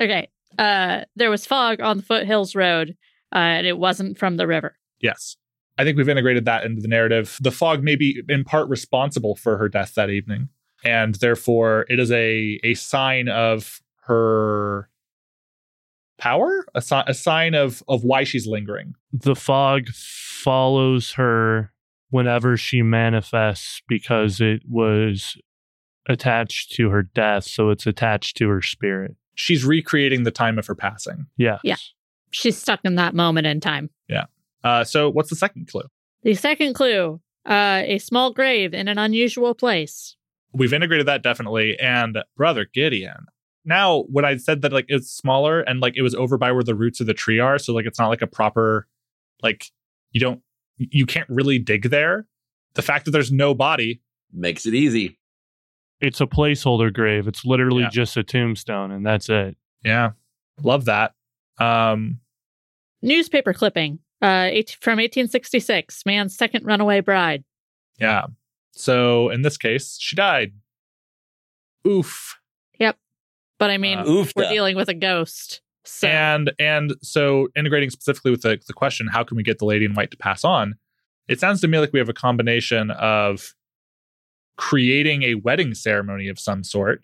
Okay. 0.00 0.28
Uh, 0.58 1.02
there 1.16 1.30
was 1.30 1.44
fog 1.46 1.80
on 1.80 1.98
the 1.98 2.02
Foothills 2.02 2.54
Road, 2.54 2.96
uh, 3.34 3.38
and 3.38 3.66
it 3.66 3.76
wasn't 3.76 4.16
from 4.16 4.36
the 4.36 4.46
river. 4.46 4.76
Yes. 5.00 5.36
I 5.76 5.84
think 5.84 5.96
we've 5.96 6.08
integrated 6.08 6.44
that 6.44 6.64
into 6.64 6.80
the 6.80 6.88
narrative. 6.88 7.36
The 7.40 7.50
fog 7.50 7.82
may 7.82 7.96
be 7.96 8.22
in 8.28 8.44
part 8.44 8.68
responsible 8.68 9.34
for 9.34 9.58
her 9.58 9.68
death 9.68 9.94
that 9.96 10.08
evening. 10.08 10.48
And 10.84 11.14
therefore, 11.16 11.86
it 11.88 11.98
is 11.98 12.10
a, 12.10 12.60
a 12.62 12.74
sign 12.74 13.28
of 13.28 13.80
her 14.02 14.90
power, 16.18 16.66
a, 16.74 16.82
si- 16.82 17.02
a 17.06 17.14
sign 17.14 17.54
of, 17.54 17.82
of 17.88 18.04
why 18.04 18.24
she's 18.24 18.46
lingering. 18.46 18.94
The 19.12 19.34
fog 19.34 19.88
follows 19.88 21.12
her 21.12 21.72
whenever 22.10 22.56
she 22.56 22.82
manifests 22.82 23.82
because 23.88 24.40
it 24.40 24.62
was 24.68 25.36
attached 26.08 26.72
to 26.72 26.90
her 26.90 27.02
death, 27.02 27.44
so 27.44 27.70
it's 27.70 27.86
attached 27.86 28.36
to 28.36 28.48
her 28.48 28.62
spirit. 28.62 29.16
She's 29.34 29.64
recreating 29.64 30.22
the 30.22 30.30
time 30.30 30.58
of 30.58 30.66
her 30.66 30.74
passing. 30.74 31.26
Yes. 31.36 31.60
Yeah. 31.64 31.76
She's 32.30 32.56
stuck 32.56 32.80
in 32.84 32.96
that 32.96 33.14
moment 33.14 33.46
in 33.46 33.60
time. 33.60 33.90
Yeah. 34.08 34.26
Uh, 34.62 34.84
so, 34.84 35.10
what's 35.10 35.30
the 35.30 35.36
second 35.36 35.68
clue? 35.68 35.84
The 36.22 36.34
second 36.34 36.74
clue 36.74 37.20
uh, 37.46 37.82
a 37.84 37.98
small 37.98 38.32
grave 38.32 38.74
in 38.74 38.88
an 38.88 38.98
unusual 38.98 39.54
place. 39.54 40.16
We've 40.54 40.72
integrated 40.72 41.06
that 41.06 41.22
definitely. 41.22 41.78
And 41.78 42.18
brother 42.36 42.66
Gideon. 42.72 43.26
Now, 43.64 44.02
when 44.10 44.24
I 44.24 44.36
said 44.36 44.62
that 44.62 44.72
like 44.72 44.84
it's 44.88 45.10
smaller 45.10 45.60
and 45.62 45.80
like 45.80 45.96
it 45.96 46.02
was 46.02 46.14
over 46.14 46.36
by 46.38 46.52
where 46.52 46.62
the 46.62 46.74
roots 46.74 47.00
of 47.00 47.06
the 47.06 47.14
tree 47.14 47.38
are, 47.40 47.58
so 47.58 47.72
like 47.72 47.86
it's 47.86 47.98
not 47.98 48.08
like 48.08 48.22
a 48.22 48.26
proper, 48.26 48.86
like 49.42 49.66
you 50.12 50.20
don't, 50.20 50.40
you 50.76 51.06
can't 51.06 51.28
really 51.28 51.58
dig 51.58 51.90
there. 51.90 52.26
The 52.74 52.82
fact 52.82 53.04
that 53.06 53.10
there's 53.12 53.32
no 53.32 53.54
body, 53.54 54.00
Makes 54.36 54.66
it 54.66 54.74
easy. 54.74 55.16
It's 56.00 56.20
a 56.20 56.26
placeholder 56.26 56.92
grave. 56.92 57.28
It's 57.28 57.44
literally 57.44 57.82
Yeah. 57.84 57.88
just 57.90 58.16
a 58.16 58.24
tombstone, 58.24 58.90
and 58.90 59.06
that's 59.06 59.28
it. 59.28 59.56
yeah, 59.84 60.10
love 60.62 60.84
that. 60.86 61.12
Um, 61.58 62.18
Newspaper 63.00 63.52
clipping 63.52 64.00
uh, 64.20 64.48
eight, 64.50 64.76
from 64.80 64.96
1866 64.98 66.04
man's 66.04 66.36
second 66.36 66.64
runaway 66.66 67.00
bride. 67.00 67.44
yeah. 67.98 68.26
So 68.76 69.30
in 69.30 69.42
this 69.42 69.56
case, 69.56 69.96
she 70.00 70.16
died. 70.16 70.52
Oof. 71.86 72.38
Yep. 72.78 72.96
But 73.58 73.70
I 73.70 73.78
mean, 73.78 73.98
Uh, 73.98 74.24
we're 74.34 74.48
dealing 74.48 74.76
with 74.76 74.88
a 74.88 74.94
ghost. 74.94 75.60
So 75.84 76.08
And 76.08 76.52
and 76.58 76.94
so 77.02 77.48
integrating 77.54 77.90
specifically 77.90 78.30
with 78.30 78.42
the, 78.42 78.58
the 78.66 78.72
question, 78.72 79.06
how 79.06 79.22
can 79.22 79.36
we 79.36 79.42
get 79.42 79.58
the 79.58 79.66
lady 79.66 79.84
in 79.84 79.94
white 79.94 80.10
to 80.12 80.16
pass 80.16 80.44
on? 80.44 80.74
It 81.28 81.40
sounds 81.40 81.60
to 81.60 81.68
me 81.68 81.78
like 81.78 81.92
we 81.92 81.98
have 81.98 82.08
a 82.08 82.14
combination 82.14 82.90
of 82.90 83.54
creating 84.56 85.22
a 85.24 85.34
wedding 85.34 85.74
ceremony 85.74 86.28
of 86.28 86.38
some 86.38 86.64
sort 86.64 87.02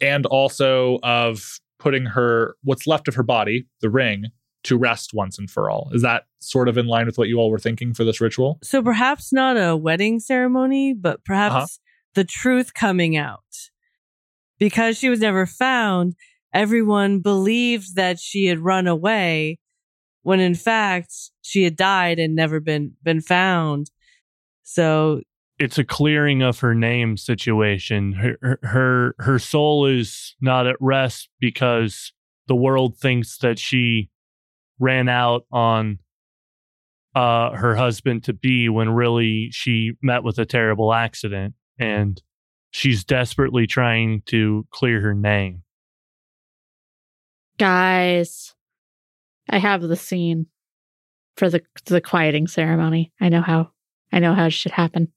and 0.00 0.26
also 0.26 0.98
of 1.02 1.58
putting 1.78 2.06
her 2.06 2.56
what's 2.62 2.86
left 2.86 3.08
of 3.08 3.14
her 3.14 3.22
body, 3.22 3.66
the 3.80 3.90
ring, 3.90 4.26
to 4.64 4.76
rest 4.76 5.12
once 5.14 5.38
and 5.38 5.50
for 5.50 5.70
all. 5.70 5.90
Is 5.92 6.02
that 6.02 6.24
sort 6.40 6.68
of 6.68 6.76
in 6.76 6.86
line 6.86 7.06
with 7.06 7.16
what 7.18 7.28
you 7.28 7.38
all 7.38 7.50
were 7.50 7.58
thinking 7.58 7.94
for 7.94 8.04
this 8.04 8.20
ritual? 8.20 8.58
So 8.62 8.82
perhaps 8.82 9.32
not 9.32 9.56
a 9.56 9.76
wedding 9.76 10.20
ceremony, 10.20 10.92
but 10.94 11.24
perhaps 11.24 11.54
Uh-huh. 11.54 11.66
the 12.14 12.24
truth 12.24 12.74
coming 12.74 13.16
out. 13.16 13.40
Because 14.58 14.98
she 14.98 15.08
was 15.08 15.20
never 15.20 15.46
found, 15.46 16.14
everyone 16.52 17.20
believed 17.20 17.96
that 17.96 18.18
she 18.18 18.46
had 18.46 18.58
run 18.58 18.86
away 18.86 19.58
when 20.22 20.40
in 20.40 20.54
fact 20.54 21.12
she 21.40 21.62
had 21.64 21.76
died 21.76 22.18
and 22.18 22.34
never 22.34 22.60
been 22.60 22.92
been 23.02 23.22
found. 23.22 23.90
So 24.62 25.22
It's 25.58 25.78
a 25.78 25.84
clearing 25.84 26.42
of 26.42 26.60
her 26.60 26.74
name 26.74 27.16
situation. 27.16 28.12
Her, 28.12 28.36
her 28.42 28.58
her 28.62 29.14
her 29.20 29.38
soul 29.38 29.86
is 29.86 30.34
not 30.42 30.66
at 30.66 30.76
rest 30.80 31.30
because 31.40 32.12
the 32.48 32.54
world 32.54 32.98
thinks 32.98 33.38
that 33.38 33.58
she 33.58 34.10
ran 34.80 35.08
out 35.08 35.44
on 35.52 35.98
uh 37.14 37.50
her 37.52 37.76
husband 37.76 38.24
to 38.24 38.32
be 38.32 38.68
when 38.68 38.88
really 38.90 39.50
she 39.52 39.92
met 40.02 40.24
with 40.24 40.38
a 40.38 40.46
terrible 40.46 40.92
accident 40.92 41.54
and 41.78 42.22
she's 42.70 43.04
desperately 43.04 43.66
trying 43.66 44.22
to 44.26 44.66
clear 44.70 45.00
her 45.00 45.14
name. 45.14 45.62
guys, 47.58 48.54
I 49.48 49.58
have 49.58 49.82
the 49.82 49.96
scene 49.96 50.46
for 51.36 51.50
the 51.50 51.62
the 51.86 52.00
quieting 52.00 52.46
ceremony. 52.46 53.12
I 53.20 53.28
know 53.28 53.42
how 53.42 53.70
I 54.12 54.18
know 54.18 54.34
how 54.34 54.46
it 54.46 54.52
should 54.52 54.72
happen. 54.72 55.12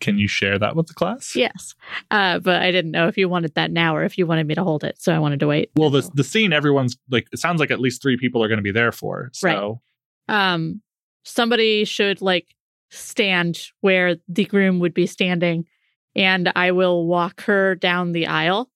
Can 0.00 0.18
you 0.18 0.28
share 0.28 0.58
that 0.58 0.76
with 0.76 0.88
the 0.88 0.94
class? 0.94 1.34
Yes, 1.34 1.74
uh, 2.10 2.38
but 2.38 2.60
I 2.62 2.70
didn't 2.70 2.90
know 2.90 3.08
if 3.08 3.16
you 3.16 3.28
wanted 3.28 3.54
that 3.54 3.70
now 3.70 3.96
or 3.96 4.04
if 4.04 4.18
you 4.18 4.26
wanted 4.26 4.46
me 4.46 4.54
to 4.54 4.62
hold 4.62 4.84
it, 4.84 5.00
so 5.00 5.12
I 5.12 5.18
wanted 5.18 5.40
to 5.40 5.46
wait. 5.46 5.70
Well, 5.76 5.90
the 5.90 6.08
the 6.14 6.24
scene 6.24 6.52
everyone's 6.52 6.96
like 7.10 7.28
it 7.32 7.38
sounds 7.38 7.60
like 7.60 7.70
at 7.70 7.80
least 7.80 8.02
three 8.02 8.16
people 8.16 8.42
are 8.42 8.48
going 8.48 8.58
to 8.58 8.62
be 8.62 8.72
there 8.72 8.92
for. 8.92 9.30
So 9.32 9.80
um 10.28 10.82
somebody 11.24 11.84
should 11.84 12.20
like 12.20 12.54
stand 12.90 13.68
where 13.80 14.16
the 14.28 14.44
groom 14.44 14.78
would 14.80 14.94
be 14.94 15.06
standing 15.06 15.66
and 16.14 16.50
I 16.56 16.72
will 16.72 17.06
walk 17.06 17.42
her 17.42 17.74
down 17.74 18.12
the 18.12 18.26
aisle. 18.26 18.70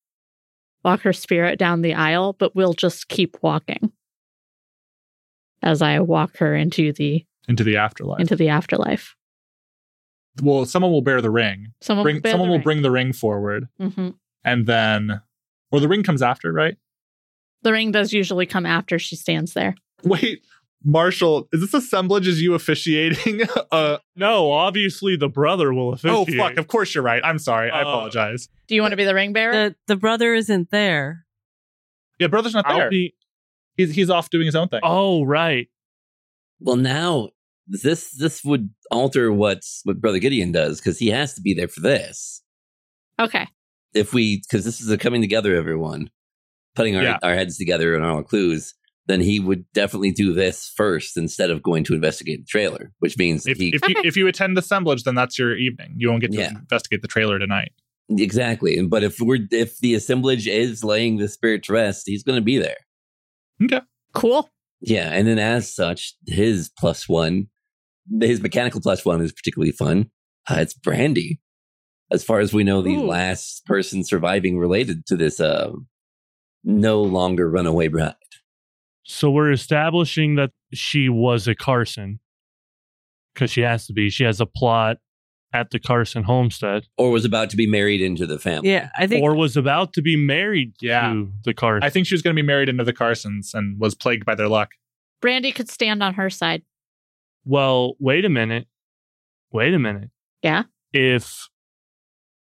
Walk 0.84 1.02
her 1.02 1.12
spirit 1.12 1.58
down 1.58 1.82
the 1.82 1.94
aisle, 1.94 2.34
but 2.34 2.54
we'll 2.54 2.72
just 2.72 3.08
keep 3.08 3.36
walking 3.42 3.92
as 5.62 5.82
I 5.82 6.00
walk 6.00 6.38
her 6.38 6.54
into 6.54 6.92
the 6.92 7.24
into 7.48 7.64
the 7.64 7.76
afterlife. 7.76 8.20
into 8.20 8.36
the 8.36 8.48
afterlife. 8.48 9.16
Well, 10.42 10.64
someone 10.66 10.90
will 10.92 11.02
bear 11.02 11.20
the 11.20 11.30
ring. 11.30 11.72
Someone 11.80 12.04
Bring 12.04 12.16
will 12.16 12.22
bear 12.22 12.32
someone 12.32 12.48
the 12.48 12.52
will 12.52 12.58
ring. 12.58 12.64
bring 12.64 12.82
the 12.82 12.90
ring 12.90 13.12
forward, 13.12 13.68
Mhm. 13.80 14.14
and 14.44 14.66
then, 14.66 15.20
or 15.70 15.80
the 15.80 15.88
ring 15.88 16.02
comes 16.02 16.22
after, 16.22 16.52
right? 16.52 16.76
The 17.62 17.72
ring 17.72 17.90
does 17.92 18.12
usually 18.12 18.46
come 18.46 18.64
after 18.66 18.98
she 18.98 19.16
stands 19.16 19.52
there. 19.54 19.74
Wait, 20.02 20.42
Marshall, 20.82 21.46
is 21.52 21.60
this 21.60 21.74
assemblage 21.74 22.26
as 22.26 22.40
you 22.40 22.54
officiating? 22.54 23.42
uh, 23.70 23.98
No, 24.16 24.50
obviously 24.50 25.14
the 25.16 25.28
brother 25.28 25.72
will 25.74 25.92
officiate. 25.92 26.14
oh 26.16 26.24
fuck! 26.48 26.56
Of 26.56 26.68
course 26.68 26.94
you're 26.94 27.04
right. 27.04 27.20
I'm 27.24 27.38
sorry. 27.38 27.70
I 27.70 27.80
Uh, 27.80 27.82
apologize. 27.82 28.48
Do 28.66 28.74
you 28.74 28.80
want 28.80 28.92
to 28.92 28.96
be 28.96 29.04
the 29.04 29.14
ring 29.14 29.32
bearer? 29.34 29.52
the 29.52 29.76
the 29.88 29.96
brother 29.96 30.32
isn't 30.34 30.70
there. 30.70 31.26
Yeah, 32.18 32.28
brother's 32.28 32.54
not 32.54 32.66
there. 32.66 32.84
I'll 32.84 32.90
be. 32.90 33.14
He's 33.76 33.94
he's 33.94 34.08
off 34.10 34.30
doing 34.30 34.46
his 34.46 34.56
own 34.56 34.68
thing. 34.68 34.80
Oh 34.82 35.22
right. 35.24 35.68
Well, 36.60 36.76
now 36.76 37.30
this 37.82 38.10
this 38.12 38.44
would 38.44 38.70
alter 38.90 39.32
what 39.32 39.62
what 39.84 40.00
Brother 40.00 40.18
Gideon 40.18 40.52
does 40.52 40.80
because 40.80 40.98
he 40.98 41.08
has 41.08 41.34
to 41.34 41.40
be 41.40 41.54
there 41.54 41.68
for 41.68 41.80
this. 41.80 42.42
Okay. 43.18 43.46
If 43.94 44.12
we 44.12 44.38
because 44.42 44.64
this 44.64 44.80
is 44.80 44.90
a 44.90 44.98
coming 44.98 45.20
together, 45.20 45.54
everyone 45.54 46.10
putting 46.74 46.96
our 46.96 47.02
Yeah. 47.02 47.18
our 47.22 47.34
heads 47.34 47.56
together 47.56 47.94
and 47.94 48.04
our 48.04 48.22
clues. 48.22 48.74
Then 49.06 49.20
he 49.20 49.40
would 49.40 49.64
definitely 49.72 50.12
do 50.12 50.32
this 50.32 50.70
first 50.76 51.16
instead 51.16 51.50
of 51.50 51.62
going 51.64 51.82
to 51.84 51.94
investigate 51.94 52.40
the 52.40 52.46
trailer, 52.46 52.92
which 53.00 53.18
means 53.18 53.44
If, 53.44 53.56
he 53.58 53.68
if 53.74 53.80
you 53.88 53.96
Okay. 53.98 54.06
if 54.08 54.16
you 54.16 54.28
attend 54.28 54.56
the 54.56 54.60
assemblage, 54.60 55.02
then 55.02 55.16
that's 55.16 55.36
your 55.38 55.56
evening. 55.56 55.94
You 55.96 56.10
won't 56.10 56.20
get 56.20 56.30
to 56.32 56.38
Yeah. 56.38 56.50
investigate 56.50 57.02
the 57.02 57.08
trailer 57.08 57.38
tonight. 57.38 57.72
exactly. 58.08 58.80
But 58.86 59.02
if 59.02 59.18
we're 59.20 59.46
if 59.50 59.78
the 59.78 59.94
assemblage 59.94 60.46
is 60.46 60.84
laying 60.84 61.16
the 61.16 61.28
spirit 61.28 61.62
to 61.64 61.72
rest, 61.72 62.02
he's 62.06 62.22
going 62.22 62.36
to 62.36 62.44
be 62.44 62.58
there. 62.58 62.76
Okay. 63.64 63.80
Cool. 64.14 64.48
Yeah, 64.80 65.10
and 65.12 65.26
then 65.28 65.38
as 65.38 65.72
such, 65.74 66.14
his 66.26 66.70
plus 66.78 67.08
one, 67.08 67.48
his 68.20 68.40
mechanical 68.40 68.80
plus 68.80 69.04
one 69.04 69.20
is 69.20 69.32
particularly 69.32 69.72
fun. 69.72 70.10
Uh, 70.48 70.56
it's 70.58 70.74
Brandy. 70.74 71.40
As 72.10 72.24
far 72.24 72.40
as 72.40 72.52
we 72.52 72.64
know, 72.64 72.82
the 72.82 72.96
Ooh. 72.96 73.06
last 73.06 73.64
person 73.66 74.02
surviving 74.04 74.58
related 74.58 75.06
to 75.06 75.16
this 75.16 75.38
uh, 75.38 75.70
no 76.64 77.02
longer 77.02 77.48
runaway 77.48 77.88
bride. 77.88 78.14
So 79.04 79.30
we're 79.30 79.52
establishing 79.52 80.34
that 80.36 80.50
she 80.72 81.08
was 81.08 81.46
a 81.48 81.54
Carson 81.54 82.20
because 83.34 83.50
she 83.50 83.60
has 83.62 83.86
to 83.86 83.92
be. 83.92 84.10
She 84.10 84.24
has 84.24 84.40
a 84.40 84.46
plot 84.46 84.98
at 85.52 85.70
the 85.70 85.80
Carson 85.80 86.22
homestead, 86.22 86.84
Or 86.96 87.10
was 87.10 87.24
about 87.24 87.50
to 87.50 87.56
be 87.56 87.66
married 87.66 88.00
into 88.00 88.24
the 88.24 88.38
family. 88.38 88.70
Yeah, 88.70 88.88
I 88.96 89.08
think 89.08 89.24
or 89.24 89.34
was 89.34 89.56
about 89.56 89.92
to 89.94 90.02
be 90.02 90.14
married 90.14 90.74
Yeah. 90.80 91.08
to 91.12 91.32
the 91.44 91.54
Carson. 91.54 91.82
I 91.84 91.90
think 91.90 92.06
she 92.06 92.14
was 92.14 92.22
going 92.22 92.36
to 92.36 92.40
be 92.40 92.46
married 92.46 92.68
into 92.68 92.84
the 92.84 92.92
Carsons 92.92 93.52
and 93.52 93.80
was 93.80 93.96
plagued 93.96 94.24
by 94.24 94.36
their 94.36 94.46
luck. 94.48 94.70
Brandy 95.20 95.50
could 95.50 95.68
stand 95.68 96.02
on 96.04 96.14
her 96.14 96.30
side. 96.30 96.62
Well, 97.50 97.94
wait 97.98 98.24
a 98.24 98.28
minute. 98.28 98.68
Wait 99.50 99.74
a 99.74 99.78
minute. 99.78 100.10
Yeah? 100.40 100.62
If 100.92 101.48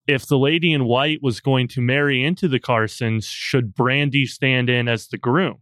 if 0.07 0.26
the 0.26 0.36
lady 0.36 0.72
in 0.72 0.84
white 0.84 1.20
was 1.22 1.40
going 1.40 1.68
to 1.68 1.80
marry 1.80 2.22
into 2.22 2.47
the 2.47 2.61
Carsons, 2.61 3.24
should 3.24 3.74
Brandy 3.74 4.26
stand 4.26 4.68
in 4.68 4.88
as 4.88 5.09
the 5.09 5.16
groom, 5.16 5.61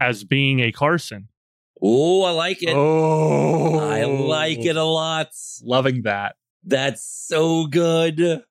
as 0.00 0.24
being 0.24 0.58
a 0.58 0.72
Carson? 0.72 1.28
Oh, 1.80 2.22
I 2.22 2.30
like 2.30 2.62
it. 2.62 2.74
Oh, 2.74 3.78
I 3.78 4.02
like 4.04 4.64
it 4.64 4.76
a 4.76 4.84
lot. 4.84 5.28
Loving 5.62 6.02
that. 6.02 6.34
That's 6.64 7.04
so 7.04 7.66
good. 7.66 8.42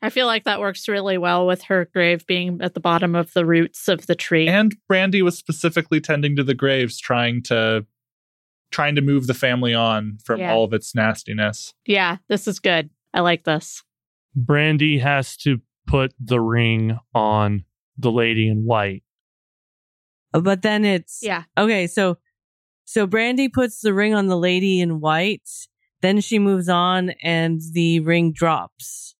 I 0.00 0.10
feel 0.10 0.26
like 0.26 0.44
that 0.44 0.60
works 0.60 0.88
really 0.88 1.18
well 1.18 1.46
with 1.46 1.62
her 1.64 1.88
grave 1.92 2.26
being 2.26 2.60
at 2.62 2.74
the 2.74 2.80
bottom 2.80 3.14
of 3.14 3.32
the 3.34 3.44
roots 3.44 3.88
of 3.88 4.06
the 4.06 4.14
tree. 4.14 4.48
And 4.48 4.74
Brandy 4.88 5.20
was 5.20 5.36
specifically 5.36 6.00
tending 6.00 6.36
to 6.36 6.44
the 6.44 6.54
graves, 6.54 6.98
trying 6.98 7.42
to 7.44 7.86
trying 8.72 8.96
to 8.96 9.00
move 9.02 9.26
the 9.28 9.34
family 9.34 9.72
on 9.74 10.18
from 10.24 10.40
Yeah. 10.40 10.52
all 10.52 10.64
of 10.64 10.72
its 10.72 10.94
nastiness. 10.94 11.72
yeah, 11.86 12.16
this 12.28 12.48
is 12.48 12.58
good. 12.58 12.90
I 13.14 13.20
like 13.20 13.44
this. 13.44 13.82
Brandy 14.34 14.98
has 14.98 15.36
to 15.38 15.60
put 15.86 16.14
the 16.18 16.40
ring 16.40 16.98
on 17.14 17.64
the 17.98 18.10
lady 18.10 18.48
in 18.48 18.64
white. 18.64 19.04
Oh, 20.34 20.40
but 20.40 20.62
then 20.62 20.84
it's 20.84 21.20
Yeah. 21.22 21.44
Okay, 21.56 21.86
so 21.86 22.16
so 22.84 23.06
Brandy 23.06 23.48
puts 23.48 23.80
the 23.80 23.92
ring 23.94 24.14
on 24.14 24.26
the 24.26 24.36
lady 24.38 24.80
in 24.80 25.00
white, 25.00 25.48
then 26.00 26.20
she 26.20 26.38
moves 26.38 26.68
on 26.68 27.10
and 27.22 27.60
the 27.72 28.00
ring 28.00 28.32
drops. 28.32 29.14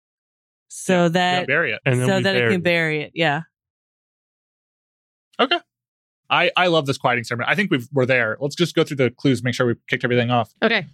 So 0.68 1.02
Yeah, 1.04 1.08
that 1.08 1.46
bury 1.46 1.72
it. 1.72 1.80
And 1.84 2.00
then 2.00 2.08
so 2.08 2.16
we 2.16 2.22
that 2.24 2.36
it 2.36 2.50
can 2.50 2.62
bury 2.62 3.02
it. 3.02 3.12
Yeah. 3.14 3.42
I, 6.32 6.50
I 6.56 6.66
love 6.68 6.86
this 6.86 6.96
quieting 6.98 7.24
ceremony. 7.24 7.48
I 7.50 7.54
think 7.54 7.70
we've 7.70 7.86
we're 7.92 8.06
there. 8.06 8.36
Let's 8.40 8.56
just 8.56 8.74
go 8.74 8.82
through 8.84 8.96
the 8.96 9.10
clues, 9.10 9.42
make 9.44 9.54
sure 9.54 9.66
we've 9.66 9.86
kicked 9.86 10.02
everything 10.02 10.30
off. 10.30 10.52
Okay. 10.62 10.86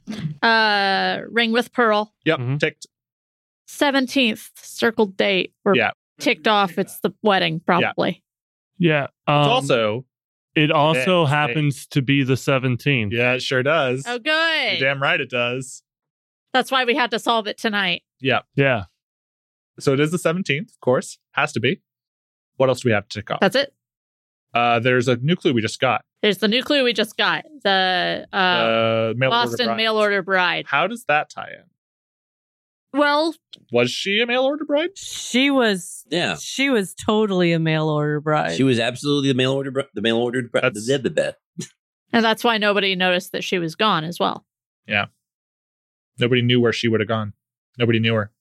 Uh 0.43 1.21
ring 1.31 1.53
with 1.53 1.73
pearl. 1.73 2.13
Yep, 2.25 2.39
Mhm. 2.41 2.59
ticked. 2.61 2.87
17th 3.69 4.51
circled 4.57 5.17
date. 5.17 5.55
We're 5.65 5.77
Yeah. 5.77 5.91
ticked 6.19 6.49
off. 6.49 6.79
It's 6.79 7.01
the 7.01 7.13
wedding, 7.23 7.61
probably. 7.61 8.23
Yeah. 8.79 9.09
Um, 9.27 9.41
It's 9.41 9.49
also 9.49 10.05
it 10.55 10.71
also 10.73 11.25
Hey, 11.25 11.31
hey. 11.31 11.37
happens 11.37 11.87
to 11.89 12.03
be 12.03 12.25
the 12.25 12.37
17th. 12.37 13.13
yeah, 13.13 13.35
it 13.35 13.43
sure 13.43 13.63
does. 13.63 14.03
Oh, 14.07 14.13
You're 14.13 14.19
good. 14.21 14.79
damn 14.81 15.01
right 15.01 15.21
it 15.21 15.31
does. 15.31 15.83
That's 16.53 16.71
why 16.73 16.85
we 16.85 16.95
had 16.97 17.11
to 17.13 17.19
solve 17.21 17.47
it 17.47 17.59
tonight. 17.59 18.03
Yeah. 18.21 18.41
Yeah. 18.57 18.85
So 19.79 19.93
it 19.93 20.01
is 20.01 20.11
the 20.11 20.19
17th, 20.19 20.71
of 20.71 20.81
course. 20.81 21.19
Has 21.33 21.53
to 21.53 21.61
be. 21.61 21.81
What 22.57 22.69
else 22.71 22.81
do 22.81 22.89
we 22.89 22.93
have 22.93 23.07
to 23.09 23.19
tick 23.21 23.31
off? 23.31 23.39
That's 23.41 23.55
it. 23.55 23.73
Uh, 24.59 24.79
there's 24.81 25.07
a 25.09 25.17
new 25.17 25.37
clue 25.37 25.53
we 25.53 25.63
just 25.63 25.79
got. 25.81 26.05
There's 26.23 26.39
the 26.39 26.49
new 26.49 26.63
clue 26.63 26.83
we 26.85 26.93
just 26.93 27.17
got. 27.17 27.45
The 27.63 28.27
uh, 28.33 28.37
Uh, 28.37 29.15
mail 29.17 29.31
Boston 29.31 29.67
bride. 29.67 29.77
mail 29.77 29.97
order 29.97 30.23
bride. 30.23 30.65
How 30.69 30.87
does 30.87 31.05
that 31.07 31.31
tie 31.31 31.51
in? 31.59 31.65
Well, 32.99 33.35
Was 33.71 33.91
she 33.91 34.21
a 34.21 34.27
mail 34.27 34.43
order 34.45 34.65
bride? 34.65 34.97
She 34.97 35.51
was 35.51 36.05
Yeah. 36.11 36.37
she 36.41 36.71
was 36.71 36.95
totally 36.95 37.53
a 37.53 37.59
mail 37.59 37.89
order 37.89 38.21
bride. 38.21 38.57
She 38.57 38.65
was 38.65 38.79
absolutely 38.81 39.29
the 39.29 39.35
mail 39.35 39.53
order, 39.53 39.71
br- 39.71 39.81
the 39.95 40.01
mail 40.03 40.17
ordered, 40.17 40.51
bride. 40.51 40.63
That's- 40.65 40.87
the, 40.87 40.99
the, 40.99 41.11
the, 41.11 41.37
and 42.13 42.25
that's 42.25 42.43
why 42.43 42.57
nobody 42.57 42.97
noticed 42.97 43.33
that 43.33 43.45
she 43.45 43.59
was 43.59 43.75
gone 43.75 44.05
as 44.05 44.19
well. 44.19 44.47
Yeah, 44.87 45.07
nobody 46.19 46.41
knew 46.41 46.61
where 46.61 46.73
she 46.73 46.89
would 46.89 47.01
have 47.01 47.09
gone. 47.09 47.35
Nobody 47.79 47.99
knew 48.01 48.15
her. 48.15 48.33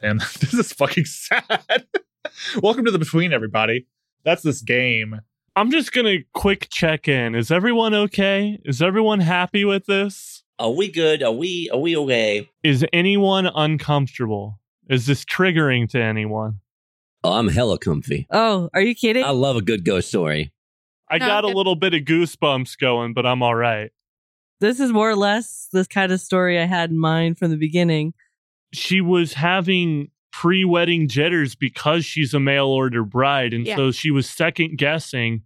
Damn, 0.00 0.18
this 0.40 0.54
is 0.54 0.72
fucking 0.72 1.04
sad. 1.04 1.86
Welcome 2.62 2.86
to 2.86 2.90
the 2.90 2.98
between, 2.98 3.32
everybody. 3.34 3.86
That's 4.24 4.42
this 4.42 4.62
game. 4.62 5.20
I'm 5.54 5.70
just 5.70 5.92
going 5.92 6.06
to 6.06 6.24
quick 6.32 6.68
check 6.70 7.08
in. 7.08 7.34
Is 7.34 7.50
everyone 7.50 7.92
okay? 7.94 8.58
Is 8.64 8.80
everyone 8.80 9.20
happy 9.20 9.64
with 9.64 9.86
this? 9.86 10.42
Are 10.58 10.70
we 10.70 10.90
good? 10.90 11.22
Are 11.22 11.32
we 11.32 11.68
are 11.72 11.78
we 11.78 11.96
okay? 11.96 12.48
Is 12.62 12.86
anyone 12.92 13.46
uncomfortable? 13.46 14.60
Is 14.88 15.06
this 15.06 15.24
triggering 15.24 15.88
to 15.90 16.00
anyone? 16.00 16.60
Oh, 17.24 17.32
I'm 17.32 17.48
hella 17.48 17.78
comfy. 17.78 18.26
oh, 18.30 18.68
are 18.74 18.80
you 18.80 18.94
kidding? 18.94 19.24
I 19.24 19.30
love 19.30 19.56
a 19.56 19.62
good 19.62 19.84
ghost 19.84 20.08
story. 20.08 20.52
I 21.10 21.18
No, 21.18 21.26
got 21.26 21.44
a 21.44 21.48
little 21.48 21.74
bit 21.76 21.94
of 21.94 22.02
goosebumps 22.02 22.78
going, 22.78 23.12
but 23.12 23.26
I'm 23.26 23.42
all 23.42 23.54
right. 23.54 23.90
this 24.60 24.80
is 24.80 24.92
more 24.92 25.10
or 25.10 25.16
less 25.16 25.68
this 25.72 25.86
kind 25.86 26.12
of 26.12 26.20
story 26.20 26.58
I 26.60 26.64
had 26.64 26.90
in 26.90 26.98
mind 26.98 27.38
from 27.38 27.50
the 27.50 27.56
beginning. 27.56 28.14
She 28.72 29.00
was 29.00 29.34
having 29.34 30.10
pre 30.32 30.64
wedding 30.64 31.08
jitters 31.08 31.54
because 31.54 32.04
she's 32.04 32.34
a 32.34 32.40
mail 32.40 32.66
order 32.66 33.04
bride. 33.04 33.52
And 33.52 33.66
Yeah. 33.66 33.76
so 33.76 33.90
she 33.92 34.10
was 34.10 34.28
second 34.28 34.78
guessing 34.78 35.42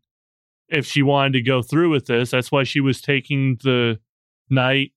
if 0.68 0.86
she 0.86 1.02
wanted 1.02 1.32
to 1.34 1.42
go 1.42 1.62
through 1.62 1.90
with 1.90 2.06
this. 2.06 2.30
That's 2.30 2.50
why 2.52 2.64
she 2.64 2.80
was 2.80 3.00
taking 3.00 3.58
the 3.62 3.98
night 4.48 4.92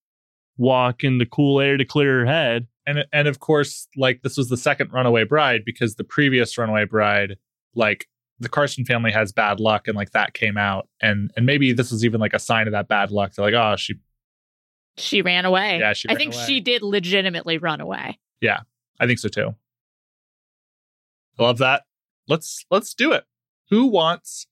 walk 0.58 1.04
in 1.04 1.18
the 1.18 1.26
cool 1.26 1.60
air 1.62 1.78
to 1.78 1.86
clear 1.86 2.20
her 2.20 2.26
head. 2.26 2.68
And 2.86 3.06
and 3.14 3.28
of 3.28 3.40
course, 3.40 3.88
like 3.96 4.22
this 4.24 4.38
was 4.38 4.50
the 4.50 4.58
second 4.58 4.92
runaway 4.94 5.24
bride 5.24 5.62
because 5.66 5.96
the 5.96 6.04
previous 6.04 6.58
runaway 6.58 6.86
bride, 6.86 7.38
like 7.76 8.08
the 8.40 8.50
Carson 8.50 8.86
family 8.86 9.12
has 9.12 9.32
bad 9.32 9.60
luck 9.60 9.88
and 9.88 9.96
like 9.98 10.12
that 10.12 10.34
came 10.34 10.58
out. 10.58 10.88
And 11.02 11.32
and 11.36 11.46
maybe 11.46 11.72
this 11.74 11.92
was 11.92 12.04
even 12.06 12.20
like 12.20 12.34
a 12.34 12.40
sign 12.40 12.68
of 12.68 12.74
that 12.74 12.88
bad 12.88 13.12
luck. 13.12 13.34
They're 13.34 13.46
like, 13.46 13.54
oh, 13.54 13.76
she 13.76 13.96
She 14.98 15.22
ran 15.22 15.46
away. 15.46 15.80
Yeah, 15.80 15.94
she 15.94 16.10
I 16.10 16.16
think 16.16 16.34
away. 16.34 16.46
she 16.46 16.60
did 16.62 16.82
legitimately 16.82 17.58
run 17.58 17.80
away. 17.82 18.20
Yeah 18.42 18.62
I 19.00 19.08
think 19.08 19.20
so 19.20 19.30
too. 19.30 19.56
I 21.40 21.44
love 21.44 21.58
that. 21.60 21.84
Let's 22.28 22.66
let's 22.70 22.94
do 22.94 23.14
it. 23.14 23.24
Who 23.70 23.86
wants 23.86 24.48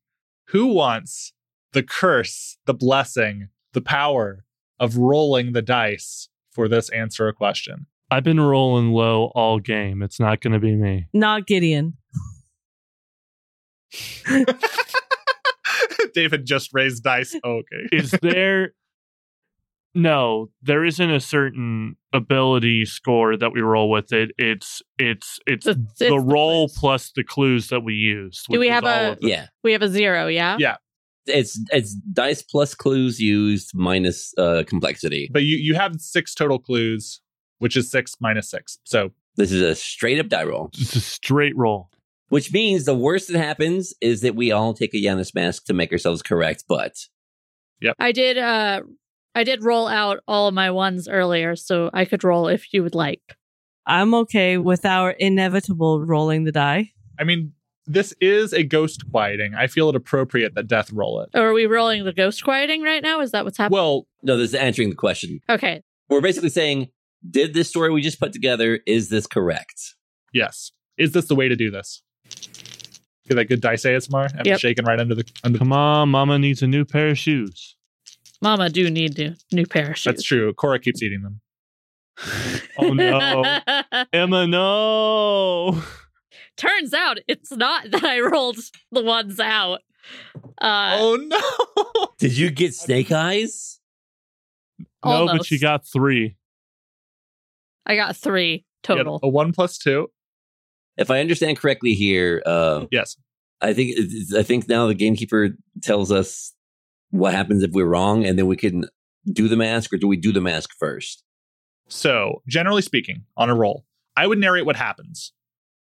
who 0.49 0.67
wants 0.67 1.33
the 1.73 1.83
curse, 1.83 2.57
the 2.65 2.73
blessing, 2.73 3.49
the 3.73 3.81
power 3.81 4.45
of 4.79 4.95
rolling 4.97 5.51
the 5.51 5.61
dice 5.61 6.29
for 6.51 6.67
this 6.69 6.89
answer 6.89 7.27
a 7.27 7.33
question? 7.33 7.87
I've 8.09 8.23
been 8.23 8.39
rolling 8.39 8.91
low 8.91 9.31
all 9.35 9.59
game. 9.59 10.01
It's 10.01 10.19
not 10.19 10.39
going 10.39 10.53
to 10.53 10.59
be 10.59 10.75
me. 10.75 11.07
Not 11.13 11.45
Gideon. 11.45 11.97
David 16.13 16.45
just 16.45 16.73
raised 16.73 17.03
dice. 17.03 17.35
Oh, 17.43 17.57
okay. 17.57 17.89
Is 17.91 18.11
there. 18.21 18.73
No, 19.95 20.49
there 20.61 20.85
isn't 20.85 21.09
a 21.09 21.19
certain 21.19 21.95
ability 22.13 22.85
score 22.85 23.35
that 23.37 23.51
we 23.51 23.61
roll 23.61 23.89
with 23.89 24.13
it. 24.13 24.31
It's 24.37 24.81
it's 24.99 25.39
it's 25.47 25.65
It's- 25.65 25.85
it's 25.91 25.99
the 25.99 26.09
the 26.09 26.19
roll 26.19 26.67
clues. 26.67 26.77
plus 26.77 27.11
the 27.15 27.23
clues 27.23 27.69
that 27.69 27.81
we 27.81 27.93
used. 27.93 28.45
Do 28.49 28.59
we 28.59 28.67
have 28.69 28.83
a- 28.83 29.17
Yeah. 29.21 29.47
We 29.63 29.71
have 29.71 29.81
a 29.81 29.89
zero, 29.89 30.27
yeah? 30.27 30.57
Yeah. 30.59 30.77
It's 31.25 31.59
it's 31.71 31.93
dice 31.95 32.41
plus 32.43 32.75
clues 32.75 33.19
used 33.19 33.71
minus 33.73 34.33
uh 34.37 34.63
complexity. 34.67 35.29
But 35.31 35.43
you 35.43 35.57
you 35.57 35.73
have 35.75 35.99
six 35.99 36.33
total 36.35 36.59
clues, 36.59 37.19
which 37.59 37.75
is 37.75 37.89
six 37.89 38.15
minus 38.21 38.49
six. 38.49 38.77
So 38.83 39.11
This 39.35 39.51
is 39.51 39.61
a 39.61 39.75
straight 39.75 40.19
up 40.19 40.29
die 40.29 40.43
roll. 40.43 40.69
It's 40.77 40.95
a 40.95 41.01
straight 41.01 41.55
roll. 41.57 41.89
Which 42.29 42.51
means 42.53 42.85
the 42.85 42.95
worst 42.95 43.31
that 43.31 43.37
happens 43.37 43.93
is 44.01 44.21
that 44.21 44.35
we 44.35 44.51
all 44.51 44.73
take 44.73 44.93
a 44.93 45.01
Janus 45.01 45.33
mask 45.33 45.65
to 45.65 45.73
make 45.73 45.91
ourselves 45.91 46.21
correct, 46.21 46.65
but 46.67 46.93
Yep. 47.81 47.95
I 47.99 48.11
did 48.11 48.37
uh 48.37 48.81
I 49.37 49.43
did 49.43 49.63
roll 49.63 49.87
out 49.87 50.19
all 50.27 50.47
of 50.47 50.55
my 50.55 50.71
ones 50.71 51.07
earlier, 51.07 51.55
so 51.55 51.91
I 51.93 52.05
could 52.05 52.23
roll 52.23 52.47
if 52.47 52.73
you 52.73 52.81
would 52.81 52.95
like. 52.95 53.21
I'm 53.85 54.15
okay 54.15 54.57
with 54.57 54.83
our 54.83 55.11
inevitable 55.11 56.03
rolling 56.03 56.43
the 56.43 56.51
die. 56.51 56.93
I 57.19 57.23
mean, 57.23 57.53
This 57.85 58.15
is 58.19 58.51
a 58.51 58.63
ghost 58.63 59.03
quieting. 59.11 59.53
I 59.53 59.67
feel 59.67 59.89
it 59.89 59.95
appropriate 59.95 60.55
that 60.55 60.67
Death 60.67 60.91
roll 60.91 61.21
it. 61.21 61.29
Or 61.35 61.49
are 61.49 61.53
we 61.53 61.67
rolling 61.67 62.03
the 62.03 62.11
ghost 62.13 62.43
quieting 62.43 62.81
right 62.81 63.01
now? 63.03 63.21
Is 63.21 63.29
that 63.31 63.45
what's 63.45 63.57
happening? 63.59 63.75
Well, 63.77 64.07
No, 64.23 64.35
this 64.37 64.49
is 64.49 64.55
answering 64.55 64.89
the 64.89 64.95
question. 64.95 65.39
okay. 65.47 65.83
We're 66.09 66.19
basically 66.21 66.49
saying, 66.49 66.87
did 67.29 67.53
this 67.53 67.69
story 67.69 67.91
we 67.91 68.01
just 68.01 68.19
put 68.19 68.33
together, 68.33 68.79
is 68.87 69.09
this 69.09 69.27
correct? 69.27 69.95
yes. 70.33 70.71
Is 70.97 71.11
this 71.11 71.27
the 71.27 71.35
way 71.35 71.47
to 71.47 71.55
do 71.55 71.69
this? 71.69 72.01
Get 73.29 73.35
that 73.35 73.45
good 73.45 73.61
dice 73.61 73.85
ASMR? 73.85 74.33
I'm 74.35 74.45
Yep. 74.47 74.59
shaking 74.59 74.83
right 74.85 74.99
under 74.99 75.13
the 75.13 75.23
under. 75.43 75.59
Come 75.59 75.71
on, 75.71 76.09
Mama 76.09 76.39
needs 76.39 76.63
a 76.63 76.67
new 76.67 76.83
pair 76.85 77.09
of 77.09 77.19
shoes. 77.19 77.76
Mama 78.41 78.69
do 78.69 78.89
need 78.89 79.19
a 79.19 79.35
new 79.51 79.65
pair 79.65 79.91
of 79.91 79.97
shoes. 79.97 80.03
That's 80.03 80.23
true. 80.23 80.53
Cora 80.53 80.79
keeps 80.79 81.01
eating 81.01 81.21
them. 81.21 81.41
Oh 82.79 82.93
no, 82.93 83.43
Emma, 84.13 84.45
no. 84.45 85.81
Turns 86.57 86.93
out 86.93 87.17
it's 87.27 87.51
not 87.51 87.89
that 87.89 88.03
I 88.03 88.19
rolled 88.19 88.57
the 88.91 89.01
ones 89.03 89.39
out. 89.39 89.79
Uh, 90.61 90.95
oh 90.99 91.15
no! 91.15 92.07
Did 92.19 92.37
you 92.37 92.51
get 92.51 92.73
snake 92.75 93.11
eyes? 93.11 93.79
No, 95.03 95.25
but 95.25 95.49
you 95.49 95.59
got 95.59 95.87
three. 95.87 96.35
I 97.85 97.95
got 97.95 98.15
three 98.15 98.65
total. 98.83 99.19
a 99.23 99.27
one 99.27 99.53
plus 99.53 99.77
two. 99.79 100.09
If 100.97 101.09
I 101.11 101.19
understand 101.19 101.57
correctly 101.57 101.93
here, 101.93 102.41
uh, 102.45 102.85
Yes. 102.91 103.17
I 103.61 103.73
think 103.73 103.97
I 104.35 104.43
think 104.43 104.67
now 104.67 104.85
the 104.87 104.93
gamekeeper 104.93 105.49
tells 105.81 106.11
us 106.11 106.53
what 107.11 107.33
happens 107.33 107.63
if 107.63 107.71
we're 107.71 107.85
wrong, 107.85 108.25
and 108.25 108.37
then 108.37 108.47
we 108.47 108.55
can 108.55 108.85
do 109.31 109.47
the 109.47 109.57
mask, 109.57 109.93
or 109.93 109.97
do 109.97 110.07
we 110.07 110.17
do 110.17 110.31
the 110.31 110.41
mask 110.41 110.71
first? 110.77 111.23
So, 111.87 112.41
generally 112.47 112.81
speaking, 112.81 113.23
on 113.37 113.49
a 113.49 113.55
roll, 113.55 113.85
I 114.15 114.27
would 114.27 114.39
narrate 114.39 114.65
what 114.65 114.75
happens, 114.75 115.33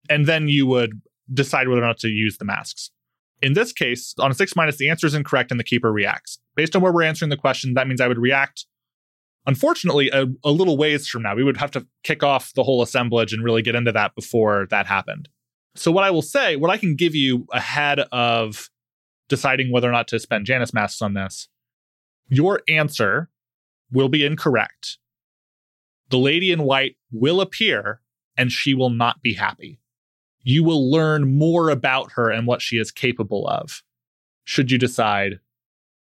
and 0.09 0.27
then 0.27 0.49
you 0.49 0.67
would 0.67 1.01
decide 1.33 1.69
whether 1.69 1.83
or 1.83 1.87
not 1.87 1.99
to 1.99 2.09
use 2.09 2.37
the 2.39 2.45
masks. 2.45 2.91
In 3.43 3.55
this 3.55 3.73
case, 3.73 4.15
on 4.19 4.31
a 4.31 4.35
six 4.35 4.55
minus, 4.57 4.77
the 4.77 4.89
answer 4.89 5.07
is 5.07 5.15
incorrect 5.15 5.51
and 5.51 5.59
the 5.59 5.65
keeper 5.65 5.93
reacts. 5.93 6.39
Based 6.55 6.75
on 6.77 6.83
where 6.83 6.93
we're 6.93 7.03
answering 7.03 7.31
the 7.31 7.37
question, 7.37 7.75
that 7.75 7.89
means 7.89 8.01
I 8.01 8.09
would 8.09 8.19
react. 8.19 8.67
Unfortunately, 9.47 10.09
a, 10.11 10.27
a 10.43 10.51
little 10.51 10.79
ways 10.79 11.07
from 11.07 11.23
now, 11.23 11.35
we 11.35 11.45
would 11.45 11.59
have 11.59 11.71
to 11.73 11.87
kick 12.03 12.23
off 12.23 12.53
the 12.55 12.63
whole 12.63 12.81
assemblage 12.83 13.33
and 13.33 13.45
really 13.45 13.61
get 13.61 13.75
into 13.75 13.93
that 13.93 14.15
before 14.15 14.67
that 14.71 14.87
happened. 14.87 15.29
So, 15.75 15.91
what 15.91 16.05
I 16.05 16.11
will 16.11 16.23
say, 16.23 16.57
what 16.57 16.71
I 16.71 16.79
can 16.79 16.95
give 16.97 17.15
you 17.15 17.47
ahead 17.53 18.01
of 18.13 18.71
deciding 19.35 19.73
whether 19.73 19.89
or 19.89 19.93
not 19.93 20.09
to 20.09 20.19
spend 20.19 20.47
Janus 20.47 20.75
masks 20.75 21.03
on 21.03 21.15
this, 21.15 21.49
your 22.29 22.61
answer 22.69 23.31
will 23.93 24.09
be 24.09 24.25
incorrect 24.25 24.99
the 26.11 26.19
lady 26.19 26.53
in 26.53 26.63
white 26.63 26.97
will 27.11 27.41
appear 27.41 28.01
and 28.37 28.53
she 28.53 28.75
will 28.75 28.91
not 28.91 29.23
be 29.23 29.35
happy. 29.35 29.81
You 30.43 30.63
will 30.63 30.91
learn 30.91 31.37
more 31.37 31.71
about 31.71 32.13
her 32.13 32.31
and 32.31 32.47
what 32.47 32.61
she 32.61 32.77
is 32.77 32.91
capable 32.91 33.49
of. 33.49 33.83
Should 34.45 34.71
you 34.71 34.79
decide 34.79 35.41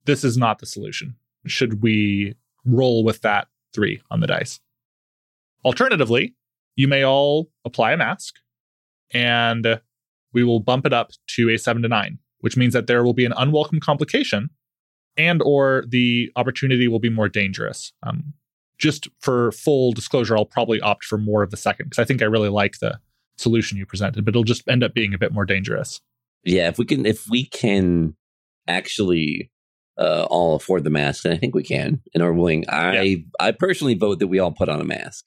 this 0.05 0.23
is 0.23 0.37
not 0.37 0.59
the 0.59 0.65
solution? 0.65 1.15
Should 1.45 1.81
we 1.81 2.35
roll 2.65 3.03
with 3.03 3.21
that 3.21 3.47
three 3.73 4.01
on 4.09 4.21
the 4.21 4.27
dice? 4.27 4.59
Alternatively, 5.65 6.35
you 6.75 6.87
may 6.87 7.03
all 7.03 7.51
apply 7.65 7.91
a 7.91 7.97
mask 7.97 8.35
and 9.13 9.81
we 10.33 10.43
will 10.43 10.61
bump 10.61 10.85
it 10.85 10.93
up 10.93 11.11
to 11.35 11.49
a 11.49 11.57
seven 11.57 11.81
to 11.81 11.89
nine, 11.89 12.19
which 12.41 12.57
means 12.57 12.73
that 12.73 12.87
there 12.87 13.03
will 13.03 13.13
be 13.13 13.25
an 13.25 13.33
unwelcome 13.37 13.79
complication 13.79 14.49
and 15.17 15.41
or 15.41 15.83
the 15.87 16.31
opportunity 16.35 16.87
will 16.87 16.99
be 16.99 17.09
more 17.09 17.29
dangerous. 17.29 17.93
Um, 18.03 18.33
just 18.77 19.07
for 19.19 19.51
full 19.51 19.91
disclosure, 19.91 20.35
I'll 20.35 20.45
probably 20.45 20.81
opt 20.81 21.05
for 21.05 21.17
more 21.17 21.43
of 21.43 21.51
the 21.51 21.57
second 21.57 21.87
because 21.87 21.99
I 21.99 22.05
think 22.05 22.21
I 22.21 22.25
really 22.25 22.49
like 22.49 22.79
the 22.79 22.99
solution 23.37 23.77
you 23.77 23.85
presented, 23.85 24.25
but 24.25 24.31
it'll 24.31 24.43
just 24.43 24.67
end 24.67 24.83
up 24.83 24.93
being 24.93 25.13
a 25.13 25.17
bit 25.17 25.31
more 25.31 25.45
dangerous. 25.45 26.01
Yeah, 26.43 26.67
if 26.67 26.77
we 26.77 26.85
can, 26.85 27.05
if 27.05 27.29
we 27.29 27.45
can 27.45 28.15
actually 28.67 29.51
uh, 29.99 30.25
all 30.29 30.55
afford 30.55 30.83
the 30.83 30.89
mask, 30.89 31.25
and 31.25 31.33
I 31.33 31.37
think 31.37 31.53
we 31.53 31.63
can, 31.63 32.01
and 32.13 32.23
are 32.23 32.33
willing, 32.33 32.65
I 32.67 33.23
I 33.39 33.51
personally 33.51 33.93
vote 33.93 34.19
that 34.19 34.27
we 34.27 34.39
all 34.39 34.51
put 34.51 34.69
on 34.69 34.81
a 34.81 34.85
mask. 34.85 35.25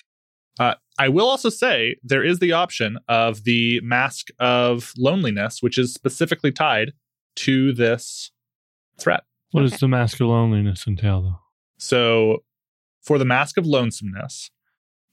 I 0.99 1.09
will 1.09 1.29
also 1.29 1.49
say 1.49 1.97
there 2.03 2.23
is 2.23 2.39
the 2.39 2.53
option 2.53 2.99
of 3.09 3.45
the 3.45 3.81
mask 3.83 4.29
of 4.39 4.93
loneliness, 4.97 5.61
which 5.61 5.77
is 5.79 5.93
specifically 5.93 6.53
tied 6.53 6.93
to 7.37 7.72
this 7.72 8.30
threat. 8.99 9.24
What 9.51 9.62
Okay. 9.62 9.70
does 9.70 9.80
the 9.80 9.89
mask 9.89 10.20
of 10.20 10.28
loneliness 10.28 10.87
entail, 10.87 11.22
though? 11.22 11.41
So, 11.78 12.45
for 13.03 13.18
the 13.18 13.24
Mask 13.24 13.57
of 13.59 13.64
Lonesomeness, 13.66 14.51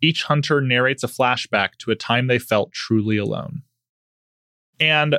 each 0.02 0.24
hunter 0.24 0.62
narrates 0.62 1.04
a 1.04 1.08
flashback 1.08 1.78
to 1.80 1.92
a 1.92 1.96
time 1.96 2.28
they 2.28 2.40
felt 2.40 2.72
truly 2.72 3.18
alone. 3.18 3.64
And 4.80 5.18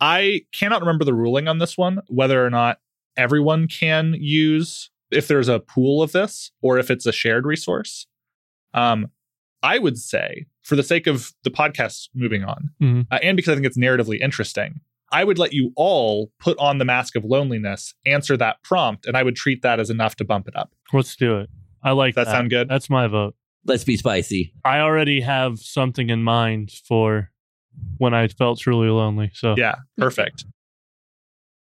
I 0.00 0.42
cannot 0.52 0.80
remember 0.80 1.04
the 1.04 1.14
ruling 1.14 1.48
on 1.48 1.58
this 1.58 1.76
one, 1.78 2.00
whether 2.08 2.44
or 2.44 2.50
not 2.50 2.78
everyone 3.16 3.66
can 3.68 4.14
use, 4.18 4.90
if 5.10 5.28
there's 5.28 5.48
a 5.48 5.60
pool 5.60 6.02
of 6.02 6.12
this, 6.12 6.50
or 6.60 6.78
if 6.78 6.90
it's 6.90 7.06
a 7.06 7.12
shared 7.12 7.46
resource. 7.46 8.06
Um, 8.74 9.08
I 9.62 9.78
would 9.78 9.98
say, 9.98 10.46
for 10.62 10.76
the 10.76 10.82
sake 10.84 11.06
of 11.06 11.32
the 11.42 11.50
podcast 11.50 12.10
moving 12.14 12.44
on, 12.44 12.70
Mhm. 12.80 13.06
uh, 13.10 13.18
and 13.22 13.36
because 13.36 13.50
I 13.52 13.54
think 13.54 13.66
it's 13.66 13.78
narratively 13.78 14.20
interesting, 14.20 14.80
I 15.10 15.24
would 15.24 15.38
let 15.38 15.52
you 15.52 15.72
all 15.76 16.30
put 16.38 16.58
on 16.58 16.78
the 16.78 16.84
mask 16.84 17.16
of 17.16 17.24
loneliness, 17.24 17.94
answer 18.04 18.36
that 18.36 18.62
prompt, 18.62 19.06
and 19.06 19.16
I 19.16 19.22
would 19.22 19.36
treat 19.36 19.62
that 19.62 19.80
as 19.80 19.90
enough 19.90 20.16
to 20.16 20.24
bump 20.24 20.48
it 20.48 20.56
up. 20.56 20.72
Let's 20.92 21.16
do 21.16 21.38
it. 21.38 21.50
I 21.82 21.92
like 21.92 22.14
Does 22.14 22.26
that. 22.26 22.32
that 22.32 22.36
sound 22.36 22.50
good? 22.50 22.68
That's 22.68 22.90
my 22.90 23.06
vote. 23.06 23.34
Let's 23.64 23.84
be 23.84 23.96
spicy. 23.96 24.52
I 24.64 24.80
already 24.80 25.20
have 25.20 25.58
something 25.58 26.10
in 26.10 26.22
mind 26.22 26.72
for 26.86 27.30
when 27.98 28.14
I 28.14 28.28
felt 28.28 28.60
truly 28.60 28.88
lonely. 28.88 29.30
So 29.34 29.54
Yeah, 29.56 29.76
perfect. 29.96 30.44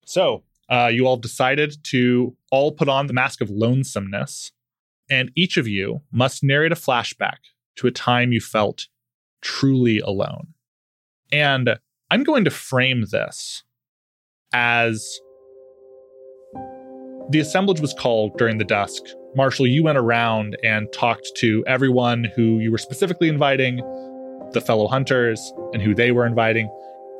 So, 0.06 0.44
uh, 0.70 0.90
you 0.92 1.06
all 1.06 1.16
decided 1.16 1.76
to 1.84 2.36
all 2.50 2.72
put 2.72 2.88
on 2.88 3.06
the 3.06 3.12
mask 3.12 3.40
of 3.40 3.50
lonesomeness, 3.50 4.52
and 5.10 5.30
each 5.34 5.56
of 5.56 5.66
you 5.66 6.02
must 6.12 6.42
narrate 6.42 6.72
a 6.72 6.76
flashback 6.76 7.38
to 7.76 7.86
a 7.86 7.90
time 7.90 8.32
you 8.32 8.40
felt 8.40 8.86
truly 9.40 9.98
alone. 10.00 10.48
And 11.32 11.78
I'm 12.14 12.22
going 12.22 12.44
to 12.44 12.50
frame 12.52 13.06
this 13.10 13.64
as 14.52 15.18
the 17.30 17.40
assemblage 17.40 17.80
was 17.80 17.92
called 17.92 18.38
during 18.38 18.58
the 18.58 18.64
dusk. 18.64 19.02
Marshall, 19.34 19.66
you 19.66 19.82
went 19.82 19.98
around 19.98 20.56
and 20.62 20.86
talked 20.92 21.28
to 21.38 21.64
everyone 21.66 22.30
who 22.36 22.60
you 22.60 22.70
were 22.70 22.78
specifically 22.78 23.28
inviting, 23.28 23.78
the 24.52 24.62
fellow 24.64 24.86
hunters, 24.86 25.52
and 25.72 25.82
who 25.82 25.92
they 25.92 26.12
were 26.12 26.24
inviting. 26.24 26.70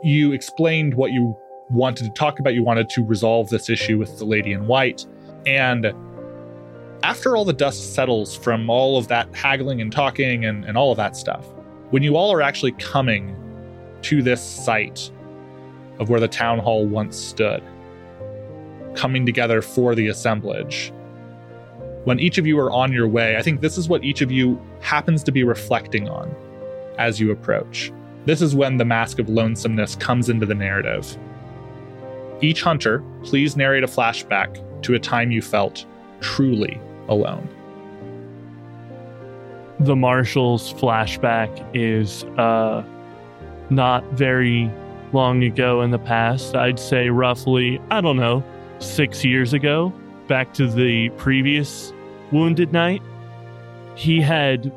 You 0.05 0.31
explained 0.31 0.95
what 0.95 1.11
you 1.11 1.37
wanted 1.71 2.05
to 2.05 2.11
talk 2.11 2.39
about. 2.39 2.55
You 2.55 2.63
wanted 2.63 2.89
to 2.91 3.05
resolve 3.05 3.49
this 3.49 3.69
issue 3.69 3.99
with 3.99 4.17
the 4.21 4.25
lady 4.25 4.53
in 4.53 4.69
white. 4.69 5.05
And 5.45 5.93
after 7.03 7.37
all 7.37 7.45
the 7.45 7.53
dust 7.53 7.97
settles 7.97 8.37
from 8.37 8.71
all 8.71 8.97
of 8.97 9.09
that 9.09 9.35
haggling 9.35 9.81
and 9.81 9.91
talking 9.91 10.45
and, 10.45 10.65
and 10.65 10.79
all 10.79 10.93
of 10.93 10.99
that 10.99 11.17
stuff, 11.17 11.45
when 11.91 12.05
you 12.05 12.17
all 12.17 12.33
are 12.33 12.43
actually 12.43 12.73
coming 12.79 13.37
to 14.05 14.23
this 14.23 14.43
site 14.43 15.11
of 15.99 16.09
where 16.09 16.21
the 16.21 16.29
town 16.29 16.59
hall 16.59 16.87
once 16.87 17.17
stood, 17.17 17.63
coming 18.95 19.27
together 19.27 19.63
for 19.63 19.95
the 19.95 20.09
assemblage, 20.09 20.93
when 22.05 22.21
each 22.21 22.39
of 22.39 22.47
you 22.47 22.59
are 22.59 22.71
on 22.71 22.93
your 22.93 23.09
way, 23.09 23.37
I 23.37 23.43
think 23.43 23.61
this 23.61 23.79
is 23.79 23.89
what 23.89 24.05
each 24.05 24.21
of 24.21 24.31
you 24.31 24.61
happens 24.81 25.23
to 25.25 25.33
be 25.33 25.43
reflecting 25.43 26.09
on 26.09 26.35
as 26.99 27.19
you 27.19 27.31
approach. 27.31 27.93
This 28.27 28.43
is 28.43 28.55
when 28.55 28.77
the 28.77 28.85
mask 28.85 29.19
of 29.19 29.29
lonesomeness 29.29 29.97
comes 29.97 30.29
into 30.29 30.47
the 30.47 30.55
narrative. 30.55 31.17
Each 32.41 32.63
hunter, 32.63 33.03
please 33.23 33.57
narrate 33.57 33.85
a 33.85 33.87
flashback 33.87 34.83
to 34.83 34.95
a 34.95 34.99
time 34.99 35.31
you 35.31 35.41
felt 35.41 35.87
truly 36.21 36.81
alone. 37.09 37.49
the 39.81 39.97
Marshall's 39.97 40.73
flashback 40.75 41.51
is 41.75 42.25
uh, 42.39 42.85
not 43.71 44.05
very 44.13 44.71
long 45.13 45.43
ago 45.43 45.83
in 45.83 45.91
the 45.91 45.99
past. 45.99 46.55
I'd 46.55 46.79
say 46.79 47.09
roughly, 47.09 47.81
I 47.91 48.01
don't 48.01 48.17
know, 48.17 48.45
six 48.79 49.25
years 49.25 49.53
ago, 49.53 49.93
back 50.29 50.53
to 50.55 50.67
the 50.67 51.11
previous 51.11 51.93
Wounded 52.33 52.73
Night. 52.73 53.03
He 53.95 54.21
had 54.21 54.73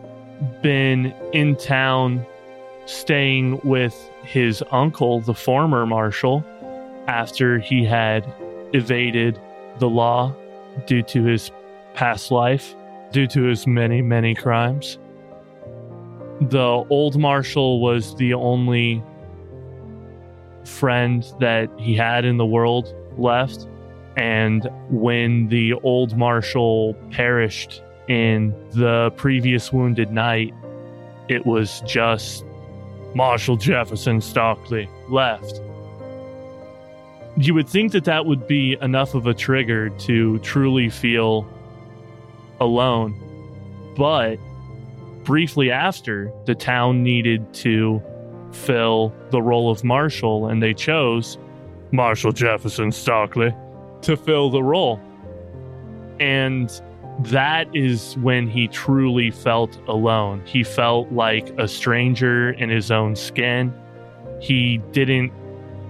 been 0.62 1.14
in 1.34 1.56
town 1.56 2.26
staying 2.86 3.60
with 3.64 4.10
his 4.24 4.64
uncle, 4.72 5.22
the 5.22 5.34
former 5.34 5.86
marshal, 5.86 6.44
after 7.08 7.60
he 7.60 7.84
had 7.84 8.32
evaded 8.74 9.40
the 9.80 9.90
law 9.90 10.34
due 10.86 11.02
to 11.02 11.24
his 11.24 11.52
past 11.94 12.32
life 12.32 12.76
due 13.12 13.28
to 13.28 13.44
his 13.44 13.66
many, 13.66 14.02
many 14.02 14.36
crimes. 14.36 15.00
The 16.42 16.86
old 16.90 17.18
Marshal 17.18 17.82
was 17.82 18.16
the 18.16 18.34
only 18.34 19.04
friend 20.66 21.26
that 21.40 21.70
he 21.78 21.96
had 21.96 22.26
in 22.26 22.38
the 22.38 22.46
world 22.46 22.94
left. 23.18 23.68
And 24.16 24.70
when 24.90 25.48
the 25.48 25.74
old 25.76 26.18
Marshal 26.18 26.96
perished 27.12 27.82
in 28.08 28.54
the 28.72 29.12
previous 29.16 29.72
Wounded 29.72 30.12
Night, 30.12 30.54
it 31.28 31.46
was 31.46 31.82
just 31.82 32.46
Marshal 33.14 33.58
Jefferson 33.58 34.22
Stockley 34.22 34.90
left. 35.10 35.62
You 37.36 37.54
would 37.54 37.70
think 37.70 37.92
that 37.92 38.06
that 38.06 38.26
would 38.26 38.48
be 38.48 38.78
enough 38.82 39.14
of 39.14 39.28
a 39.28 39.34
trigger 39.34 39.90
to 39.90 40.40
truly 40.40 40.90
feel 40.90 41.48
alone. 42.60 43.16
But 43.96 44.40
briefly 45.28 45.70
after, 45.70 46.32
the 46.46 46.56
town 46.56 47.04
needed 47.04 47.54
to 47.54 48.02
fill 48.54 49.14
the 49.30 49.42
role 49.42 49.70
of 49.70 49.84
marshal, 49.84 50.48
and 50.48 50.64
they 50.64 50.74
chose 50.74 51.38
Marshall 51.92 52.32
Jefferson 52.32 52.94
Stockley 52.94 53.54
to 54.04 54.16
fill 54.16 54.50
the 54.50 54.64
role. 54.64 55.02
And 56.22 56.70
that 57.20 57.68
is 57.76 58.16
when 58.20 58.48
he 58.48 58.70
truly 58.70 59.30
felt 59.30 59.78
alone. 59.90 60.42
He 60.46 60.64
felt 60.64 61.12
like 61.12 61.50
a 61.60 61.68
stranger 61.68 62.52
in 62.52 62.70
his 62.70 62.90
own 62.90 63.18
skin. 63.18 63.74
He 64.40 64.78
didn't 64.94 65.34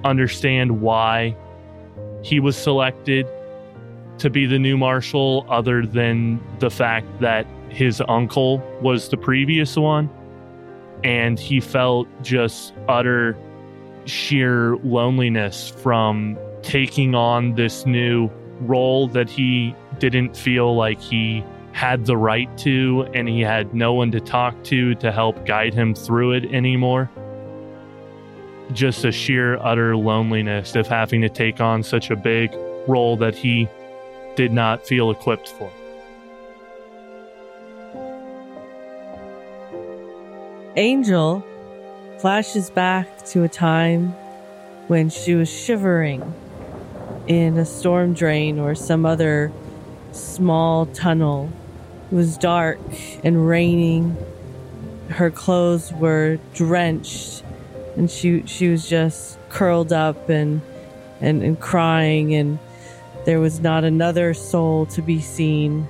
understand 0.03 0.81
why 0.81 1.37
he 2.23 2.39
was 2.39 2.57
selected 2.57 3.27
to 4.17 4.31
be 4.31 4.47
the 4.47 4.57
new 4.57 4.79
marshal, 4.79 5.45
other 5.47 5.85
than 5.85 6.43
the 6.57 6.71
fact 6.71 7.05
that 7.19 7.45
his 7.69 8.01
uncle 8.07 8.59
was 8.81 9.09
the 9.09 9.17
previous 9.17 9.75
one. 9.75 10.09
And 11.03 11.39
he 11.39 11.59
felt 11.59 12.07
just 12.23 12.73
utter 12.87 13.37
sheer 14.05 14.77
loneliness 14.77 15.69
from 15.69 16.37
taking 16.61 17.13
on 17.13 17.53
this 17.55 17.85
new 17.85 18.29
role 18.61 19.07
that 19.09 19.29
he 19.29 19.75
didn't 19.99 20.35
feel 20.35 20.75
like 20.75 20.99
he 20.99 21.43
had 21.73 22.05
the 22.07 22.17
right 22.17 22.55
to, 22.57 23.07
and 23.13 23.29
he 23.29 23.41
had 23.41 23.73
no 23.75 23.93
one 23.93 24.09
to 24.11 24.19
talk 24.19 24.63
to 24.63 24.95
to 24.95 25.11
help 25.11 25.45
guide 25.45 25.75
him 25.75 25.93
through 25.93 26.31
it 26.31 26.45
anymore. 26.45 27.09
Just 28.73 29.05
a 29.05 29.11
sheer, 29.11 29.57
utter 29.59 29.95
loneliness 29.95 30.75
of 30.75 30.87
having 30.87 31.21
to 31.21 31.29
take 31.29 31.61
on 31.61 31.83
such 31.83 32.09
a 32.09 32.15
big 32.15 32.51
role 32.87 33.15
that 33.17 33.35
he 33.35 33.69
did 34.35 34.51
not 34.51 34.87
feel 34.87 35.11
equipped 35.11 35.49
for. 35.49 35.71
Angel 40.77 41.43
flashes 42.19 42.69
back 42.69 43.25
to 43.29 43.41
a 43.41 43.49
time 43.49 44.09
when 44.85 45.09
she 45.09 45.33
was 45.33 45.49
shivering 45.49 46.35
in 47.25 47.57
a 47.57 47.65
storm 47.65 48.13
drain 48.13 48.59
or 48.59 48.75
some 48.75 49.03
other 49.03 49.51
small 50.11 50.85
tunnel. 50.85 51.51
It 52.11 52.15
was 52.15 52.37
dark 52.37 52.77
and 53.23 53.47
raining. 53.47 54.15
Her 55.09 55.31
clothes 55.31 55.91
were 55.93 56.37
drenched 56.53 57.43
and 57.95 58.11
she 58.11 58.45
she 58.45 58.69
was 58.69 58.87
just 58.87 59.39
curled 59.49 59.91
up 59.91 60.29
and 60.29 60.61
and, 61.21 61.41
and 61.41 61.59
crying 61.59 62.35
and 62.35 62.59
there 63.25 63.39
was 63.39 63.61
not 63.61 63.83
another 63.83 64.35
soul 64.35 64.85
to 64.85 65.01
be 65.01 65.21
seen. 65.21 65.87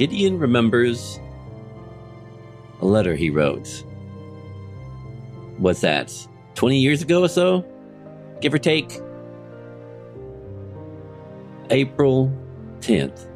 Gideon 0.00 0.38
remembers 0.38 1.20
a 2.80 2.86
letter 2.86 3.14
he 3.14 3.28
wrote. 3.28 3.84
What's 5.58 5.82
that? 5.82 6.10
20 6.54 6.78
years 6.78 7.02
ago 7.02 7.22
or 7.22 7.28
so? 7.28 7.66
Give 8.40 8.54
or 8.54 8.58
take? 8.58 8.98
April 11.68 12.32
10th, 12.78 13.28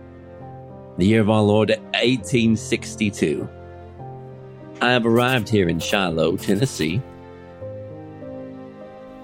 the 0.96 1.04
year 1.04 1.20
of 1.20 1.28
our 1.28 1.42
Lord 1.42 1.68
1862. 1.68 3.46
I 4.80 4.90
have 4.90 5.04
arrived 5.04 5.50
here 5.50 5.68
in 5.68 5.78
Shiloh, 5.78 6.38
Tennessee, 6.38 7.02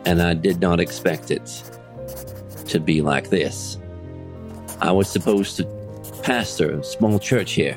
and 0.04 0.20
I 0.20 0.34
did 0.34 0.60
not 0.60 0.78
expect 0.78 1.30
it 1.30 1.62
to 2.66 2.78
be 2.78 3.00
like 3.00 3.30
this. 3.30 3.78
I 4.82 4.92
was 4.92 5.08
supposed 5.08 5.56
to 5.56 5.79
pastor 6.22 6.72
of 6.72 6.80
a 6.80 6.84
small 6.84 7.18
church 7.18 7.52
here. 7.52 7.76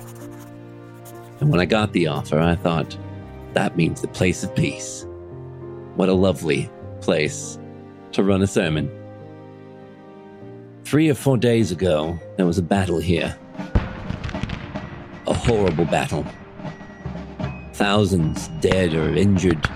And 1.40 1.52
when 1.52 1.60
I 1.60 1.66
got 1.66 1.94
the 1.94 2.08
offer, 2.08 2.40
I 2.40 2.56
thought, 2.56 2.98
that 3.54 3.78
means 3.78 4.02
the 4.02 4.08
place 4.08 4.44
of 4.44 4.56
peace. 4.56 5.06
What 5.96 6.10
a 6.10 6.14
lovely 6.14 6.70
place 7.02 7.60
to 8.14 8.24
run 8.24 8.42
a 8.42 8.48
sermon. 8.48 8.90
Three 10.84 11.10
or 11.10 11.16
four 11.16 11.38
days 11.38 11.72
ago, 11.72 12.20
there 12.38 12.46
was 12.46 12.58
a 12.58 12.64
battle 12.64 13.00
here. 13.00 13.38
A 15.28 15.34
horrible 15.34 15.86
battle. 15.86 16.26
Thousands 17.74 18.50
dead 18.60 18.94
or 18.94 19.14
injured. 19.16 19.68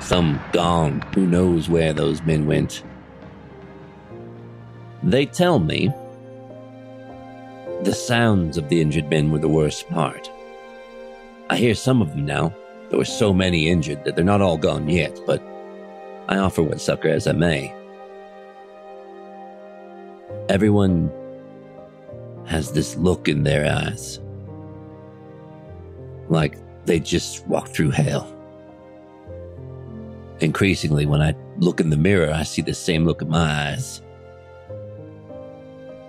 Some 0.00 0.40
gone. 0.52 1.00
Who 1.14 1.26
knows 1.26 1.68
where 1.68 1.92
those 1.92 2.22
men 2.22 2.46
went? 2.46 2.82
They 5.02 5.26
tell 5.26 5.58
me 5.58 5.92
the 7.84 7.94
sounds 7.94 8.56
of 8.56 8.68
the 8.68 8.80
injured 8.80 9.10
men 9.10 9.30
were 9.30 9.38
the 9.38 9.48
worst 9.48 9.88
part. 9.88 10.30
I 11.50 11.56
hear 11.56 11.74
some 11.74 12.00
of 12.00 12.10
them 12.10 12.24
now. 12.24 12.54
There 12.88 12.98
were 12.98 13.04
so 13.04 13.32
many 13.32 13.68
injured 13.68 14.04
that 14.04 14.14
they're 14.14 14.24
not 14.24 14.40
all 14.40 14.56
gone 14.56 14.88
yet, 14.88 15.18
but 15.26 15.42
I 16.28 16.38
offer 16.38 16.62
what 16.62 16.80
succor 16.80 17.08
as 17.08 17.26
I 17.26 17.32
may. 17.32 17.74
Everyone 20.48 21.10
has 22.46 22.72
this 22.72 22.96
look 22.96 23.28
in 23.28 23.42
their 23.42 23.70
eyes. 23.70 24.20
Like 26.28 26.58
they 26.84 27.00
just 27.00 27.46
walked 27.46 27.74
through 27.74 27.90
hell. 27.90 28.28
Increasingly, 30.40 31.06
when 31.06 31.22
I 31.22 31.34
look 31.58 31.80
in 31.80 31.90
the 31.90 31.96
mirror, 31.96 32.32
I 32.32 32.42
see 32.42 32.62
the 32.62 32.74
same 32.74 33.04
look 33.04 33.22
in 33.22 33.28
my 33.28 33.70
eyes. 33.70 34.02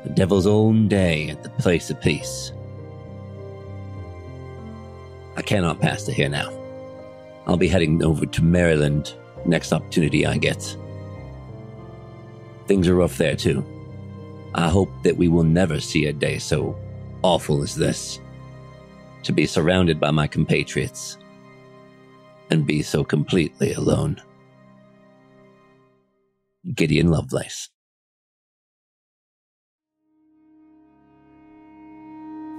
The 0.04 0.10
devil's 0.10 0.48
own 0.48 0.88
day 0.88 1.30
at 1.30 1.44
the 1.44 1.50
place 1.50 1.90
of 1.90 2.02
peace. 2.02 2.52
I 5.36 5.42
cannot 5.42 5.80
pass 5.80 6.04
to 6.04 6.14
here 6.14 6.30
now. 6.30 6.52
I'll 7.48 7.58
be 7.58 7.68
heading 7.68 8.04
over 8.04 8.26
to 8.26 8.44
Maryland 8.44 9.14
next 9.46 9.74
opportunity 9.74 10.26
I 10.26 10.38
get. 10.38 10.78
Things 12.68 12.88
are 12.88 12.96
rough 12.96 13.18
there 13.18 13.36
too. 13.36 13.66
I 14.56 14.70
hope 14.70 14.90
that 15.04 15.18
we 15.18 15.28
will 15.28 15.44
never 15.44 15.80
see 15.80 16.06
a 16.06 16.14
day 16.14 16.38
so 16.38 16.78
awful 17.24 17.64
as 17.64 17.76
this. 17.76 18.20
To 19.24 19.32
be 19.32 19.46
surrounded 19.46 20.00
by 20.00 20.12
my 20.12 20.28
compatriots 20.28 21.18
and 22.50 22.68
be 22.68 22.82
so 22.82 23.04
completely 23.04 23.74
alone. 23.74 24.22
Gideon 26.76 27.10
Lovelace. 27.10 27.70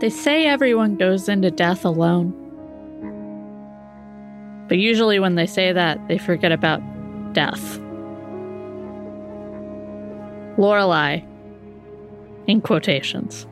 They 0.01 0.11
say 0.11 0.47
everyone 0.47 0.97
goes 0.97 1.29
into 1.29 1.51
death 1.51 1.85
alone. 1.85 2.41
But 4.69 4.79
usually, 4.79 5.19
when 5.19 5.35
they 5.35 5.47
say 5.47 5.73
that, 5.73 6.09
they 6.09 6.19
forget 6.19 6.53
about 6.53 6.81
death. 7.33 7.79
Lorelei, 10.57 11.21
in 12.47 12.61
quotations, 12.61 13.47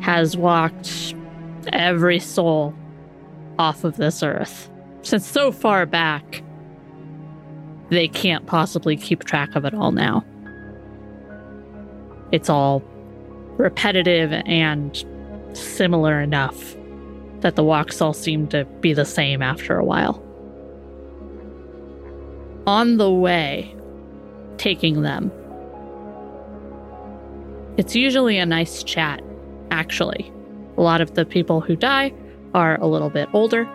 has 0.00 0.36
walked 0.36 1.14
every 1.72 2.18
soul 2.18 2.74
off 3.58 3.84
of 3.84 3.96
this 3.96 4.22
earth 4.22 4.70
since 5.02 5.26
so 5.26 5.52
far 5.52 5.86
back 5.86 6.42
they 7.90 8.08
can't 8.08 8.46
possibly 8.46 8.96
keep 8.96 9.24
track 9.24 9.54
of 9.54 9.64
it 9.64 9.74
all 9.74 9.92
now. 9.92 10.24
It's 12.32 12.48
all 12.48 12.82
repetitive 13.56 14.32
and 14.46 15.04
similar 15.56 16.20
enough 16.20 16.76
that 17.40 17.56
the 17.56 17.64
walks 17.64 18.00
all 18.00 18.14
seem 18.14 18.46
to 18.48 18.64
be 18.80 18.92
the 18.92 19.04
same 19.04 19.42
after 19.42 19.78
a 19.78 19.84
while. 19.84 20.22
On 22.66 22.96
the 22.96 23.10
way, 23.10 23.74
taking 24.56 25.02
them, 25.02 25.30
it's 27.76 27.94
usually 27.94 28.38
a 28.38 28.46
nice 28.46 28.82
chat, 28.82 29.22
actually. 29.70 30.32
A 30.76 30.80
lot 30.80 31.00
of 31.00 31.14
the 31.14 31.26
people 31.26 31.60
who 31.60 31.76
die 31.76 32.12
are 32.54 32.80
a 32.80 32.86
little 32.86 33.10
bit 33.10 33.28
older. 33.32 33.68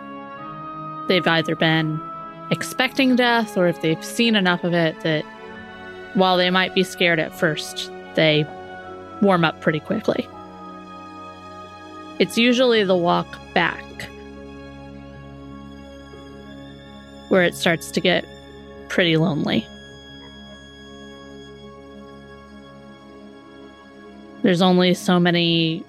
They've 1.08 1.26
either 1.26 1.54
been 1.54 2.00
expecting 2.50 3.14
death 3.14 3.56
or 3.56 3.68
if 3.68 3.80
they've 3.82 4.04
seen 4.04 4.34
enough 4.34 4.64
of 4.64 4.72
it 4.72 4.98
that 5.02 5.24
while 6.14 6.36
they 6.36 6.50
might 6.50 6.74
be 6.74 6.82
scared 6.82 7.20
at 7.20 7.38
first, 7.38 7.92
they 8.16 8.44
warm 9.22 9.44
up 9.44 9.60
pretty 9.60 9.80
quickly. 9.80 10.26
It's 12.20 12.36
usually 12.36 12.84
the 12.84 12.94
walk 12.94 13.26
back 13.54 13.82
where 17.30 17.42
it 17.42 17.54
starts 17.54 17.90
to 17.92 18.00
get 18.00 18.26
pretty 18.90 19.16
lonely. 19.16 19.66
There's 24.42 24.60
only 24.60 24.92
so 24.92 25.18
many 25.18 25.82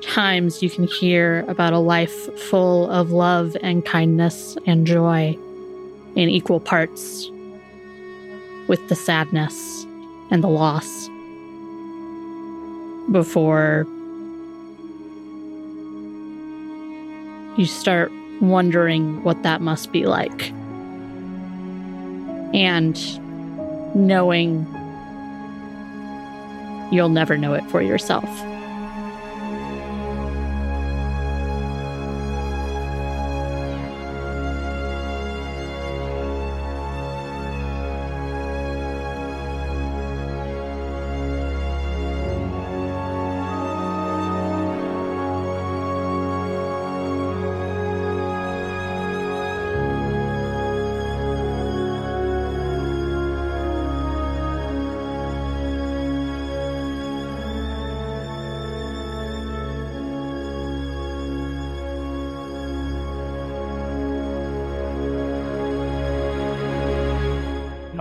times 0.00 0.62
you 0.62 0.70
can 0.70 0.86
hear 0.86 1.44
about 1.48 1.72
a 1.72 1.80
life 1.80 2.38
full 2.42 2.88
of 2.88 3.10
love 3.10 3.56
and 3.62 3.84
kindness 3.84 4.56
and 4.64 4.86
joy 4.86 5.36
in 6.14 6.28
equal 6.28 6.60
parts 6.60 7.28
with 8.68 8.88
the 8.88 8.94
sadness 8.94 9.84
and 10.30 10.44
the 10.44 10.48
loss 10.48 11.08
before 13.10 13.88
you 17.56 17.66
start 17.66 18.12
wondering 18.40 19.22
what 19.22 19.42
that 19.42 19.60
must 19.60 19.92
be 19.92 20.06
like. 20.06 20.50
And 22.54 22.96
knowing 23.94 24.66
you'll 26.92 27.08
never 27.08 27.36
know 27.36 27.54
it 27.54 27.64
for 27.70 27.82
yourself. 27.82 28.28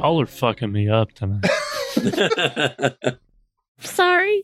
Y'all 0.06 0.22
are 0.22 0.28
fucking 0.28 0.72
me 0.72 0.88
up 0.88 1.12
tonight. 1.14 1.44
Sorry. 3.80 4.44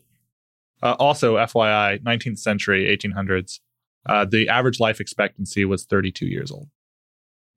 Uh, 0.82 0.96
also, 0.98 1.36
FYI, 1.36 2.02
19th 2.02 2.40
century, 2.40 2.84
1800s, 2.98 3.60
uh, 4.04 4.24
the 4.24 4.48
average 4.48 4.80
life 4.80 4.98
expectancy 4.98 5.64
was 5.64 5.84
32 5.84 6.26
years 6.26 6.50
old. 6.50 6.68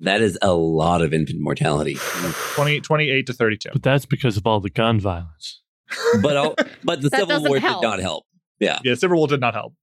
that 0.02 0.22
is 0.22 0.38
a 0.44 0.54
lot 0.54 1.02
of 1.02 1.16
infant 1.16 1.40
mortality. 1.42 1.98
20, 2.54 2.80
28 2.82 3.26
to 3.26 3.34
32. 3.34 3.70
but 3.74 3.82
that's 3.82 4.06
because 4.06 4.38
of 4.38 4.46
all 4.46 4.60
the 4.60 4.70
gun 4.70 5.00
violence. 5.00 5.64
But 6.22 6.38
all, 6.38 6.54
but 6.84 7.02
the 7.02 7.10
That 7.10 7.22
Civil 7.22 7.44
War 7.44 7.58
help. 7.58 7.82
did 7.82 7.88
not 7.88 8.00
help. 8.00 8.26
Yeah. 8.60 8.78
Yeah, 8.84 8.94
Civil 8.94 9.18
War 9.18 9.28
did 9.28 9.42
not 9.42 9.56
help. 9.56 9.74